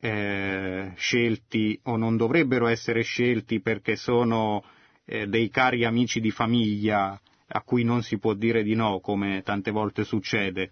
eh, 0.00 0.92
scelti 0.96 1.78
o 1.84 1.96
non 1.98 2.16
dovrebbero 2.16 2.68
essere 2.68 3.02
scelti 3.02 3.60
perché 3.60 3.96
sono 3.96 4.64
eh, 5.04 5.26
dei 5.26 5.50
cari 5.50 5.84
amici 5.84 6.18
di 6.18 6.30
famiglia 6.30 7.20
a 7.54 7.60
cui 7.60 7.84
non 7.84 8.02
si 8.02 8.18
può 8.18 8.32
dire 8.32 8.62
di 8.62 8.74
no, 8.74 9.00
come 9.00 9.42
tante 9.42 9.70
volte 9.70 10.04
succede, 10.04 10.70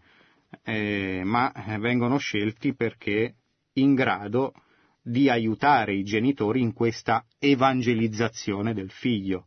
eh, 0.64 1.20
ma 1.24 1.52
vengono 1.78 2.16
scelti 2.16 2.74
perché 2.74 3.34
in 3.74 3.94
grado 3.94 4.54
di 5.03 5.28
aiutare 5.28 5.94
i 5.94 6.03
genitori 6.03 6.61
in 6.61 6.72
questa 6.72 7.24
evangelizzazione 7.38 8.74
del 8.74 8.90
figlio. 8.90 9.46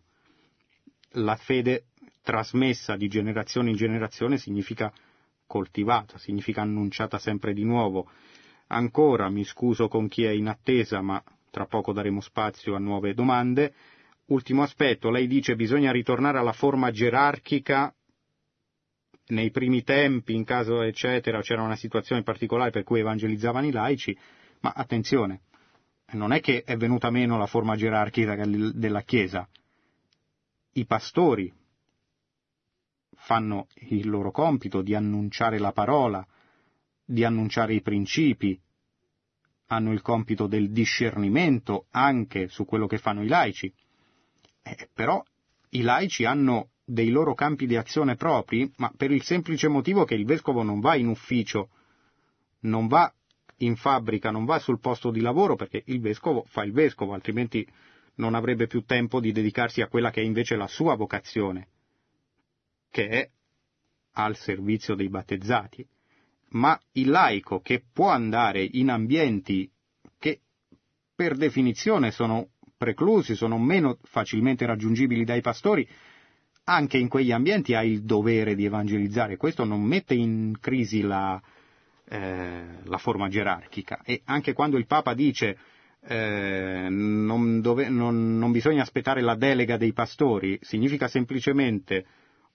La 1.12 1.36
fede 1.36 1.86
trasmessa 2.22 2.96
di 2.96 3.08
generazione 3.08 3.70
in 3.70 3.76
generazione 3.76 4.38
significa 4.38 4.92
coltivata, 5.46 6.18
significa 6.18 6.62
annunciata 6.62 7.20
sempre 7.20 7.54
di 7.54 7.64
nuovo, 7.64 8.10
Ancora 8.68 9.30
mi 9.30 9.44
scuso 9.44 9.88
con 9.88 10.08
chi 10.08 10.24
è 10.24 10.32
in 10.32 10.48
attesa, 10.48 11.02
ma 11.02 11.22
tra 11.52 11.66
poco 11.66 11.94
daremo 11.94 12.22
spazio 12.22 12.76
a 12.76 12.80
nuove 12.80 13.14
domande. 13.14 13.74
Ultimo 14.28 14.64
aspetto, 14.64 15.12
lei 15.12 15.28
dice 15.28 15.56
bisogna 15.56 15.92
ritornare 15.92 16.40
alla 16.40 16.54
forma 16.54 16.90
gerarchica 16.90 17.94
nei 19.28 19.52
primi 19.52 19.84
tempi, 19.84 20.34
in 20.34 20.44
caso 20.44 20.82
eccetera, 20.82 21.42
c'era 21.42 21.62
una 21.62 21.76
situazione 21.76 22.24
particolare 22.24 22.72
per 22.72 22.84
cui 22.84 23.00
evangelizzavano 23.00 23.68
i 23.68 23.72
laici, 23.72 24.18
ma 24.64 24.74
attenzione, 24.76 25.42
non 26.14 26.32
è 26.32 26.40
che 26.40 26.64
è 26.64 26.78
venuta 26.78 27.10
meno 27.10 27.38
la 27.38 27.48
forma 27.48 27.76
gerarchica 27.76 28.36
della 28.46 29.02
Chiesa. 29.02 29.48
I 30.74 30.86
pastori 30.86 31.54
fanno 33.16 33.68
il 33.90 34.10
loro 34.10 34.32
compito 34.32 34.82
di 34.82 34.96
annunciare 34.96 35.60
la 35.60 35.72
parola, 35.72 36.26
di 37.04 37.24
annunciare 37.26 37.74
i 37.74 37.82
principi, 37.82 38.60
hanno 39.68 39.92
il 39.92 40.02
compito 40.02 40.48
del 40.48 40.72
discernimento 40.72 41.88
anche 41.92 42.48
su 42.48 42.66
quello 42.66 42.88
che 42.88 42.98
fanno 42.98 43.22
i 43.22 43.28
laici. 43.28 43.74
Eh, 44.62 44.90
però 44.94 45.22
i 45.70 45.82
laici 45.82 46.24
hanno 46.24 46.70
dei 46.86 47.10
loro 47.10 47.34
campi 47.34 47.66
di 47.66 47.76
azione 47.76 48.16
propri, 48.16 48.72
ma 48.78 48.92
per 48.96 49.12
il 49.12 49.24
semplice 49.24 49.68
motivo 49.68 50.06
che 50.06 50.16
il 50.16 50.26
vescovo 50.26 50.64
non 50.64 50.80
va 50.80 50.96
in 50.96 51.08
ufficio, 51.08 51.70
non 52.62 52.88
va 52.88 53.14
in 53.66 53.76
fabbrica, 53.76 54.32
non 54.32 54.46
va 54.46 54.60
sul 54.60 54.80
posto 54.80 55.12
di 55.12 55.22
lavoro 55.22 55.56
perché 55.56 55.84
il 55.86 56.00
vescovo 56.00 56.46
fa 56.48 56.64
il 56.64 56.72
vescovo, 56.72 57.14
altrimenti 57.14 57.68
non 58.16 58.36
avrebbe 58.36 58.68
più 58.68 58.84
tempo 58.84 59.20
di 59.20 59.32
dedicarsi 59.32 59.82
a 59.82 59.88
quella 59.88 60.12
che 60.12 60.22
è 60.22 60.24
invece 60.24 60.56
la 60.56 60.68
sua 60.68 60.96
vocazione, 60.96 61.68
che 62.90 63.08
è 63.08 63.30
al 64.14 64.36
servizio 64.36 64.96
dei 64.96 65.10
battezzati 65.10 65.88
ma 66.54 66.80
il 66.94 67.10
laico 67.10 67.62
che 67.62 67.84
può 67.92 68.10
andare 68.10 68.68
in 68.74 68.90
ambienti 68.90 69.70
che 70.18 70.42
per 71.16 71.36
definizione 71.36 72.12
sono 72.12 72.50
preclusi, 72.78 73.36
sono 73.36 73.58
meno 73.58 73.98
facilmente 74.04 74.66
raggiungibili 74.66 75.24
dai 75.24 75.42
pastori, 75.42 75.88
anche 76.66 76.98
in 76.98 77.08
quegli 77.08 77.32
ambienti 77.32 77.74
ha 77.74 77.84
il 77.84 78.04
dovere 78.04 78.56
di 78.56 78.66
evangelizzare. 78.66 79.38
Questo 79.38 79.64
non 79.64 79.82
mette 79.82 80.14
in 80.14 80.58
crisi 80.60 81.02
la, 81.02 81.42
eh, 82.06 82.64
la 82.84 82.98
forma 82.98 83.30
gerarchica. 83.30 84.02
E 84.04 84.22
anche 84.26 84.54
quando 84.54 84.78
il 84.78 84.86
Papa 84.86 85.14
dice 85.14 85.58
eh, 86.06 86.88
non, 86.90 87.62
dove, 87.62 87.88
non, 87.90 88.38
non 88.38 88.52
bisogna 88.52 88.82
aspettare 88.82 89.22
la 89.22 89.36
delega 89.36 89.78
dei 89.78 89.94
pastori, 89.94 90.60
significa 90.62 91.08
semplicemente 91.08 92.06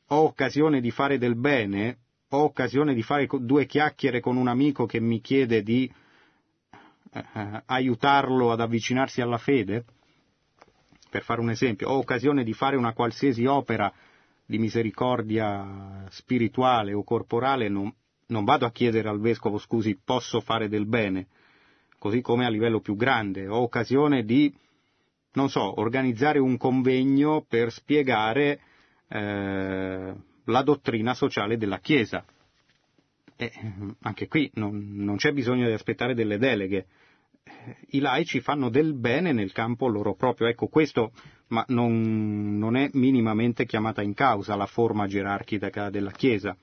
ho 0.08 0.24
occasione 0.24 0.80
di 0.80 0.90
fare 0.90 1.18
del 1.18 1.36
bene, 1.36 1.98
ho 2.30 2.42
occasione 2.42 2.94
di 2.94 3.02
fare 3.02 3.26
due 3.40 3.66
chiacchiere 3.66 4.20
con 4.20 4.36
un 4.36 4.48
amico 4.48 4.86
che 4.86 5.00
mi 5.00 5.20
chiede 5.20 5.62
di 5.62 5.90
eh, 7.12 7.62
aiutarlo 7.66 8.52
ad 8.52 8.60
avvicinarsi 8.60 9.20
alla 9.20 9.38
fede, 9.38 9.84
per 11.10 11.22
fare 11.22 11.40
un 11.40 11.50
esempio, 11.50 11.88
ho 11.88 11.96
occasione 11.96 12.44
di 12.44 12.52
fare 12.52 12.76
una 12.76 12.92
qualsiasi 12.92 13.46
opera 13.46 13.92
di 14.44 14.58
misericordia 14.58 16.04
spirituale 16.10 16.92
o 16.92 17.02
corporale, 17.02 17.68
non, 17.68 17.92
non 18.28 18.44
vado 18.44 18.66
a 18.66 18.72
chiedere 18.72 19.08
al 19.08 19.20
vescovo 19.20 19.58
scusi, 19.58 19.98
posso 20.02 20.40
fare 20.40 20.68
del 20.68 20.86
bene, 20.86 21.26
così 21.98 22.20
come 22.20 22.46
a 22.46 22.50
livello 22.50 22.80
più 22.80 22.96
grande, 22.96 23.48
ho 23.48 23.58
occasione 23.58 24.24
di, 24.24 24.52
non 25.32 25.48
so, 25.48 25.80
organizzare 25.80 26.38
un 26.38 26.56
convegno 26.56 27.44
per 27.48 27.72
spiegare 27.72 28.60
eh, 29.08 30.14
la 30.44 30.62
dottrina 30.62 31.14
sociale 31.14 31.56
della 31.56 31.78
Chiesa. 31.78 32.24
E 33.40 33.52
anche 34.00 34.26
qui 34.26 34.50
non, 34.54 34.94
non 34.96 35.16
c'è 35.16 35.32
bisogno 35.32 35.66
di 35.66 35.72
aspettare 35.72 36.14
delle 36.14 36.38
deleghe. 36.38 36.86
I 37.90 38.00
laici 38.00 38.40
fanno 38.40 38.68
del 38.68 38.94
bene 38.94 39.32
nel 39.32 39.52
campo 39.52 39.86
loro 39.86 40.14
proprio. 40.14 40.48
Ecco, 40.48 40.66
questo 40.66 41.12
ma 41.48 41.64
non, 41.68 42.58
non 42.58 42.76
è 42.76 42.90
minimamente 42.94 43.64
chiamata 43.64 44.02
in 44.02 44.14
causa 44.14 44.56
la 44.56 44.66
forma 44.66 45.06
gerarchica 45.06 45.88
della 45.88 46.10
Chiesa. 46.10 46.56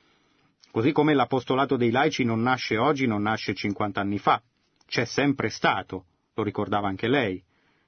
Così 0.75 0.91
come 0.91 1.13
l'apostolato 1.13 1.77
dei 1.77 1.89
laici 1.89 2.25
non 2.25 2.41
nasce 2.41 2.75
oggi, 2.75 3.07
non 3.07 3.21
nasce 3.21 3.53
50 3.53 4.01
anni 4.01 4.17
fa 4.17 4.43
c'è 4.85 5.05
sempre 5.05 5.47
stato, 5.47 6.07
lo 6.33 6.43
ricordava 6.43 6.89
anche 6.89 7.07
lei. 7.07 7.41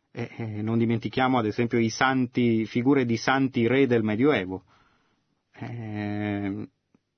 E, 0.09 0.29
e 0.37 0.61
non 0.61 0.77
dimentichiamo 0.77 1.37
ad 1.37 1.45
esempio 1.45 1.79
i 1.79 1.89
santi, 1.89 2.65
figure 2.65 3.03
di 3.03 3.17
santi 3.17 3.67
re 3.67 3.87
del 3.87 4.03
Medioevo. 4.03 4.63
E, 5.51 6.69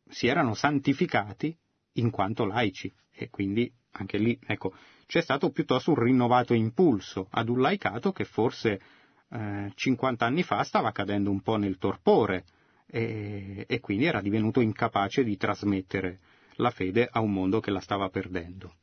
si 0.08 0.26
erano 0.26 0.56
santificati 0.56 1.56
in 1.98 2.10
quanto 2.10 2.46
laici 2.46 2.92
e 3.12 3.30
quindi 3.30 3.72
anche 3.92 4.18
lì, 4.18 4.40
ecco, 4.48 4.74
c'è 5.06 5.22
stato 5.22 5.52
piuttosto 5.52 5.92
un 5.92 6.00
rinnovato 6.00 6.56
impulso 6.56 7.28
ad 7.30 7.48
un 7.48 7.62
laicato 7.62 8.12
che 8.12 8.26
forse 8.26 8.82
eh, 9.30 9.72
50 9.76 10.26
anni 10.26 10.42
fa 10.42 10.64
stava 10.64 10.92
cadendo 10.92 11.30
un 11.30 11.42
po' 11.42 11.58
nel 11.58 11.78
torpore 11.78 12.46
e, 12.92 13.66
e 13.68 13.80
quindi 13.80 14.06
era 14.06 14.22
divenuto 14.22 14.62
incapace 14.62 15.24
di 15.24 15.38
trasmettere 15.38 16.20
la 16.56 16.72
fede 16.72 17.08
a 17.10 17.22
un 17.22 17.32
mondo 17.32 17.60
che 17.60 17.72
la 17.72 17.80
stava 17.80 18.10
perdendo. 18.10 18.74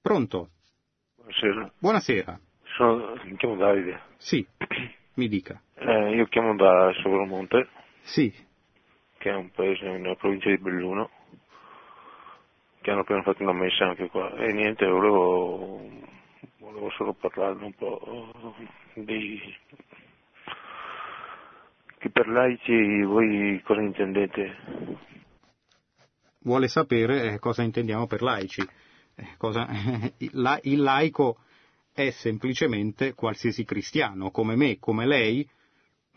Pronto? 0.00 0.50
Buonasera. 1.16 1.72
Buonasera. 1.78 2.40
Sono, 2.76 3.14
mi 3.24 3.36
chiamo 3.36 3.56
Davide. 3.56 4.00
Sì, 4.18 4.46
mi 5.14 5.28
dica. 5.28 5.60
Eh, 5.74 6.14
io 6.14 6.26
chiamo 6.26 6.54
da 6.54 6.92
Sogromonte. 7.02 7.68
Sì. 8.02 8.32
Che 9.18 9.30
è 9.30 9.34
un 9.34 9.50
paese 9.50 9.84
nella 9.86 10.14
provincia 10.14 10.50
di 10.50 10.58
Belluno, 10.58 11.10
che 12.80 12.90
hanno 12.90 13.00
appena 13.00 13.22
fatto 13.22 13.42
una 13.42 13.52
messa 13.52 13.86
anche 13.86 14.08
qua. 14.08 14.32
E 14.36 14.52
niente, 14.52 14.86
volevo, 14.86 15.88
volevo 16.58 16.90
solo 16.90 17.14
parlarne 17.14 17.64
un 17.64 17.72
po' 17.72 18.54
di... 18.94 19.40
che 21.98 22.10
per 22.10 22.28
laici 22.28 23.02
voi 23.02 23.60
cosa 23.64 23.80
intendete? 23.80 24.56
Vuole 26.40 26.68
sapere 26.68 27.32
eh, 27.32 27.38
cosa 27.38 27.62
intendiamo 27.62 28.06
per 28.06 28.22
laici. 28.22 28.62
Eh, 29.14 29.34
cosa, 29.36 29.66
il 30.18 30.82
laico 30.82 31.38
è 31.92 32.10
semplicemente 32.10 33.14
qualsiasi 33.14 33.64
cristiano, 33.64 34.30
come 34.30 34.54
me, 34.54 34.78
come 34.78 35.06
lei, 35.06 35.48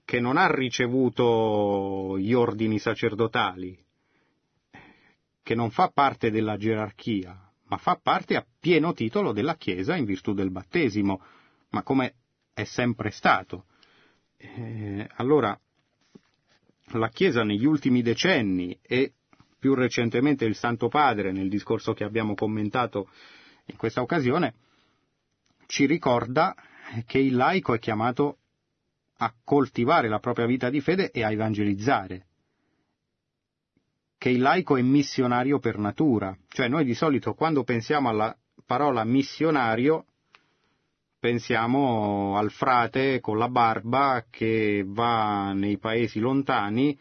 che 0.04 0.20
non 0.20 0.38
ha 0.38 0.52
ricevuto 0.54 2.18
gli 2.20 2.34
ordini 2.34 2.80
sacerdotali, 2.80 3.78
che 5.42 5.56
non 5.56 5.70
fa 5.72 5.90
parte 5.90 6.32
della 6.32 6.58
gerarchia, 6.58 7.50
ma 7.68 7.78
fa 7.78 7.98
parte 8.02 8.36
a 8.36 8.46
pieno 8.60 8.94
titolo 8.94 9.32
della 9.32 9.56
Chiesa 9.56 9.96
in 9.96 10.06
virtù 10.06 10.34
del 10.34 10.52
battesimo, 10.52 11.22
ma 11.70 11.84
come 11.84 12.16
è 12.54 12.64
sempre 12.66 13.12
stato. 13.12 13.66
Eh, 14.36 15.08
allora, 15.16 15.58
la 16.98 17.10
Chiesa 17.10 17.44
negli 17.44 17.66
ultimi 17.66 18.02
decenni 18.02 18.78
e 18.82 19.14
più 19.60 19.74
recentemente 19.74 20.46
il 20.46 20.56
Santo 20.56 20.88
Padre, 20.88 21.32
nel 21.32 21.50
discorso 21.50 21.94
che 21.94 22.04
abbiamo 22.04 22.34
commentato 22.34 23.10
in 23.66 23.76
questa 23.76 24.02
occasione, 24.02 24.54
ci 25.68 25.86
ricorda 25.86 26.56
che 27.06 27.20
il 27.20 27.36
laico 27.36 27.74
è 27.74 27.80
chiamato 27.80 28.38
a 29.18 29.34
coltivare 29.44 30.08
la 30.08 30.20
propria 30.20 30.46
vita 30.46 30.70
di 30.70 30.82
fede 30.82 31.12
e 31.12 31.24
a 31.24 31.32
evangelizzare, 31.32 32.26
che 34.18 34.30
il 34.30 34.42
laico 34.42 34.78
è 34.78 34.82
missionario 34.82 35.60
per 35.60 35.78
natura, 35.78 36.36
cioè 36.48 36.68
noi 36.68 36.86
di 36.86 36.94
solito 36.94 37.34
quando 37.34 37.64
pensiamo 37.64 38.10
alla 38.10 38.36
parola 38.66 39.04
missionario 39.04 40.06
pensiamo 41.20 42.38
al 42.38 42.50
frate 42.50 43.20
con 43.20 43.38
la 43.38 43.50
barba 43.50 44.26
che 44.30 44.84
va 44.86 45.52
nei 45.54 45.78
paesi 45.78 46.20
lontani 46.20 46.98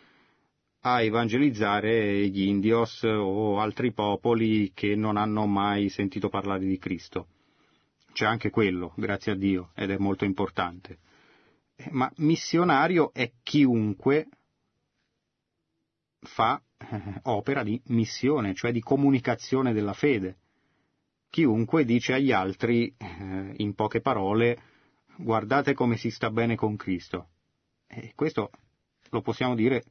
a 0.80 1.02
evangelizzare 1.02 2.28
gli 2.28 2.42
indios 2.42 3.02
o 3.02 3.60
altri 3.60 3.92
popoli 3.92 4.72
che 4.74 4.94
non 4.94 5.16
hanno 5.16 5.46
mai 5.46 5.88
sentito 5.88 6.28
parlare 6.28 6.64
di 6.64 6.78
Cristo. 6.78 7.28
C'è 8.12 8.26
anche 8.26 8.50
quello, 8.50 8.92
grazie 8.96 9.32
a 9.32 9.36
Dio, 9.36 9.70
ed 9.74 9.90
è 9.90 9.98
molto 9.98 10.24
importante. 10.24 10.98
Ma 11.90 12.10
missionario 12.16 13.12
è 13.12 13.32
chiunque 13.42 14.28
fa 16.20 16.60
eh, 16.78 17.20
opera 17.24 17.62
di 17.62 17.80
missione, 17.86 18.54
cioè 18.54 18.72
di 18.72 18.80
comunicazione 18.80 19.72
della 19.72 19.92
fede. 19.92 20.38
Chiunque 21.30 21.84
dice 21.84 22.14
agli 22.14 22.32
altri, 22.32 22.92
eh, 22.96 23.54
in 23.56 23.74
poche 23.74 24.00
parole, 24.00 24.58
guardate 25.16 25.74
come 25.74 25.96
si 25.96 26.10
sta 26.10 26.30
bene 26.30 26.56
con 26.56 26.76
Cristo. 26.76 27.28
E 27.86 28.12
questo 28.14 28.50
lo 29.10 29.20
possiamo 29.20 29.54
dire 29.54 29.84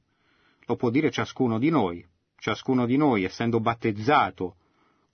lo 0.68 0.76
può 0.76 0.90
dire 0.90 1.10
ciascuno 1.12 1.60
di 1.60 1.70
noi. 1.70 2.06
Ciascuno 2.38 2.86
di 2.86 2.98
noi, 2.98 3.24
essendo 3.24 3.60
battezzato, 3.60 4.58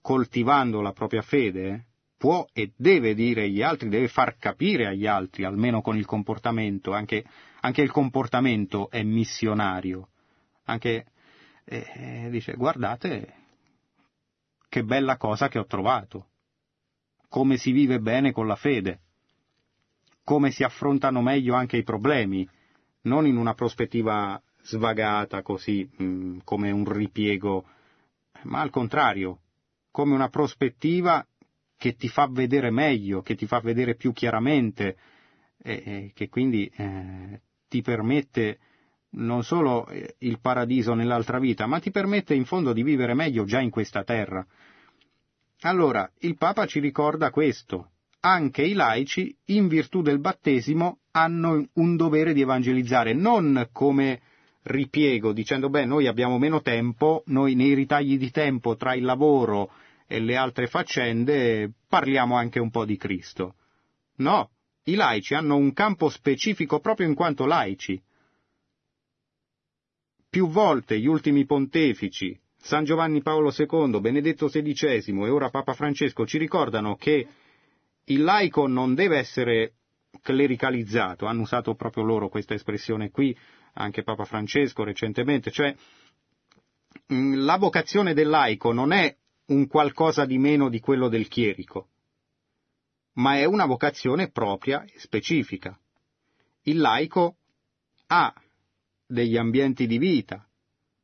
coltivando 0.01 0.81
la 0.81 0.91
propria 0.91 1.21
fede, 1.21 1.85
può 2.17 2.45
e 2.51 2.73
deve 2.75 3.13
dire 3.13 3.43
agli 3.43 3.61
altri, 3.61 3.87
deve 3.87 4.07
far 4.07 4.35
capire 4.37 4.87
agli 4.87 5.05
altri, 5.05 5.43
almeno 5.43 5.81
con 5.81 5.95
il 5.95 6.05
comportamento, 6.05 6.91
anche, 6.91 7.23
anche 7.61 7.81
il 7.81 7.91
comportamento 7.91 8.89
è 8.89 9.03
missionario. 9.03 10.09
Anche 10.65 11.05
eh, 11.65 11.91
eh 11.93 12.29
dice, 12.29 12.53
guardate 12.53 13.42
che 14.73 14.83
bella 14.83 15.17
cosa 15.17 15.49
che 15.49 15.59
ho 15.59 15.67
trovato, 15.67 16.29
come 17.29 17.57
si 17.57 17.71
vive 17.71 17.99
bene 17.99 18.31
con 18.31 18.47
la 18.47 18.55
fede, 18.55 19.01
come 20.23 20.49
si 20.49 20.63
affrontano 20.63 21.21
meglio 21.21 21.53
anche 21.53 21.77
i 21.77 21.83
problemi, 21.83 22.49
non 23.01 23.27
in 23.27 23.37
una 23.37 23.53
prospettiva 23.53 24.41
svagata 24.63 25.43
così 25.43 25.87
mm, 26.01 26.39
come 26.43 26.71
un 26.71 26.91
ripiego, 26.91 27.65
ma 28.45 28.61
al 28.61 28.71
contrario, 28.71 29.41
come 29.91 30.15
una 30.15 30.29
prospettiva 30.29 31.23
che 31.77 31.93
ti 31.93 32.07
fa 32.07 32.27
vedere 32.27 32.71
meglio, 32.71 33.21
che 33.21 33.35
ti 33.35 33.45
fa 33.45 33.59
vedere 33.59 33.93
più 33.93 34.11
chiaramente, 34.11 34.97
e, 35.61 35.83
e 35.85 36.11
che 36.15 36.29
quindi 36.29 36.65
eh, 36.75 37.41
ti 37.67 37.83
permette 37.83 38.57
non 39.11 39.43
solo 39.43 39.87
eh, 39.87 40.15
il 40.19 40.39
paradiso 40.39 40.95
nell'altra 40.95 41.37
vita, 41.37 41.67
ma 41.67 41.79
ti 41.79 41.91
permette 41.91 42.33
in 42.33 42.45
fondo 42.45 42.73
di 42.73 42.81
vivere 42.81 43.13
meglio 43.13 43.45
già 43.45 43.59
in 43.59 43.69
questa 43.69 44.03
terra. 44.03 44.43
Allora, 45.65 46.09
il 46.19 46.37
Papa 46.37 46.65
ci 46.65 46.79
ricorda 46.79 47.29
questo. 47.29 47.91
Anche 48.21 48.63
i 48.63 48.73
laici, 48.73 49.35
in 49.45 49.67
virtù 49.67 50.01
del 50.01 50.19
battesimo, 50.19 50.99
hanno 51.11 51.65
un 51.73 51.95
dovere 51.95 52.33
di 52.33 52.41
evangelizzare, 52.41 53.13
non 53.13 53.69
come 53.71 54.21
ripiego 54.63 55.33
dicendo 55.33 55.69
beh 55.69 55.85
noi 55.85 56.07
abbiamo 56.07 56.37
meno 56.37 56.61
tempo, 56.61 57.23
noi 57.27 57.55
nei 57.55 57.73
ritagli 57.73 58.17
di 58.17 58.31
tempo 58.31 58.75
tra 58.75 58.93
il 58.93 59.03
lavoro 59.03 59.71
e 60.07 60.19
le 60.19 60.35
altre 60.35 60.67
faccende 60.67 61.71
parliamo 61.87 62.35
anche 62.35 62.59
un 62.59 62.69
po' 62.69 62.85
di 62.85 62.97
Cristo. 62.97 63.55
No, 64.17 64.51
i 64.83 64.95
laici 64.95 65.33
hanno 65.33 65.55
un 65.55 65.73
campo 65.73 66.09
specifico 66.09 66.79
proprio 66.79 67.07
in 67.07 67.13
quanto 67.13 67.45
laici. 67.45 68.01
Più 70.29 70.47
volte 70.49 70.99
gli 70.99 71.07
ultimi 71.07 71.45
pontefici, 71.45 72.39
San 72.63 72.85
Giovanni 72.85 73.21
Paolo 73.21 73.53
II, 73.53 73.99
Benedetto 73.99 74.47
XVI 74.47 75.03
e 75.05 75.29
ora 75.29 75.49
Papa 75.49 75.73
Francesco 75.73 76.25
ci 76.25 76.37
ricordano 76.37 76.95
che 76.95 77.27
il 78.05 78.23
laico 78.23 78.67
non 78.67 78.95
deve 78.95 79.17
essere 79.17 79.73
clericalizzato, 80.21 81.25
hanno 81.25 81.41
usato 81.41 81.75
proprio 81.75 82.05
loro 82.05 82.29
questa 82.29 82.53
espressione 82.53 83.11
qui, 83.11 83.37
anche 83.73 84.03
Papa 84.03 84.23
Francesco 84.23 84.85
recentemente, 84.85 85.51
cioè 85.51 85.75
mm, 87.13 87.43
la 87.43 87.57
vocazione 87.57 88.13
del 88.13 88.29
laico 88.29 88.71
non 88.71 88.93
è 88.93 89.13
un 89.47 89.67
qualcosa 89.67 90.23
di 90.23 90.37
meno 90.37 90.69
di 90.69 90.79
quello 90.79 91.09
del 91.09 91.27
chierico. 91.27 91.89
ma 93.15 93.35
è 93.35 93.43
una 93.43 93.65
vocazione 93.65 94.31
propria 94.31 94.85
e 94.85 94.93
specifica. 94.99 95.77
Il 96.61 96.77
laico 96.77 97.35
ha 98.07 98.33
degli 99.05 99.35
ambienti 99.35 99.85
di 99.85 99.97
vita, 99.97 100.47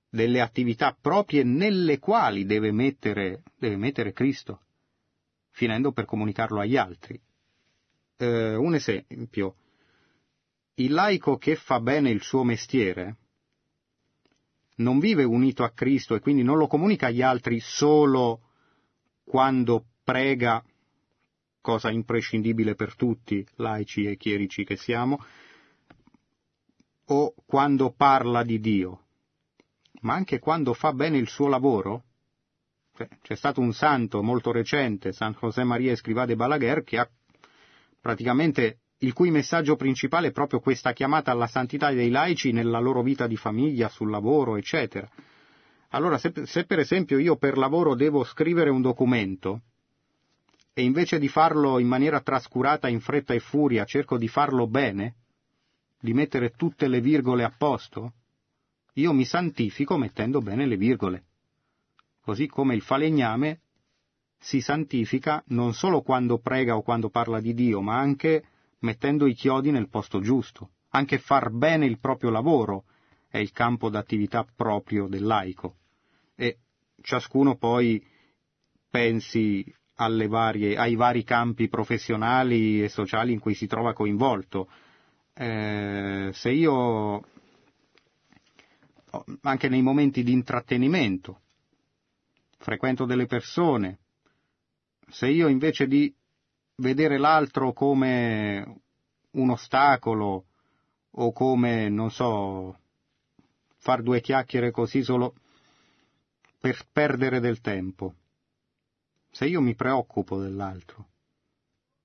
delle 0.09 0.41
attività 0.41 0.97
proprie 0.99 1.43
nelle 1.43 1.99
quali 1.99 2.45
deve 2.45 2.71
mettere, 2.71 3.43
deve 3.57 3.77
mettere 3.77 4.11
Cristo, 4.11 4.61
finendo 5.51 5.91
per 5.91 6.05
comunicarlo 6.05 6.59
agli 6.59 6.77
altri. 6.77 7.19
Eh, 8.17 8.55
un 8.55 8.73
esempio, 8.73 9.55
il 10.75 10.91
laico 10.91 11.37
che 11.37 11.55
fa 11.55 11.79
bene 11.79 12.09
il 12.09 12.21
suo 12.21 12.43
mestiere 12.43 13.17
non 14.77 14.99
vive 14.99 15.23
unito 15.23 15.63
a 15.63 15.71
Cristo 15.71 16.15
e 16.15 16.19
quindi 16.19 16.41
non 16.41 16.57
lo 16.57 16.67
comunica 16.67 17.07
agli 17.07 17.21
altri 17.21 17.59
solo 17.59 18.41
quando 19.23 19.85
prega, 20.03 20.63
cosa 21.61 21.91
imprescindibile 21.91 22.75
per 22.75 22.95
tutti, 22.95 23.45
laici 23.55 24.05
e 24.05 24.17
chierici 24.17 24.63
che 24.63 24.77
siamo, 24.77 25.23
o 27.05 27.33
quando 27.45 27.91
parla 27.91 28.43
di 28.43 28.59
Dio, 28.59 29.07
ma 30.01 30.13
anche 30.13 30.39
quando 30.39 30.73
fa 30.73 30.93
bene 30.93 31.17
il 31.17 31.27
suo 31.27 31.47
lavoro. 31.47 32.03
C'è 33.21 33.35
stato 33.35 33.61
un 33.61 33.73
santo 33.73 34.21
molto 34.21 34.51
recente, 34.51 35.13
San 35.13 35.35
José 35.39 35.63
María 35.63 35.93
Escrivá 35.93 36.25
de 36.25 36.35
Balaguer, 36.35 36.83
che 36.83 36.97
ha 36.97 37.09
praticamente 38.01 38.79
il 38.99 39.13
cui 39.13 39.31
messaggio 39.31 39.75
principale 39.77 40.27
è 40.27 40.31
proprio 40.31 40.59
questa 40.59 40.91
chiamata 40.91 41.31
alla 41.31 41.47
santità 41.47 41.91
dei 41.91 42.09
laici 42.09 42.51
nella 42.51 42.79
loro 42.79 43.01
vita 43.01 43.27
di 43.27 43.37
famiglia, 43.37 43.87
sul 43.87 44.09
lavoro, 44.09 44.57
eccetera. 44.57 45.09
Allora, 45.89 46.17
se, 46.17 46.33
se 46.45 46.65
per 46.65 46.79
esempio 46.79 47.17
io 47.17 47.37
per 47.37 47.57
lavoro 47.57 47.95
devo 47.95 48.23
scrivere 48.23 48.69
un 48.69 48.81
documento, 48.81 49.61
e 50.73 50.83
invece 50.83 51.19
di 51.19 51.27
farlo 51.27 51.79
in 51.79 51.87
maniera 51.87 52.21
trascurata, 52.21 52.87
in 52.87 52.99
fretta 52.99 53.33
e 53.33 53.39
furia, 53.39 53.85
cerco 53.85 54.17
di 54.17 54.27
farlo 54.27 54.67
bene, 54.67 55.15
di 55.99 56.13
mettere 56.13 56.51
tutte 56.51 56.87
le 56.87 57.01
virgole 57.01 57.43
a 57.43 57.53
posto, 57.57 58.13
io 58.99 59.13
mi 59.13 59.25
santifico 59.25 59.97
mettendo 59.97 60.41
bene 60.41 60.65
le 60.65 60.77
virgole. 60.77 61.23
Così 62.21 62.47
come 62.47 62.75
il 62.75 62.81
falegname 62.81 63.61
si 64.37 64.61
santifica 64.61 65.43
non 65.47 65.73
solo 65.73 66.01
quando 66.01 66.39
prega 66.39 66.75
o 66.75 66.81
quando 66.81 67.09
parla 67.09 67.39
di 67.41 67.53
Dio, 67.53 67.81
ma 67.81 67.97
anche 67.97 68.43
mettendo 68.79 69.25
i 69.25 69.33
chiodi 69.33 69.71
nel 69.71 69.89
posto 69.89 70.21
giusto. 70.21 70.71
Anche 70.91 71.17
far 71.17 71.51
bene 71.51 71.85
il 71.85 71.99
proprio 71.99 72.29
lavoro 72.29 72.85
è 73.27 73.37
il 73.37 73.51
campo 73.51 73.89
d'attività 73.89 74.45
proprio 74.55 75.07
del 75.07 75.23
laico. 75.23 75.75
E 76.35 76.57
ciascuno 77.01 77.55
poi 77.57 78.03
pensi 78.89 79.63
varie, 80.27 80.77
ai 80.77 80.95
vari 80.95 81.23
campi 81.23 81.67
professionali 81.67 82.83
e 82.83 82.89
sociali 82.89 83.33
in 83.33 83.39
cui 83.39 83.53
si 83.53 83.67
trova 83.67 83.93
coinvolto. 83.93 84.69
Eh, 85.33 86.29
se 86.33 86.51
io, 86.51 87.23
anche 89.41 89.69
nei 89.69 89.81
momenti 89.81 90.23
di 90.23 90.31
intrattenimento, 90.31 91.41
frequento 92.57 93.05
delle 93.05 93.25
persone, 93.25 93.99
se 95.07 95.27
io 95.27 95.47
invece 95.47 95.87
di 95.87 96.13
vedere 96.75 97.17
l'altro 97.17 97.73
come 97.73 98.81
un 99.31 99.49
ostacolo 99.49 100.45
o 101.11 101.31
come, 101.31 101.89
non 101.89 102.11
so, 102.11 102.77
far 103.77 104.01
due 104.01 104.21
chiacchiere 104.21 104.71
così 104.71 105.03
solo 105.03 105.35
per 106.59 106.85
perdere 106.91 107.39
del 107.39 107.61
tempo. 107.61 108.13
Se 109.31 109.45
io 109.45 109.61
mi 109.61 109.75
preoccupo 109.75 110.39
dell'altro, 110.39 111.07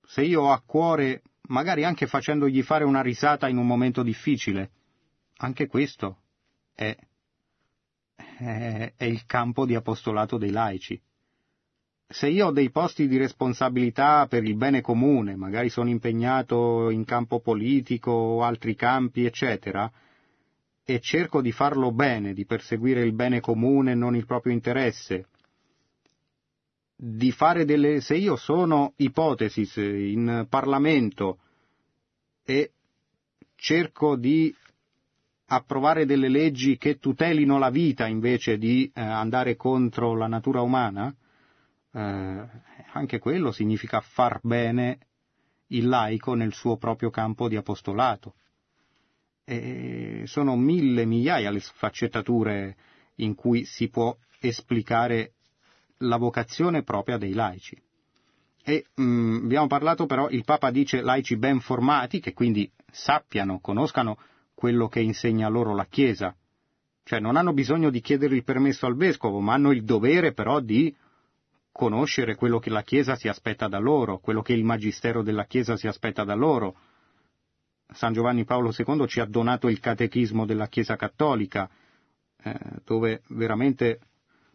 se 0.02 0.22
io 0.22 0.42
ho 0.42 0.52
a 0.52 0.62
cuore, 0.64 1.22
magari 1.48 1.84
anche 1.84 2.06
facendogli 2.06 2.62
fare 2.62 2.84
una 2.84 3.02
risata 3.02 3.48
in 3.48 3.56
un 3.56 3.66
momento 3.66 4.02
difficile, 4.02 4.70
anche 5.38 5.66
questo 5.66 6.23
è, 6.74 6.96
è, 8.14 8.92
è 8.96 9.04
il 9.04 9.24
campo 9.26 9.64
di 9.66 9.74
apostolato 9.74 10.36
dei 10.38 10.50
laici. 10.50 11.00
Se 12.06 12.28
io 12.28 12.48
ho 12.48 12.52
dei 12.52 12.70
posti 12.70 13.08
di 13.08 13.16
responsabilità 13.16 14.26
per 14.26 14.44
il 14.44 14.56
bene 14.56 14.80
comune, 14.82 15.36
magari 15.36 15.70
sono 15.70 15.88
impegnato 15.88 16.90
in 16.90 17.04
campo 17.04 17.40
politico 17.40 18.10
o 18.10 18.42
altri 18.42 18.74
campi, 18.74 19.24
eccetera, 19.24 19.90
e 20.84 21.00
cerco 21.00 21.40
di 21.40 21.50
farlo 21.50 21.92
bene, 21.92 22.34
di 22.34 22.44
perseguire 22.44 23.02
il 23.02 23.14
bene 23.14 23.40
comune 23.40 23.92
e 23.92 23.94
non 23.94 24.14
il 24.14 24.26
proprio 24.26 24.52
interesse, 24.52 25.28
di 26.94 27.32
fare 27.32 27.64
delle... 27.64 28.00
se 28.00 28.16
io 28.16 28.36
sono 28.36 28.92
ipotesi 28.96 29.66
in 30.12 30.46
Parlamento 30.48 31.38
e 32.44 32.72
cerco 33.56 34.16
di 34.16 34.54
approvare 35.46 36.06
delle 36.06 36.28
leggi 36.28 36.76
che 36.76 36.98
tutelino 36.98 37.58
la 37.58 37.70
vita 37.70 38.06
invece 38.06 38.56
di 38.56 38.90
eh, 38.94 39.00
andare 39.00 39.56
contro 39.56 40.14
la 40.14 40.26
natura 40.26 40.62
umana, 40.62 41.14
eh, 41.92 42.48
anche 42.92 43.18
quello 43.18 43.52
significa 43.52 44.00
far 44.00 44.40
bene 44.42 44.98
il 45.68 45.88
laico 45.88 46.34
nel 46.34 46.52
suo 46.52 46.76
proprio 46.76 47.10
campo 47.10 47.48
di 47.48 47.56
apostolato. 47.56 48.34
E 49.44 50.22
sono 50.24 50.56
mille 50.56 51.04
migliaia 51.04 51.50
le 51.50 51.60
sfaccettature 51.60 52.76
in 53.16 53.34
cui 53.34 53.64
si 53.64 53.88
può 53.88 54.16
esplicare 54.40 55.34
la 55.98 56.16
vocazione 56.16 56.82
propria 56.82 57.18
dei 57.18 57.34
laici. 57.34 57.80
E 58.62 58.86
mh, 58.94 59.02
mm, 59.02 59.44
abbiamo 59.44 59.66
parlato 59.66 60.06
però, 60.06 60.30
il 60.30 60.44
Papa 60.44 60.70
dice 60.70 61.02
laici 61.02 61.36
ben 61.36 61.60
formati, 61.60 62.20
che 62.20 62.32
quindi 62.32 62.70
sappiano, 62.90 63.60
conoscano 63.60 64.18
quello 64.54 64.88
che 64.88 65.00
insegna 65.00 65.48
loro 65.48 65.74
la 65.74 65.86
Chiesa. 65.86 66.34
Cioè 67.02 67.20
non 67.20 67.36
hanno 67.36 67.52
bisogno 67.52 67.90
di 67.90 68.00
chiedere 68.00 68.34
il 68.34 68.44
permesso 68.44 68.86
al 68.86 68.96
Vescovo, 68.96 69.40
ma 69.40 69.54
hanno 69.54 69.72
il 69.72 69.84
dovere 69.84 70.32
però 70.32 70.60
di 70.60 70.94
conoscere 71.70 72.36
quello 72.36 72.58
che 72.58 72.70
la 72.70 72.82
Chiesa 72.82 73.16
si 73.16 73.28
aspetta 73.28 73.68
da 73.68 73.78
loro, 73.78 74.18
quello 74.18 74.40
che 74.40 74.54
il 74.54 74.64
Magistero 74.64 75.22
della 75.22 75.44
Chiesa 75.44 75.76
si 75.76 75.86
aspetta 75.86 76.24
da 76.24 76.34
loro. 76.34 76.76
San 77.92 78.12
Giovanni 78.12 78.44
Paolo 78.44 78.72
II 78.74 79.06
ci 79.06 79.20
ha 79.20 79.26
donato 79.26 79.68
il 79.68 79.80
catechismo 79.80 80.46
della 80.46 80.68
Chiesa 80.68 80.96
cattolica, 80.96 81.68
eh, 82.42 82.58
dove 82.84 83.22
veramente 83.28 84.00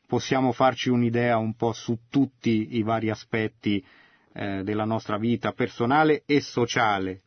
possiamo 0.07 0.51
farci 0.53 0.89
un'idea 0.89 1.37
un 1.37 1.53
po' 1.55 1.73
su 1.73 1.99
tutti 2.09 2.75
i 2.77 2.81
vari 2.81 3.11
aspetti 3.11 3.85
eh, 4.33 4.63
della 4.63 4.85
nostra 4.85 5.17
vita 5.17 5.51
personale 5.51 6.23
e 6.25 6.41
sociale 6.41 7.21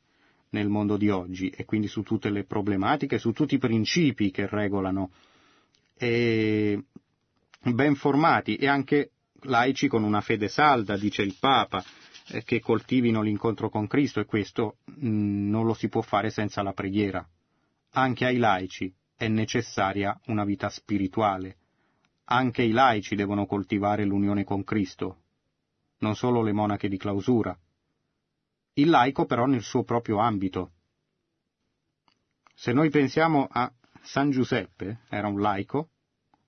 nel 0.53 0.69
mondo 0.69 0.97
di 0.97 1.11
oggi 1.11 1.51
e 1.51 1.65
quindi 1.65 1.89
su 1.89 2.03
tutte 2.03 2.31
le 2.31 2.45
problematiche, 2.45 3.19
su 3.19 3.33
tutti 3.33 3.55
i 3.55 3.59
principi 3.59 4.31
che 4.31 4.47
regolano 4.47 5.11
e 5.97 6.83
ben 7.63 7.95
formati 7.95 8.57
e 8.57 8.67
anche 8.67 9.11
laici 9.43 9.89
con 9.89 10.03
una 10.03 10.21
fede 10.21 10.49
salda, 10.49 10.97
dice 10.97 11.23
il 11.23 11.37
Papa, 11.39 11.83
eh, 12.29 12.43
che 12.45 12.61
coltivino 12.61 13.23
l'incontro 13.23 13.69
con 13.69 13.87
Cristo 13.87 14.21
e 14.21 14.25
questo 14.25 14.77
mm, 14.91 15.49
non 15.49 15.65
lo 15.65 15.75
si 15.75 15.89
può 15.89 16.03
fare 16.03 16.31
senza 16.31 16.63
la 16.63 16.73
preghiera. 16.73 17.27
Anche 17.93 18.25
ai 18.25 18.39
laici 18.39 18.93
è 19.17 19.29
necessaria 19.29 20.19
una 20.27 20.45
vita 20.45 20.69
spirituale. 20.69 21.57
Anche 22.25 22.63
i 22.63 22.71
laici 22.71 23.15
devono 23.15 23.47
coltivare 23.47 24.05
l'unione 24.05 24.45
con 24.45 24.65
Cristo, 24.65 25.19
non 25.99 26.15
solo 26.15 26.43
le 26.43 26.53
monache 26.53 26.89
di 26.89 26.97
clausura. 26.97 27.57
Il 28.75 28.89
laico 28.89 29.27
però 29.27 29.47
nel 29.47 29.63
suo 29.63 29.83
proprio 29.85 30.19
ambito. 30.19 30.73
Se 32.55 32.73
noi 32.73 32.91
pensiamo 32.91 33.49
a 33.51 33.71
San 34.03 34.31
Giuseppe, 34.31 35.01
era 35.09 35.29
un 35.29 35.41
laico, 35.41 35.91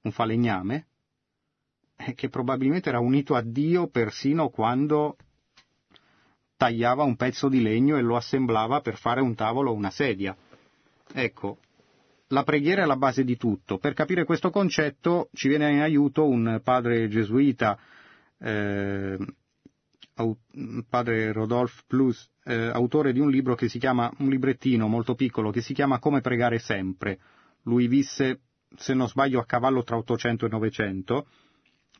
un 0.02 0.12
falegname, 0.12 0.86
che 2.14 2.28
probabilmente 2.28 2.88
era 2.88 3.00
unito 3.00 3.34
a 3.34 3.42
Dio 3.42 3.88
persino 3.88 4.48
quando 4.48 5.16
tagliava 6.56 7.02
un 7.02 7.16
pezzo 7.16 7.48
di 7.48 7.60
legno 7.60 7.96
e 7.96 8.02
lo 8.02 8.16
assemblava 8.16 8.80
per 8.80 8.96
fare 8.96 9.20
un 9.20 9.34
tavolo 9.34 9.70
o 9.70 9.74
una 9.74 9.90
sedia. 9.90 10.36
Ecco, 11.12 11.58
la 12.28 12.42
preghiera 12.42 12.82
è 12.82 12.86
la 12.86 12.96
base 12.96 13.24
di 13.24 13.36
tutto. 13.36 13.78
Per 13.78 13.92
capire 13.92 14.24
questo 14.24 14.50
concetto 14.50 15.28
ci 15.32 15.48
viene 15.48 15.70
in 15.70 15.80
aiuto 15.80 16.26
un 16.26 16.60
padre 16.62 17.08
gesuita, 17.08 17.78
eh, 18.38 19.18
padre 20.88 21.32
Rodolphe 21.32 21.82
Plus, 21.86 22.30
eh, 22.44 22.54
autore 22.54 23.12
di 23.12 23.20
un 23.20 23.30
libro 23.30 23.54
che 23.54 23.68
si 23.68 23.78
chiama, 23.78 24.12
un 24.18 24.28
librettino 24.28 24.86
molto 24.86 25.14
piccolo, 25.14 25.50
che 25.50 25.60
si 25.60 25.74
chiama 25.74 25.98
Come 25.98 26.20
pregare 26.20 26.58
sempre. 26.58 27.18
Lui 27.62 27.88
visse, 27.88 28.40
se 28.76 28.94
non 28.94 29.08
sbaglio, 29.08 29.40
a 29.40 29.46
cavallo 29.46 29.82
tra 29.82 29.96
800 29.96 30.46
e 30.46 30.48
900 30.48 31.26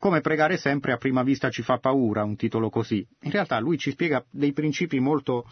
come 0.04 0.20
pregare 0.20 0.58
sempre 0.58 0.92
a 0.92 0.98
prima 0.98 1.22
vista 1.22 1.48
ci 1.48 1.62
fa 1.62 1.78
paura, 1.78 2.24
un 2.24 2.36
titolo 2.36 2.68
così. 2.68 3.06
In 3.22 3.30
realtà 3.30 3.58
lui 3.58 3.78
ci 3.78 3.92
spiega 3.92 4.22
dei 4.30 4.52
principi 4.52 5.00
molto 5.00 5.48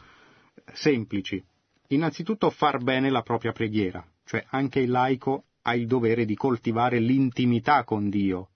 semplici. 0.74 1.42
Innanzitutto 1.88 2.50
far 2.50 2.82
bene 2.82 3.08
la 3.08 3.22
propria 3.22 3.52
preghiera, 3.52 4.04
cioè 4.24 4.44
anche 4.50 4.80
il 4.80 4.90
laico 4.90 5.44
ha 5.62 5.74
il 5.74 5.86
dovere 5.86 6.26
di 6.26 6.34
coltivare 6.34 6.98
l'intimità 6.98 7.84
con 7.84 8.10
Dio, 8.10 8.50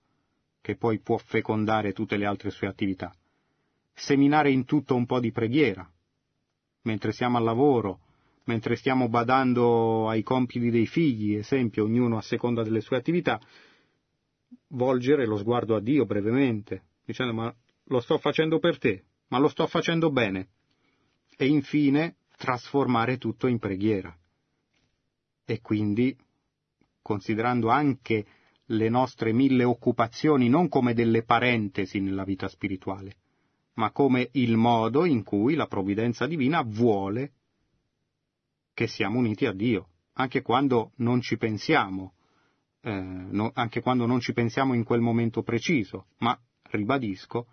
che 0.61 0.77
poi 0.77 1.01
può 1.01 1.17
fecondare 1.17 1.95
tutte 1.95 2.19
le 2.19 2.27
altre 2.27 2.51
sue 2.51 2.67
attività. 2.67 3.11
Seminare 3.97 4.51
in 4.51 4.67
tutto 4.67 4.95
un 4.95 5.07
po' 5.07 5.21
di 5.21 5.33
preghiera, 5.33 5.91
mentre 6.83 7.13
siamo 7.13 7.39
al 7.39 7.45
lavoro, 7.45 8.01
mentre 8.45 8.77
stiamo 8.77 9.09
badando 9.09 10.09
ai 10.09 10.23
compiti 10.23 10.71
dei 10.71 10.87
figli, 10.87 11.35
esempio, 11.35 11.85
ognuno 11.85 12.19
a 12.19 12.23
seconda 12.23 12.63
delle 12.63 12.83
sue 12.83 12.99
attività, 12.99 13.41
volgere 14.69 15.27
lo 15.27 15.39
sguardo 15.39 15.75
a 15.75 15.81
Dio 15.81 16.05
brevemente, 16.05 16.83
dicendo 17.07 17.33
ma 17.33 17.55
lo 17.85 18.01
sto 18.01 18.19
facendo 18.19 18.59
per 18.59 18.79
te, 18.79 19.05
ma 19.29 19.39
lo 19.39 19.49
sto 19.49 19.67
facendo 19.67 20.11
bene. 20.11 20.49
E 21.35 21.47
infine 21.47 22.17
trasformare 22.37 23.17
tutto 23.17 23.47
in 23.47 23.59
preghiera. 23.59 24.15
E 25.47 25.61
quindi, 25.63 26.15
considerando 27.01 27.71
anche 27.71 28.27
le 28.67 28.89
nostre 28.91 29.33
mille 29.33 29.65
occupazioni 29.65 30.49
non 30.51 30.69
come 30.69 30.93
delle 30.93 31.23
parentesi 31.23 31.99
nella 32.01 32.25
vita 32.25 32.47
spirituale, 32.49 33.17
ma 33.77 33.91
come 33.91 34.29
il 34.33 34.57
modo 34.57 35.05
in 35.05 35.23
cui 35.23 35.55
la 35.55 35.67
provvidenza 35.67 36.27
divina 36.27 36.63
vuole 36.63 37.33
che 38.73 38.87
siamo 38.87 39.19
uniti 39.19 39.47
a 39.47 39.53
Dio, 39.53 39.89
anche 40.15 40.43
quando 40.43 40.93
non 40.97 41.21
ci 41.21 41.37
pensiamo, 41.37 42.15
eh, 42.83 42.91
no, 42.91 43.51
anche 43.55 43.81
quando 43.81 44.07
non 44.07 44.21
ci 44.21 44.33
pensiamo 44.33 44.75
in 44.75 44.85
quel 44.85 45.01
momento 45.01 45.43
preciso, 45.43 46.07
ma 46.19 46.39
ribadisco, 46.71 47.47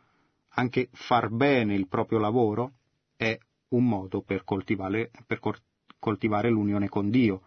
anche 0.56 0.90
far 0.92 1.30
bene 1.30 1.76
il 1.76 1.88
proprio 1.88 2.20
lavoro 2.20 2.74
è 3.16 3.38
un 3.70 3.86
modo 3.86 4.22
per 4.22 4.44
coltivare, 4.44 5.12
per 5.26 5.40
coltivare 6.00 6.50
l'unione 6.50 6.90
con 6.90 7.10
Dio 7.10 7.44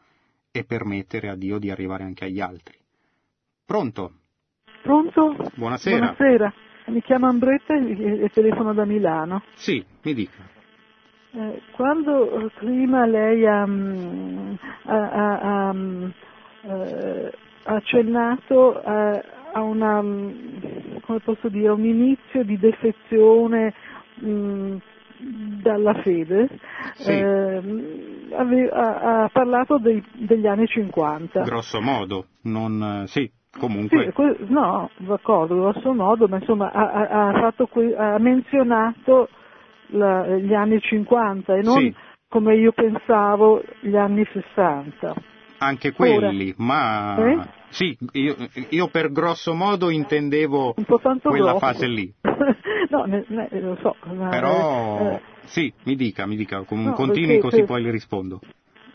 e 0.51 0.64
permettere 0.64 1.29
a 1.29 1.37
Dio 1.37 1.59
di 1.59 1.70
arrivare 1.70 2.05
anche 2.05 2.24
agli 2.24 2.41
altri. 2.41 2.79
Pronto? 3.64 4.20
Pronto? 4.83 5.35
Buonasera. 5.55 5.99
Buonasera. 5.99 6.55
Mi 6.87 7.03
chiamo 7.03 7.26
Ambretta 7.26 7.74
e 7.74 8.30
telefono 8.32 8.72
da 8.72 8.84
Milano. 8.84 9.43
Sì, 9.55 9.84
mi 10.03 10.14
dica. 10.14 10.43
Eh, 11.32 11.61
quando 11.72 12.51
prima 12.55 13.05
lei 13.05 13.45
ha, 13.45 13.66
mm, 13.66 14.55
ha, 14.84 15.11
ha, 15.11 15.39
ha 15.68 15.72
mm, 15.74 16.09
eh, 16.62 17.32
accennato 17.64 18.80
a, 18.80 19.61
una, 19.61 20.01
mm, 20.01 20.97
come 21.03 21.18
posso 21.20 21.49
dire, 21.49 21.68
un 21.70 21.84
inizio 21.84 22.45
di 22.45 22.57
defezione 22.57 23.74
mh, 24.20 24.76
dalla 25.62 25.95
fede, 26.03 26.49
sì. 26.95 27.11
eh, 27.11 28.28
aveva, 28.32 29.24
ha 29.24 29.28
parlato 29.28 29.78
dei, 29.78 30.03
degli 30.12 30.47
anni 30.47 30.66
50. 30.66 31.43
Grosso 31.43 31.80
modo, 31.80 32.26
non, 32.43 33.05
sì, 33.09 33.30
comunque. 33.57 34.12
Sì, 34.14 34.44
no, 34.48 34.90
d'accordo, 34.98 35.54
grosso 35.54 35.92
modo, 35.92 36.26
ma 36.28 36.36
insomma 36.38 36.70
ha, 36.70 36.90
ha, 36.90 37.52
que- 37.70 37.94
ha 37.96 38.18
menzionato 38.18 39.28
la, 39.88 40.26
gli 40.36 40.54
anni 40.54 40.80
50 40.80 41.54
e 41.57 41.62
non 41.62 41.78
Sì. 41.78 41.94
come 42.28 42.57
io 42.57 42.72
pensavo 42.72 43.62
gli 43.80 43.96
anni 43.96 44.24
60. 44.32 45.14
Anche 45.59 45.92
quelli, 45.92 46.52
ma 46.59 47.16
Eh? 47.16 47.38
sì, 47.70 47.96
io, 48.12 48.36
io 48.68 48.88
per 48.88 49.11
grosso 49.11 49.54
modo 49.54 49.88
intendevo 49.90 50.74
quella 51.22 51.50
grosso. 51.52 51.59
fase 51.59 51.86
lì. 51.86 52.12
no, 52.90 53.04
ne- 53.04 53.24
ne- 53.28 53.48
lo 53.61 53.76
so. 53.80 53.96
Però 54.30 55.12
eh, 55.12 55.20
sì, 55.46 55.72
mi 55.84 55.94
dica, 55.96 56.26
mi 56.26 56.36
dica, 56.36 56.59
No, 56.68 56.92
continui 56.92 57.26
perché- 57.38 57.40
così 57.40 57.57
per- 57.59 57.66
poi 57.66 57.82
le 57.82 57.90
rispondo. 57.90 58.40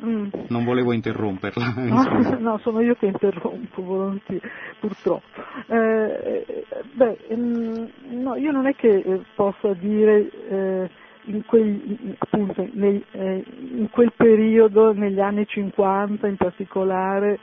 Mm. 0.05 0.27
Non 0.47 0.63
volevo 0.63 0.91
interromperla. 0.93 1.73
No, 1.91 2.37
no, 2.39 2.57
sono 2.59 2.81
io 2.81 2.95
che 2.95 3.07
interrompo 3.07 3.81
volentieri, 3.83 4.41
purtroppo. 4.79 5.25
Eh, 5.67 6.45
eh, 6.47 6.65
beh, 6.93 7.17
mm, 7.35 7.85
no, 8.21 8.35
io 8.35 8.51
non 8.51 8.65
è 8.67 8.75
che 8.75 8.97
eh, 8.97 9.21
possa 9.35 9.73
dire 9.73 10.29
eh, 10.49 10.89
in, 11.25 11.45
quel, 11.45 12.15
appunto, 12.17 12.67
nei- 12.73 13.03
eh, 13.11 13.43
in 13.77 13.89
quel 13.91 14.11
periodo, 14.15 14.93
negli 14.93 15.19
anni 15.19 15.45
50 15.45 16.27
in 16.27 16.35
particolare, 16.37 17.39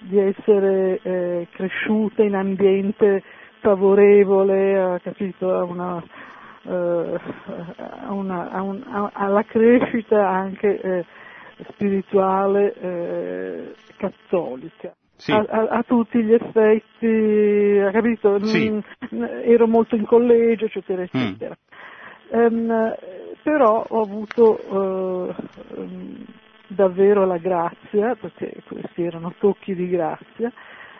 di 0.00 0.18
essere 0.18 0.98
eh, 1.02 1.46
cresciuta 1.52 2.22
in 2.22 2.34
ambiente 2.34 3.22
favorevole, 3.60 4.78
ha 4.80 4.98
capito, 4.98 5.54
a 5.54 5.62
una, 5.64 6.02
eh, 6.64 7.20
a 8.06 8.12
una- 8.12 8.50
a 8.50 8.62
un- 8.62 9.10
alla 9.12 9.42
crescita 9.44 10.28
anche 10.28 11.04
spirituale 11.70 12.74
eh, 12.74 13.74
cattolica. 13.96 14.94
Sì. 15.16 15.32
A, 15.32 15.44
a- 15.48 15.68
a 15.68 15.82
tutti 15.84 16.22
gli 16.22 16.32
effetti, 16.32 17.78
ha 17.78 17.90
capito? 17.92 18.44
Sì. 18.44 18.70
Mm, 18.70 19.22
ero 19.44 19.68
molto 19.68 19.94
in 19.94 20.04
collegio, 20.04 20.64
eccetera, 20.64 21.02
Mm. 21.02 21.04
eccetera. 21.04 21.56
Ehm, 22.30 22.94
però 23.42 23.84
ho 23.86 24.00
avuto 24.02 25.28
eh, 25.28 25.34
ehm, 25.76 26.24
davvero 26.68 27.26
la 27.26 27.36
grazia, 27.38 28.14
perché 28.14 28.54
questi 28.66 29.02
erano 29.02 29.34
tocchi 29.38 29.74
di 29.74 29.88
grazia, 29.88 30.50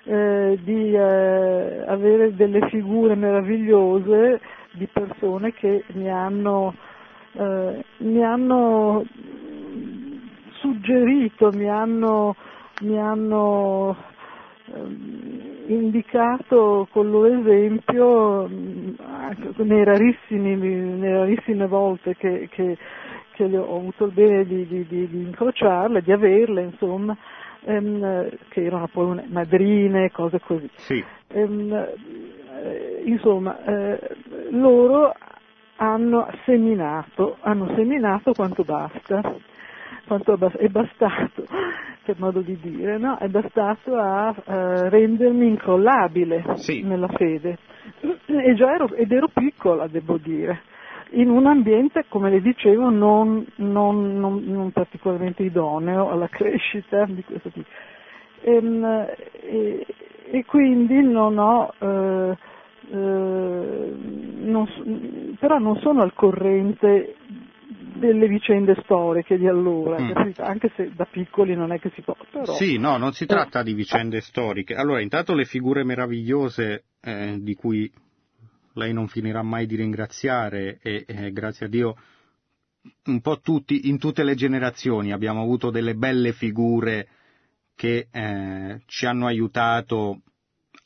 eh, 0.05 0.59
di 0.63 0.93
eh, 0.95 1.85
avere 1.87 2.35
delle 2.35 2.69
figure 2.69 3.15
meravigliose 3.15 4.41
di 4.73 4.87
persone 4.87 5.53
che 5.53 5.85
mi 5.95 6.11
hanno, 6.11 6.75
eh, 7.33 7.85
mi 7.99 8.23
hanno 8.25 9.05
mm, 9.05 10.12
suggerito, 10.63 11.51
mi 11.53 11.69
hanno, 11.69 12.37
mi 12.83 12.97
hanno 12.99 13.97
ehm, 14.75 15.41
indicato 15.67 16.87
con 16.91 17.11
loro 17.11 17.27
esempio 17.41 18.49
anche 19.05 19.51
nei 19.65 19.85
nelle 20.57 21.19
rarissime 21.19 21.67
volte 21.67 22.15
che, 22.17 22.49
che- 22.51 22.77
che 23.33 23.45
ho 23.57 23.77
avuto 23.77 24.05
il 24.07 24.13
bene 24.13 24.45
di, 24.45 24.67
di- 24.67 24.87
di- 24.87 25.09
di 25.09 25.23
incrociarle, 25.23 26.03
di 26.03 26.13
averle, 26.13 26.63
insomma, 26.63 27.17
ehm, 27.65 28.29
che 28.49 28.65
erano 28.65 28.89
poi 28.93 29.21
madrine, 29.29 30.11
cose 30.13 30.39
così. 30.41 30.69
Sì, 30.77 31.03
Ehm, 31.35 31.73
eh, 31.73 33.03
insomma, 33.07 33.57
eh, 33.65 33.99
loro 34.51 35.13
hanno 35.77 36.29
seminato, 36.45 37.39
hanno 37.41 37.73
seminato 37.75 38.35
quanto 38.35 38.63
basta, 38.65 39.21
quanto 40.07 40.35
è 40.59 40.69
bastato, 40.69 41.47
per 42.05 42.17
modo 42.19 42.41
di 42.41 42.59
dire, 42.61 42.99
no? 42.99 43.19
È 43.19 43.29
bastato 43.29 43.97
a 43.97 44.35
eh, 44.35 44.89
rendermi 44.89 45.47
incrollabile 45.47 46.45
Sì. 46.57 46.83
nella 46.83 47.09
fede. 47.09 47.59
E 48.27 48.55
già 48.55 48.75
ero, 48.75 48.93
ed 48.95 49.13
ero 49.13 49.29
piccola, 49.33 49.87
devo 49.87 50.17
dire, 50.19 50.63
in 51.11 51.29
un 51.31 51.47
ambiente, 51.47 52.05
come 52.09 52.31
le 52.31 52.41
dicevo, 52.41 52.91
non, 52.91 53.45
non- 53.57 54.19
non- 54.19 54.43
non 54.47 54.71
particolarmente 54.71 55.43
idoneo 55.43 56.11
alla 56.11 56.29
crescita 56.29 57.05
di 57.07 57.23
questo 57.25 57.51
tipo. 57.51 57.69
Ehm, 58.43 59.07
e, 59.43 59.87
e 60.31 60.45
quindi 60.45 61.01
non 61.03 61.39
ho, 61.39 61.73
eh, 61.79 62.37
eh, 62.91 63.93
non 64.43 65.37
però 65.39 65.59
non 65.59 65.77
sono 65.77 66.03
al 66.03 66.13
corrente 66.15 67.15
delle 67.95 68.27
vicende 68.29 68.77
storiche 68.83 69.39
di 69.39 69.47
allora, 69.47 69.99
Mm. 70.01 70.33
anche 70.39 70.71
se 70.77 70.93
da 70.95 71.05
piccoli 71.05 71.55
non 71.55 71.73
è 71.73 71.79
che 71.79 71.91
si 71.95 72.03
può, 72.03 72.17
però 72.31 72.53
Sì, 72.55 72.79
no, 72.79 72.97
non 72.97 73.13
si 73.13 73.27
tratta 73.27 73.63
di 73.63 73.75
vicende 73.75 74.21
storiche. 74.21 74.75
Allora, 74.75 75.01
intanto 75.01 75.35
le 75.35 75.45
figure 75.45 75.85
meravigliose 75.85 76.85
eh, 77.01 77.37
di 77.41 77.55
cui 77.55 77.91
lei 78.75 78.93
non 78.93 79.09
finirà 79.09 79.43
mai 79.43 79.67
di 79.67 79.77
ringraziare 79.77 80.79
e 80.83 81.05
eh, 81.07 81.33
grazie 81.33 81.67
a 81.67 81.69
Dio 81.69 81.97
un 83.05 83.21
po' 83.21 83.39
tutti, 83.41 83.89
in 83.89 83.99
tutte 83.99 84.25
le 84.25 84.35
generazioni 84.35 85.13
abbiamo 85.13 85.43
avuto 85.43 85.71
delle 85.71 85.95
belle 85.95 86.33
figure 86.33 87.09
che 87.75 88.09
eh, 88.11 88.81
ci 88.87 89.07
hanno 89.07 89.27
aiutato 89.27 90.21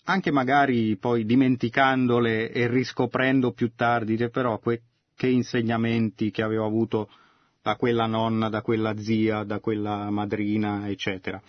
anche 0.04 0.30
magari 0.30 0.96
poi 0.96 1.24
dimenticandole 1.24 2.50
e 2.52 2.68
riscoprendo 2.68 3.52
più 3.52 3.72
tardi, 3.74 4.16
però 4.30 4.58
que- 4.58 4.82
che 5.16 5.28
insegnamenti 5.28 6.30
che 6.30 6.42
avevo 6.42 6.66
avuto 6.66 7.08
da 7.62 7.74
quella 7.74 8.06
nonna, 8.06 8.48
da 8.48 8.62
quella 8.62 8.96
zia, 8.96 9.42
da 9.42 9.58
quella 9.58 10.08
madrina, 10.10 10.88
eccetera. 10.88 11.42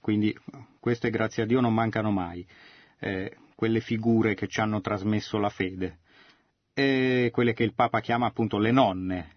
Quindi 0.00 0.36
queste 0.78 1.10
grazie 1.10 1.42
a 1.42 1.46
Dio 1.46 1.60
non 1.60 1.74
mancano 1.74 2.12
mai, 2.12 2.46
eh, 3.00 3.36
quelle 3.56 3.80
figure 3.80 4.34
che 4.34 4.46
ci 4.46 4.60
hanno 4.60 4.80
trasmesso 4.80 5.38
la 5.38 5.48
fede, 5.48 5.98
e 6.72 7.30
quelle 7.32 7.54
che 7.54 7.64
il 7.64 7.74
Papa 7.74 8.00
chiama 8.00 8.26
appunto 8.26 8.58
le 8.58 8.70
nonne, 8.70 9.30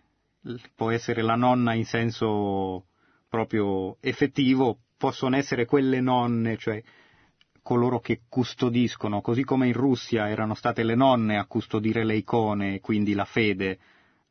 può 0.75 0.91
essere 0.91 1.21
la 1.21 1.35
nonna 1.35 1.73
in 1.73 1.85
senso 1.85 2.85
proprio 3.29 3.97
effettivo, 4.01 4.77
possono 4.97 5.37
essere 5.37 5.65
quelle 5.65 6.01
nonne, 6.01 6.57
cioè 6.57 6.83
coloro 7.61 7.99
che 7.99 8.21
custodiscono, 8.27 9.21
così 9.21 9.43
come 9.43 9.67
in 9.67 9.73
Russia 9.73 10.29
erano 10.29 10.53
state 10.53 10.83
le 10.83 10.95
nonne 10.95 11.37
a 11.37 11.45
custodire 11.45 12.03
le 12.03 12.15
icone 12.15 12.79
quindi 12.79 13.13
la 13.13 13.25
fede 13.25 13.79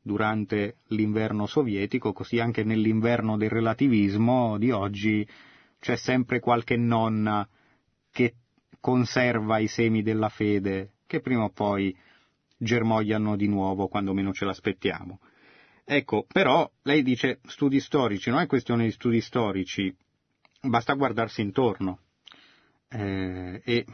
durante 0.03 0.79
l'inverno 0.89 1.47
sovietico, 1.47 2.13
così 2.13 2.39
anche 2.41 2.65
nell'inverno 2.65 3.37
del 3.37 3.51
relativismo 3.51 4.57
di 4.59 4.71
oggi 4.71 5.27
c'è 5.79 5.97
sempre 5.97 6.41
qualche 6.41 6.77
nonna 6.77 7.47
che 8.11 8.35
conserva 8.81 9.59
i 9.59 9.69
semi 9.69 10.03
della 10.03 10.29
fede, 10.29 10.93
che 11.07 11.21
prima 11.21 11.45
o 11.45 11.51
poi 11.51 11.97
germogliano 12.57 13.37
di 13.37 13.49
nuovo 13.49 13.89
quando 13.89 14.15
meno 14.15 14.33
ce 14.33 14.45
l'aspettiamo. 14.45 15.21
Ecco, 15.85 16.27
però 16.31 16.71
lei 16.83 17.03
dice 17.03 17.41
studi 17.47 17.81
storici, 17.81 18.31
non 18.31 18.41
è 18.41 18.47
questione 18.47 18.85
di 18.85 18.91
studi 18.91 19.21
storici, 19.21 19.95
basta 20.61 20.95
guardarsi 20.95 21.41
intorno 21.41 22.01
eh, 22.91 23.61
e 23.65 23.85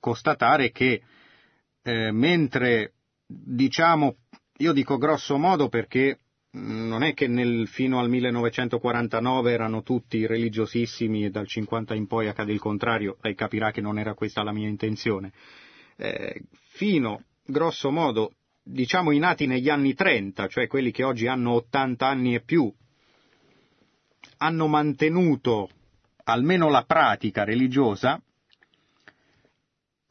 constatare 0.00 0.70
che 0.70 1.02
eh, 1.82 2.10
mentre 2.10 2.94
diciamo, 3.26 4.16
io 4.58 4.72
dico 4.72 4.96
grosso 4.98 5.36
modo 5.36 5.68
perché 5.68 6.20
mm, 6.56 6.88
non 6.88 7.02
è 7.02 7.14
che 7.14 7.28
nel, 7.28 7.66
fino 7.68 7.98
al 7.98 8.08
1949 8.08 9.52
erano 9.52 9.82
tutti 9.82 10.26
religiosissimi 10.26 11.24
e 11.24 11.30
dal 11.30 11.46
50 11.46 11.94
in 11.94 12.06
poi 12.06 12.28
accade 12.28 12.52
il 12.52 12.58
contrario, 12.58 13.16
lei 13.20 13.34
capirà 13.34 13.70
che 13.70 13.80
non 13.80 13.98
era 13.98 14.14
questa 14.14 14.42
la 14.42 14.52
mia 14.52 14.68
intenzione. 14.68 15.32
Eh, 15.96 16.42
fino, 16.52 17.24
grosso 17.44 17.90
modo, 17.90 18.32
diciamo 18.62 19.12
i 19.12 19.18
nati 19.18 19.46
negli 19.46 19.68
anni 19.68 19.94
30, 19.94 20.48
cioè 20.48 20.66
quelli 20.66 20.90
che 20.90 21.04
oggi 21.04 21.26
hanno 21.26 21.52
80 21.52 22.06
anni 22.06 22.34
e 22.34 22.40
più, 22.40 22.72
hanno 24.38 24.66
mantenuto 24.66 25.70
almeno 26.28 26.68
la 26.68 26.84
pratica 26.84 27.44
religiosa, 27.44 28.20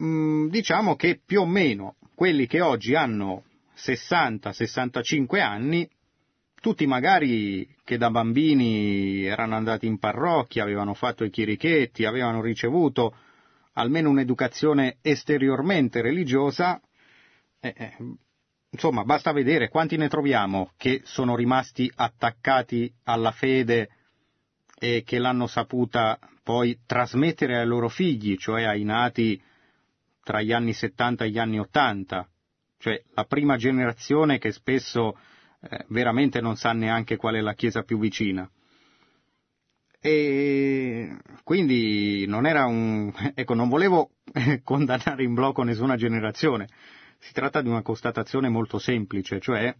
mm, 0.04 0.48
diciamo 0.50 0.96
che 0.96 1.20
più 1.24 1.42
o 1.42 1.46
meno 1.46 1.96
quelli 2.14 2.48
che 2.48 2.62
oggi 2.62 2.96
hanno 2.96 3.44
60-65 3.76 5.42
anni, 5.42 5.90
tutti 6.56 6.88
magari 6.88 7.68
che 7.84 7.98
da 7.98 8.10
bambini 8.10 9.26
erano 9.26 9.56
andati 9.56 9.86
in 9.86 10.00
parrocchia, 10.00 10.64
avevano 10.64 10.94
fatto 10.94 11.24
i 11.24 11.30
chirichetti, 11.30 12.06
avevano 12.06 12.42
ricevuto 12.42 13.16
almeno 13.74 14.10
un'educazione 14.10 14.98
esteriormente 15.02 16.02
religiosa, 16.02 16.80
eh, 17.60 17.74
eh, 17.78 17.96
insomma 18.70 19.04
basta 19.04 19.34
vedere 19.34 19.68
quanti 19.68 19.98
ne 19.98 20.08
troviamo 20.08 20.72
che 20.78 21.02
sono 21.04 21.36
rimasti 21.36 21.92
attaccati 21.94 22.92
alla 23.04 23.32
fede 23.32 23.90
e 24.86 25.04
che 25.04 25.18
l'hanno 25.18 25.48
saputa 25.48 26.20
poi 26.44 26.82
trasmettere 26.86 27.58
ai 27.58 27.66
loro 27.66 27.90
figli, 27.90 28.38
cioè 28.38 28.66
ai 28.66 28.84
nati 28.84 29.42
tra 30.22 30.42
gli 30.44 30.52
anni 30.52 30.74
70 30.74 31.26
e 31.26 31.30
gli 31.32 31.40
anni 31.40 31.60
80, 31.60 32.30
cioè 32.78 33.02
la 33.16 33.24
prima 33.26 33.58
generazione 33.58 34.38
che 34.38 34.52
spesso 34.52 35.18
eh, 35.62 35.86
veramente 35.88 36.40
non 36.40 36.56
sa 36.56 36.72
neanche 36.74 37.16
qual 37.16 37.34
è 37.34 37.42
la 37.42 37.56
chiesa 37.56 37.82
più 37.82 37.98
vicina. 37.98 38.48
E 40.00 41.18
quindi 41.44 42.28
non 42.28 42.46
era 42.46 42.66
un... 42.66 43.12
ecco, 43.34 43.56
non 43.56 43.70
volevo 43.70 44.12
condannare 44.64 45.24
in 45.24 45.34
blocco 45.34 45.64
nessuna 45.64 45.96
generazione, 45.96 46.68
si 47.18 47.34
tratta 47.34 47.64
di 47.64 47.70
una 47.70 47.82
constatazione 47.82 48.50
molto 48.50 48.78
semplice, 48.78 49.40
cioè 49.40 49.76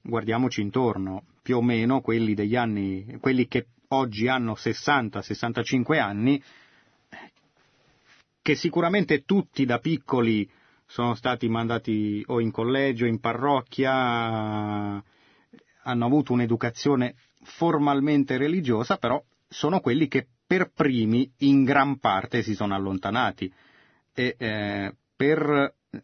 guardiamoci 0.00 0.62
intorno, 0.62 1.24
più 1.42 1.58
o 1.58 1.62
meno 1.62 2.00
quelli 2.00 2.32
degli 2.32 2.56
anni, 2.56 3.18
quelli 3.20 3.46
che 3.46 3.66
oggi 3.92 4.28
hanno 4.28 4.54
60-65 4.54 5.98
anni, 5.98 6.42
che 8.42 8.54
sicuramente 8.54 9.24
tutti 9.24 9.64
da 9.64 9.78
piccoli 9.78 10.48
sono 10.86 11.14
stati 11.14 11.48
mandati 11.48 12.22
o 12.26 12.40
in 12.40 12.50
collegio, 12.50 13.06
in 13.06 13.20
parrocchia, 13.20 13.92
hanno 15.82 16.04
avuto 16.06 16.32
un'educazione 16.32 17.14
formalmente 17.42 18.36
religiosa, 18.36 18.96
però 18.96 19.22
sono 19.48 19.80
quelli 19.80 20.08
che 20.08 20.26
per 20.46 20.70
primi 20.72 21.30
in 21.38 21.64
gran 21.64 21.98
parte 21.98 22.42
si 22.42 22.54
sono 22.54 22.74
allontanati. 22.74 23.52
E, 24.12 24.34
eh, 24.36 24.94
per 25.14 25.74
eh, 25.90 26.00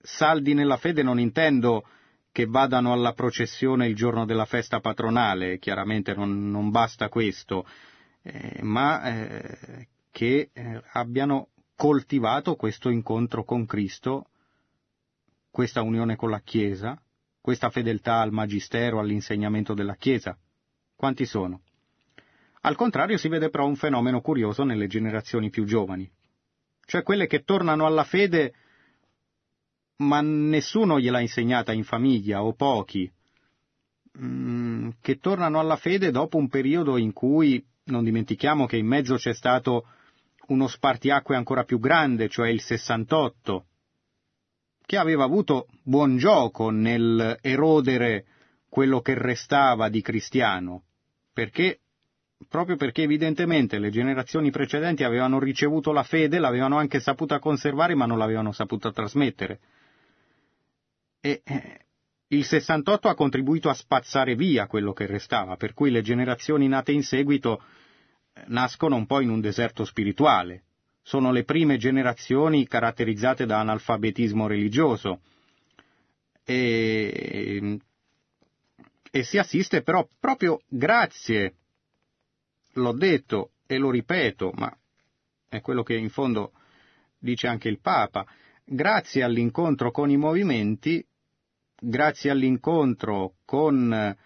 saldi 0.00 0.54
nella 0.54 0.76
fede 0.76 1.02
non 1.02 1.20
intendo 1.20 1.84
che 2.34 2.46
vadano 2.46 2.92
alla 2.92 3.12
processione 3.12 3.86
il 3.86 3.94
giorno 3.94 4.24
della 4.24 4.44
festa 4.44 4.80
patronale, 4.80 5.60
chiaramente 5.60 6.14
non, 6.14 6.50
non 6.50 6.70
basta 6.70 7.08
questo, 7.08 7.64
eh, 8.22 8.58
ma 8.60 9.04
eh, 9.04 9.86
che 10.10 10.50
eh, 10.52 10.82
abbiano 10.94 11.50
coltivato 11.76 12.56
questo 12.56 12.88
incontro 12.88 13.44
con 13.44 13.66
Cristo, 13.66 14.30
questa 15.48 15.82
unione 15.82 16.16
con 16.16 16.28
la 16.28 16.40
Chiesa, 16.40 17.00
questa 17.40 17.70
fedeltà 17.70 18.18
al 18.18 18.32
Magistero, 18.32 18.98
all'insegnamento 18.98 19.72
della 19.72 19.94
Chiesa. 19.94 20.36
Quanti 20.96 21.26
sono? 21.26 21.60
Al 22.62 22.74
contrario 22.74 23.16
si 23.16 23.28
vede 23.28 23.48
però 23.48 23.64
un 23.64 23.76
fenomeno 23.76 24.20
curioso 24.20 24.64
nelle 24.64 24.88
generazioni 24.88 25.50
più 25.50 25.64
giovani, 25.66 26.10
cioè 26.84 27.04
quelle 27.04 27.28
che 27.28 27.44
tornano 27.44 27.86
alla 27.86 28.02
fede 28.02 28.54
ma 29.96 30.20
nessuno 30.20 30.98
gliel'ha 30.98 31.20
insegnata 31.20 31.72
in 31.72 31.84
famiglia, 31.84 32.42
o 32.42 32.54
pochi, 32.54 33.10
mm, 34.18 34.90
che 35.00 35.18
tornano 35.18 35.60
alla 35.60 35.76
fede 35.76 36.10
dopo 36.10 36.36
un 36.36 36.48
periodo 36.48 36.96
in 36.96 37.12
cui, 37.12 37.64
non 37.84 38.02
dimentichiamo 38.02 38.66
che 38.66 38.76
in 38.76 38.86
mezzo 38.86 39.16
c'è 39.16 39.34
stato 39.34 39.86
uno 40.48 40.66
spartiacque 40.66 41.36
ancora 41.36 41.64
più 41.64 41.78
grande, 41.78 42.28
cioè 42.28 42.48
il 42.48 42.60
68, 42.60 43.66
che 44.84 44.96
aveva 44.96 45.24
avuto 45.24 45.68
buon 45.82 46.16
gioco 46.16 46.70
nel 46.70 47.38
erodere 47.40 48.26
quello 48.68 49.00
che 49.00 49.14
restava 49.16 49.88
di 49.88 50.02
cristiano, 50.02 50.82
perché? 51.32 51.78
Proprio 52.48 52.76
perché 52.76 53.02
evidentemente 53.02 53.78
le 53.78 53.90
generazioni 53.90 54.50
precedenti 54.50 55.02
avevano 55.02 55.38
ricevuto 55.38 55.92
la 55.92 56.02
fede, 56.02 56.38
l'avevano 56.38 56.76
anche 56.76 57.00
saputa 57.00 57.38
conservare, 57.38 57.94
ma 57.94 58.04
non 58.04 58.18
l'avevano 58.18 58.52
saputa 58.52 58.90
trasmettere 58.90 59.60
e 61.24 61.40
eh, 61.42 61.80
il 62.28 62.44
68 62.44 63.08
ha 63.08 63.14
contribuito 63.14 63.70
a 63.70 63.74
spazzare 63.74 64.34
via 64.34 64.66
quello 64.66 64.92
che 64.92 65.06
restava, 65.06 65.56
per 65.56 65.72
cui 65.72 65.90
le 65.90 66.02
generazioni 66.02 66.68
nate 66.68 66.92
in 66.92 67.02
seguito 67.02 67.62
eh, 68.34 68.42
nascono 68.48 68.96
un 68.96 69.06
po' 69.06 69.20
in 69.20 69.30
un 69.30 69.40
deserto 69.40 69.86
spirituale. 69.86 70.64
Sono 71.00 71.32
le 71.32 71.44
prime 71.44 71.78
generazioni 71.78 72.66
caratterizzate 72.66 73.46
da 73.46 73.60
analfabetismo 73.60 74.46
religioso 74.46 75.22
e, 76.44 77.78
e 79.10 79.22
si 79.22 79.38
assiste 79.38 79.80
però 79.80 80.06
proprio 80.20 80.60
grazie, 80.68 81.54
l'ho 82.74 82.92
detto 82.92 83.52
e 83.66 83.78
lo 83.78 83.90
ripeto, 83.90 84.52
ma 84.56 84.76
è 85.48 85.62
quello 85.62 85.82
che 85.82 85.94
in 85.94 86.10
fondo 86.10 86.52
dice 87.18 87.46
anche 87.46 87.70
il 87.70 87.80
Papa, 87.80 88.26
grazie 88.62 89.22
all'incontro 89.22 89.90
con 89.90 90.10
i 90.10 90.18
movimenti 90.18 91.02
grazie 91.86 92.30
all'incontro 92.30 93.34
con 93.44 94.16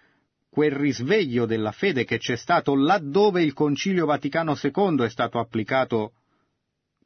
quel 0.49 0.71
risveglio 0.71 1.45
della 1.45 1.71
fede 1.71 2.05
che 2.05 2.17
c'è 2.17 2.35
stato 2.35 2.75
laddove 2.75 3.43
il 3.43 3.53
Concilio 3.53 4.05
Vaticano 4.05 4.57
II 4.61 5.03
è 5.03 5.09
stato 5.09 5.39
applicato 5.39 6.13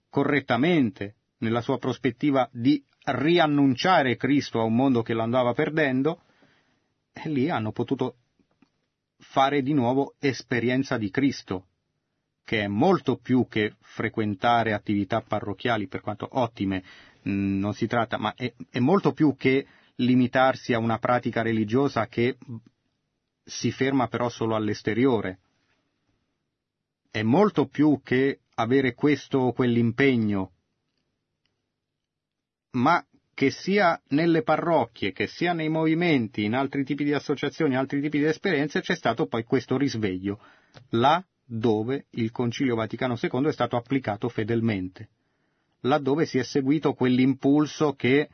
correttamente 0.10 1.16
nella 1.40 1.62
sua 1.62 1.78
prospettiva 1.78 2.48
di 2.52 2.84
riannunciare 3.06 4.16
Cristo 4.16 4.60
a 4.60 4.64
un 4.64 4.76
mondo 4.76 5.02
che 5.02 5.14
lo 5.14 5.24
andava 5.24 5.54
perdendo, 5.54 6.22
e 7.12 7.30
lì 7.30 7.50
hanno 7.50 7.72
potuto 7.72 8.16
fare 9.18 9.62
di 9.62 9.74
nuovo 9.74 10.16
esperienza 10.20 10.98
di 10.98 11.10
Cristo, 11.10 11.68
che 12.46 12.62
è 12.62 12.68
molto 12.68 13.18
più 13.18 13.48
che 13.50 13.76
frequentare 13.82 14.74
attività 14.74 15.22
parrocchiali, 15.22 15.88
per 15.88 16.02
quanto 16.02 16.28
ottime, 16.32 16.84
mm, 17.28 17.60
non 17.60 17.74
si 17.74 17.88
tratta, 17.88 18.18
ma 18.18 18.34
è, 18.36 18.54
è 18.70 18.80
molto 18.80 19.12
più 19.14 19.36
che 19.36 19.66
limitarsi 19.98 20.74
a 20.74 20.80
una 20.80 20.98
pratica 20.98 21.42
religiosa 21.42 22.08
che 22.08 22.38
si 23.44 23.72
ferma 23.72 24.08
però 24.08 24.30
solo 24.30 24.56
all'esteriore. 24.56 25.40
È 27.12 27.22
molto 27.22 27.68
più 27.68 28.02
che 28.04 28.40
avere 28.56 28.94
questo 28.94 29.38
o 29.40 29.54
quell'impegno, 29.54 30.52
ma 32.72 33.06
che 33.36 33.50
sia 33.50 34.00
nelle 34.10 34.44
parrocchie, 34.44 35.12
che 35.12 35.28
sia 35.28 35.54
nei 35.54 35.70
movimenti, 35.70 36.44
in 36.44 36.54
altri 36.54 36.84
tipi 36.84 37.04
di 37.04 37.14
associazioni, 37.14 37.76
altri 37.76 38.00
tipi 38.02 38.20
di 38.20 38.26
esperienze, 38.26 38.82
c'è 38.82 38.96
stato 38.96 39.26
poi 39.28 39.44
questo 39.44 39.78
risveglio, 39.78 40.40
là 40.90 41.24
dove 41.44 42.06
il 42.12 42.32
Concilio 42.32 42.76
Vaticano 42.76 43.18
II 43.20 43.48
è 43.48 43.52
stato 43.52 43.76
applicato 43.76 44.30
fedelmente, 44.30 45.10
laddove 45.82 46.26
si 46.26 46.38
è 46.38 46.44
seguito 46.44 46.94
quell'impulso 46.94 47.94
che 47.94 48.30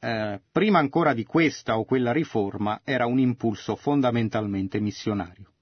eh, 0.00 0.40
prima 0.50 0.78
ancora 0.78 1.12
di 1.12 1.24
questa 1.24 1.78
o 1.78 1.84
quella 1.84 2.12
riforma, 2.12 2.80
era 2.84 3.06
un 3.06 3.18
impulso 3.18 3.76
fondamentalmente 3.76 4.80
missionario. 4.80 5.52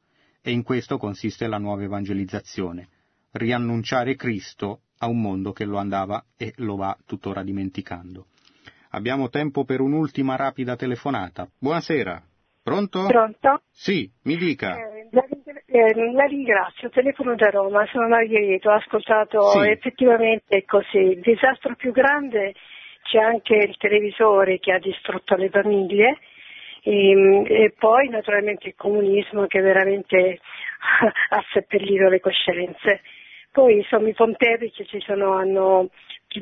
E 0.41 0.53
in 0.53 0.62
questo 0.62 0.97
consiste 0.97 1.47
la 1.47 1.59
nuova 1.59 1.82
evangelizzazione, 1.82 2.89
riannunciare 3.32 4.14
Cristo 4.14 4.82
a 4.99 5.09
un 5.09 5.20
mondo 5.20 5.53
che 5.53 5.64
lo 5.64 5.78
andava 5.78 6.24
e 6.36 6.53
lo 6.57 6.76
va 6.76 6.97
tuttora 7.05 7.43
dimenticando. 7.43 8.26
Abbiamo 8.91 9.28
tempo 9.28 9.64
per 9.64 9.80
un'ultima 9.80 10.36
rapida 10.36 10.76
telefonata. 10.76 11.49
Buonasera. 11.59 12.22
Pronto? 12.62 13.07
Pronto? 13.07 13.62
Sì, 13.70 14.11
mi 14.22 14.36
dica. 14.36 14.76
Eh, 14.76 15.09
la, 15.11 15.24
eh, 15.66 16.12
la, 16.12 16.24
ringrazio, 16.24 16.89
telefono 16.91 17.34
da 17.34 17.51
Roma, 17.51 17.86
sono 17.86 18.09
Margherita, 18.09 18.70
ho 18.70 18.74
ascoltato 18.74 19.51
sì. 19.51 19.68
effettivamente 19.68 20.64
così. 20.64 20.99
Il 20.99 21.20
disastro 21.20 21.74
più 21.76 21.93
grande 21.93 22.55
c'è 23.09 23.19
anche 23.19 23.57
il 23.57 23.77
televisore 23.79 24.59
che 24.59 24.73
ha 24.73 24.79
distrutto 24.79 25.35
le 25.35 25.49
famiglie 25.49 26.19
e, 26.83 27.11
ehm, 27.11 27.45
e 27.49 27.75
poi 27.77 28.09
naturalmente 28.09 28.69
il 28.69 28.75
comunismo 28.77 29.47
che 29.47 29.61
veramente 29.61 30.39
ha 31.31 31.45
seppellito 31.53 32.09
le 32.09 32.21
coscienze. 32.21 33.01
Poi 33.51 33.77
insomma 33.77 34.09
i 34.09 34.15
pontefici 34.15 34.87
ci 34.87 35.01
sono, 35.01 35.33
hanno, 35.33 35.89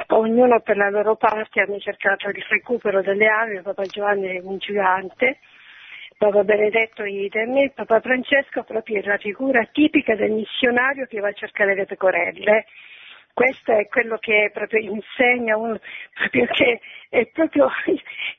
ognuno 0.09 0.61
per 0.61 0.77
la 0.77 0.91
loro 0.91 1.15
parte 1.15 1.61
hanno 1.61 1.79
cercato 1.79 2.29
il 2.29 2.45
recupero 2.49 3.01
delle 3.01 3.27
anime, 3.27 3.63
Papa 3.63 3.85
Giovanni 3.85 4.37
è 4.37 4.41
un 4.43 4.59
gigante, 4.59 5.39
Papa 6.19 6.43
Benedetto 6.43 7.05
idem, 7.05 7.57
e 7.59 7.73
Papa 7.75 8.01
Francesco 8.01 8.65
proprio 8.65 9.01
è 9.01 9.07
la 9.07 9.19
figura 9.19 9.65
tipica 9.71 10.17
del 10.17 10.33
missionario 10.33 11.07
che 11.07 11.21
va 11.21 11.29
a 11.29 11.33
cercare 11.33 11.75
le 11.77 11.87
pecorelle. 11.87 12.67
Questo 13.37 13.73
è 13.73 13.87
quello 13.89 14.17
che 14.17 14.51
proprio 14.51 14.81
insegna, 14.81 15.59
un, 15.59 15.79
proprio 16.15 16.47
che 16.47 16.81
è 17.11 17.27
proprio 17.27 17.69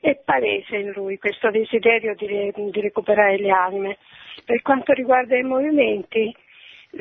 è 0.00 0.16
palese 0.24 0.76
in 0.76 0.90
lui 0.90 1.18
questo 1.18 1.52
desiderio 1.52 2.16
di, 2.16 2.26
di 2.26 2.80
recuperare 2.80 3.38
le 3.38 3.50
anime. 3.50 3.98
Per 4.44 4.60
quanto 4.60 4.92
riguarda 4.94 5.36
i 5.38 5.44
movimenti, 5.44 6.34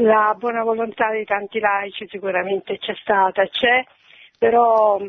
la 0.01 0.35
buona 0.37 0.61
volontà 0.61 1.11
di 1.11 1.25
tanti 1.25 1.57
laici 1.57 2.05
sicuramente 2.07 2.77
c'è 2.77 2.93
stata, 3.01 3.47
c'è, 3.47 3.83
però 4.37 5.01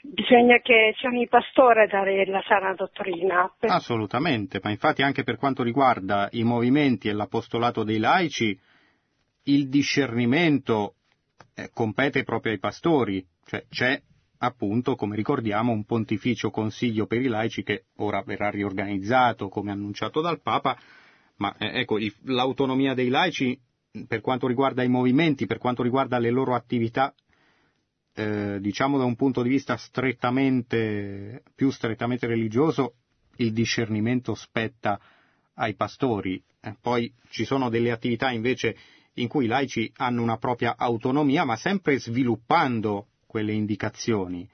bisogna 0.00 0.60
che 0.60 0.94
siano 0.96 1.20
i 1.20 1.28
pastori 1.28 1.80
a 1.82 1.86
dare 1.88 2.24
la 2.24 2.42
sana 2.48 2.72
dottrina. 2.72 3.52
Assolutamente, 3.66 4.60
ma 4.62 4.70
infatti 4.70 5.02
anche 5.02 5.24
per 5.24 5.36
quanto 5.36 5.62
riguarda 5.62 6.26
i 6.30 6.42
movimenti 6.42 7.10
e 7.10 7.12
l'apostolato 7.12 7.84
dei 7.84 7.98
laici, 7.98 8.58
il 9.42 9.68
discernimento 9.68 10.94
compete 11.72 12.22
proprio 12.22 12.52
ai 12.52 12.58
pastori, 12.58 13.24
cioè 13.44 13.64
c'è 13.68 14.00
appunto, 14.38 14.94
come 14.94 15.16
ricordiamo, 15.16 15.72
un 15.72 15.84
pontificio 15.84 16.50
consiglio 16.50 17.06
per 17.06 17.20
i 17.20 17.28
laici 17.28 17.62
che 17.62 17.84
ora 17.96 18.22
verrà 18.22 18.50
riorganizzato, 18.50 19.48
come 19.48 19.70
annunciato 19.70 20.20
dal 20.20 20.40
Papa, 20.40 20.78
ma 21.36 21.54
eh, 21.58 21.80
ecco, 21.80 21.98
l'autonomia 22.24 22.94
dei 22.94 23.08
laici 23.08 23.58
per 24.06 24.20
quanto 24.20 24.46
riguarda 24.46 24.82
i 24.82 24.88
movimenti, 24.88 25.46
per 25.46 25.58
quanto 25.58 25.82
riguarda 25.82 26.18
le 26.18 26.30
loro 26.30 26.54
attività, 26.54 27.12
eh, 28.14 28.58
diciamo 28.60 28.98
da 28.98 29.04
un 29.04 29.16
punto 29.16 29.42
di 29.42 29.48
vista 29.48 29.76
strettamente, 29.76 31.42
più 31.54 31.70
strettamente 31.70 32.26
religioso, 32.26 32.94
il 33.36 33.52
discernimento 33.52 34.34
spetta 34.34 35.00
ai 35.54 35.74
pastori. 35.74 36.42
Eh, 36.60 36.76
poi 36.80 37.12
ci 37.30 37.44
sono 37.44 37.68
delle 37.68 37.90
attività 37.90 38.30
invece 38.30 38.76
in 39.14 39.28
cui 39.28 39.44
i 39.44 39.48
laici 39.48 39.90
hanno 39.96 40.22
una 40.22 40.38
propria 40.38 40.76
autonomia, 40.76 41.44
ma 41.44 41.56
sempre 41.56 41.98
sviluppando 41.98 43.08
quelle 43.26 43.52
indicazioni. 43.52 44.48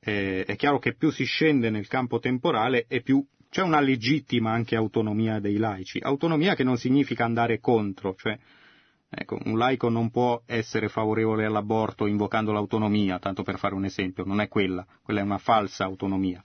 Eh, 0.00 0.44
è 0.44 0.56
chiaro 0.56 0.78
che 0.78 0.94
più 0.94 1.10
si 1.10 1.24
scende 1.24 1.70
nel 1.70 1.88
campo 1.88 2.18
temporale 2.18 2.86
e 2.88 3.02
più 3.02 3.24
c'è 3.50 3.62
una 3.62 3.80
legittima 3.80 4.52
anche 4.52 4.76
autonomia 4.76 5.40
dei 5.40 5.56
laici, 5.56 5.98
autonomia 6.00 6.54
che 6.54 6.64
non 6.64 6.76
significa 6.76 7.24
andare 7.24 7.60
contro, 7.60 8.14
cioè 8.14 8.38
ecco, 9.08 9.38
un 9.44 9.56
laico 9.56 9.88
non 9.88 10.10
può 10.10 10.42
essere 10.46 10.88
favorevole 10.88 11.46
all'aborto 11.46 12.06
invocando 12.06 12.52
l'autonomia, 12.52 13.18
tanto 13.18 13.42
per 13.42 13.58
fare 13.58 13.74
un 13.74 13.84
esempio, 13.84 14.24
non 14.24 14.40
è 14.40 14.48
quella, 14.48 14.86
quella 15.02 15.20
è 15.20 15.24
una 15.24 15.38
falsa 15.38 15.84
autonomia. 15.84 16.44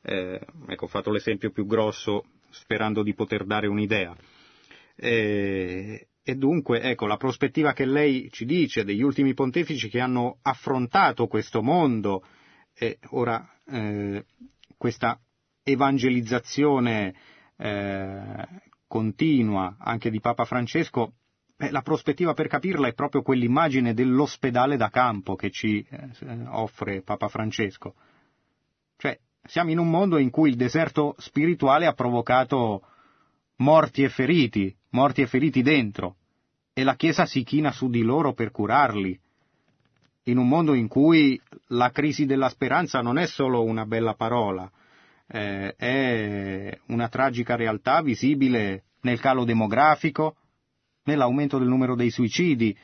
Eh, 0.00 0.40
ecco, 0.68 0.84
ho 0.84 0.88
fatto 0.88 1.10
l'esempio 1.10 1.50
più 1.50 1.66
grosso 1.66 2.24
sperando 2.50 3.02
di 3.02 3.14
poter 3.14 3.44
dare 3.44 3.66
un'idea. 3.66 4.16
Eh, 4.94 6.08
e 6.28 6.34
dunque, 6.34 6.82
ecco, 6.82 7.06
la 7.06 7.16
prospettiva 7.16 7.72
che 7.72 7.86
lei 7.86 8.28
ci 8.30 8.44
dice 8.44 8.84
degli 8.84 9.00
ultimi 9.00 9.32
pontefici 9.32 9.88
che 9.88 9.98
hanno 9.98 10.40
affrontato 10.42 11.26
questo 11.26 11.62
mondo 11.62 12.22
e 12.74 12.98
ora 13.12 13.50
eh, 13.66 14.26
questa 14.76 15.18
evangelizzazione 15.62 17.14
eh, 17.56 18.46
continua 18.86 19.76
anche 19.78 20.10
di 20.10 20.20
Papa 20.20 20.44
Francesco, 20.44 21.14
beh, 21.56 21.70
la 21.70 21.80
prospettiva 21.80 22.34
per 22.34 22.48
capirla 22.48 22.88
è 22.88 22.92
proprio 22.92 23.22
quell'immagine 23.22 23.94
dell'ospedale 23.94 24.76
da 24.76 24.90
campo 24.90 25.34
che 25.34 25.50
ci 25.50 25.82
eh, 25.88 26.10
offre 26.48 27.00
Papa 27.00 27.28
Francesco. 27.28 27.94
Cioè, 28.98 29.18
siamo 29.44 29.70
in 29.70 29.78
un 29.78 29.88
mondo 29.88 30.18
in 30.18 30.28
cui 30.28 30.50
il 30.50 30.56
deserto 30.56 31.14
spirituale 31.16 31.86
ha 31.86 31.94
provocato 31.94 32.82
morti 33.56 34.02
e 34.02 34.10
feriti, 34.10 34.77
morti 34.90 35.22
e 35.22 35.26
feriti 35.26 35.62
dentro, 35.62 36.16
e 36.72 36.84
la 36.84 36.96
Chiesa 36.96 37.26
si 37.26 37.42
china 37.42 37.72
su 37.72 37.88
di 37.88 38.02
loro 38.02 38.32
per 38.32 38.50
curarli. 38.50 39.18
In 40.24 40.38
un 40.38 40.46
mondo 40.46 40.74
in 40.74 40.88
cui 40.88 41.40
la 41.68 41.90
crisi 41.90 42.26
della 42.26 42.48
speranza 42.48 43.00
non 43.00 43.18
è 43.18 43.26
solo 43.26 43.64
una 43.64 43.86
bella 43.86 44.14
parola, 44.14 44.70
eh, 45.26 45.74
è 45.74 46.78
una 46.86 47.08
tragica 47.08 47.56
realtà 47.56 48.02
visibile 48.02 48.84
nel 49.00 49.20
calo 49.20 49.44
demografico, 49.44 50.36
nell'aumento 51.04 51.58
del 51.58 51.68
numero 51.68 51.94
dei 51.94 52.10
suicidi, 52.10 52.76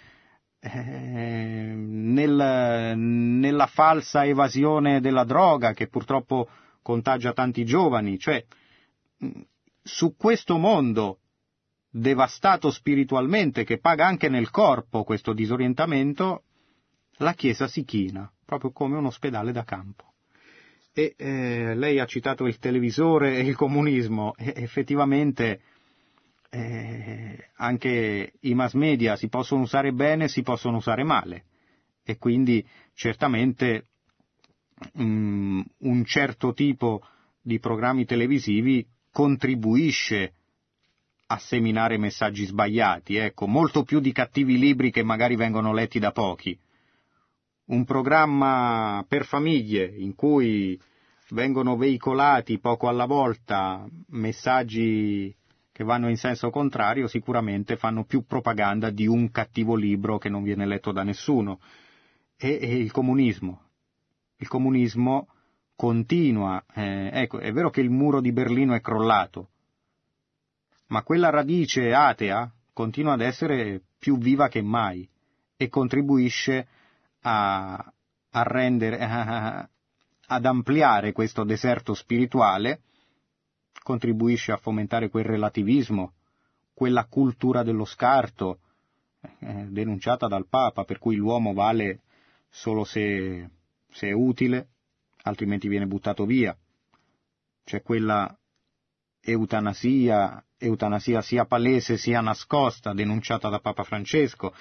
eh, 0.61 1.75
nel, 1.77 2.95
nella 2.97 3.67
falsa 3.67 4.25
evasione 4.25 5.01
della 5.01 5.25
droga 5.25 5.73
che 5.73 5.89
purtroppo 5.89 6.49
contagia 6.81 7.33
tanti 7.33 7.65
giovani, 7.65 8.19
cioè 8.19 8.43
su 9.83 10.17
questo 10.17 10.57
mondo 10.57 11.19
devastato 11.97 12.73
spiritualmente, 12.73 13.63
che 13.63 13.79
paga 13.79 14.05
anche 14.05 14.29
nel 14.29 14.51
corpo 14.51 15.05
questo 15.05 15.33
disorientamento, 15.33 16.43
la 17.19 17.35
Chiesa 17.35 17.69
si 17.69 17.85
china, 17.85 18.29
proprio 18.45 18.73
come 18.73 18.97
un 18.97 19.07
ospedale 19.07 19.53
da 19.53 19.63
campo. 19.63 20.15
E 20.93 21.15
eh, 21.17 21.77
lei 21.77 22.01
ha 22.01 22.05
citato 22.05 22.47
il 22.47 22.59
televisore 22.59 23.37
e 23.37 23.43
il 23.43 23.55
comunismo, 23.55 24.35
e 24.37 24.55
effettivamente 24.57 25.61
eh, 26.51 27.51
anche 27.59 28.33
i 28.41 28.55
mass 28.55 28.73
media 28.73 29.15
si 29.15 29.29
possono 29.29 29.63
usare 29.63 29.93
bene, 29.93 30.27
si 30.27 30.43
possono 30.43 30.79
usare 30.79 31.05
male, 31.05 31.45
e 32.03 32.19
quindi 32.19 32.67
certamente 32.95 33.87
um, 34.95 35.65
un 35.79 36.05
certo 36.05 36.53
tipo 36.55 37.07
di 37.41 37.61
programmi 37.61 38.05
televisivi 38.05 38.85
contribuisce 39.13 40.33
a 41.35 41.39
seminare 41.39 41.99
messaggi 41.99 42.45
sbagliati, 42.45 43.17
ecco, 43.17 43.47
molto 43.47 43.83
più 43.83 44.01
di 44.01 44.13
cattivi 44.13 44.59
libri 44.59 44.91
che 44.91 45.03
magari 45.03 45.37
vengono 45.37 45.73
letti 45.73 45.99
da 45.99 46.13
pochi 46.13 46.59
un 47.67 47.85
programma 47.85 49.05
per 49.09 49.25
famiglie 49.25 49.87
in 49.87 50.15
cui 50.15 50.79
vengono 51.31 51.77
veicolati 51.77 52.59
poco 52.59 52.89
alla 52.89 53.07
volta 53.07 53.87
messaggi 54.09 55.35
che 55.73 55.85
vanno 55.85 56.09
in 56.09 56.17
senso 56.17 56.51
contrario 56.51 57.09
sicuramente 57.09 57.77
fanno 57.77 58.05
più 58.05 58.25
propaganda 58.27 58.91
di 58.91 59.07
un 59.07 59.31
cattivo 59.31 59.75
libro 59.75 60.19
che 60.19 60.29
non 60.29 60.43
viene 60.43 60.67
letto 60.67 60.93
da 60.93 61.03
nessuno. 61.03 61.59
E, 62.37 62.59
e 62.61 62.77
il 62.77 62.93
comunismo. 62.93 63.61
Il 64.37 64.47
comunismo 64.47 65.27
continua. 65.75 66.63
Eh, 66.73 67.11
ecco, 67.13 67.39
è 67.39 67.51
vero 67.51 67.71
che 67.71 67.81
il 67.81 67.91
muro 67.91 68.21
di 68.21 68.31
Berlino 68.31 68.75
è 68.75 68.81
crollato, 68.81 69.49
ma 70.95 71.03
quella 71.03 71.29
radice 71.29 71.93
atea 71.93 72.49
continua 72.73 73.15
ad 73.15 73.21
essere 73.21 73.83
più 73.99 74.17
viva 74.17 74.47
che 74.47 74.63
mai 74.63 75.09
e 75.57 75.69
contribuisce 75.69 76.69
a, 77.23 77.75
a 78.31 78.43
rendere, 78.45 78.99
a, 79.01 79.69
ad 80.29 80.45
ampliare 80.45 81.11
questo 81.11 81.43
deserto 81.43 81.95
spirituale, 81.95 82.83
contribuisce 83.83 84.53
a 84.53 84.57
fomentare 84.57 85.09
quel 85.09 85.25
relativismo, 85.25 86.13
quella 86.73 87.07
cultura 87.07 87.65
dello 87.65 87.85
scarto, 87.85 88.61
eh, 89.41 89.67
denunciata 89.71 90.29
dal 90.29 90.47
Papa, 90.47 90.85
per 90.85 91.01
cui 91.01 91.17
l'uomo 91.17 91.55
vale 91.55 92.03
solo 92.49 92.85
se, 92.85 93.51
se 93.91 94.07
è 94.07 94.13
utile, 94.13 94.69
altrimenti 95.23 95.67
viene 95.67 95.87
buttato 95.87 96.25
via. 96.25 96.57
C'è 97.65 97.83
quella 97.83 98.33
eutanasia, 99.21 100.45
eutanasia 100.65 101.21
sia 101.21 101.45
palese 101.45 101.97
sia 101.97 102.21
nascosta, 102.21 102.93
denunciata 102.93 103.49
da 103.49 103.61
Papa 103.61 103.83
Francesco. 103.85 104.55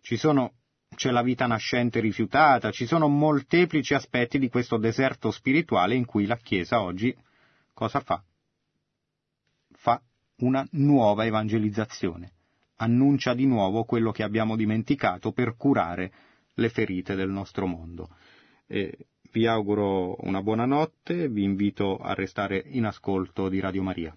Sono 0.00 0.52
c'è 0.94 1.10
la 1.10 1.22
vita 1.22 1.46
nascente 1.46 2.00
rifiutata, 2.00 2.70
ci 2.70 2.86
sono 2.86 3.08
molteplici 3.08 3.94
aspetti 3.94 4.38
di 4.38 4.48
questo 4.48 4.78
deserto 4.78 5.30
spirituale 5.30 5.94
in 5.94 6.04
cui 6.04 6.26
la 6.26 6.36
Chiesa 6.36 6.80
oggi 6.80 7.14
cosa 7.74 8.00
fa? 8.00 8.22
Fa 9.72 10.00
una 10.38 10.66
nuova 10.72 11.24
evangelizzazione, 11.24 12.32
annuncia 12.76 13.34
di 13.34 13.46
nuovo 13.46 13.84
quello 13.84 14.10
che 14.12 14.22
abbiamo 14.22 14.56
dimenticato 14.56 15.32
per 15.32 15.56
curare 15.56 16.12
le 16.54 16.68
ferite 16.68 17.14
del 17.14 17.30
nostro 17.30 17.66
mondo. 17.66 18.08
E 18.66 19.06
vi 19.30 19.46
auguro 19.46 20.16
una 20.26 20.42
buona 20.42 20.64
notte, 20.64 21.28
vi 21.28 21.44
invito 21.44 21.98
a 21.98 22.14
restare 22.14 22.62
in 22.66 22.86
ascolto 22.86 23.48
di 23.48 23.60
Radio 23.60 23.82
Maria. 23.82 24.16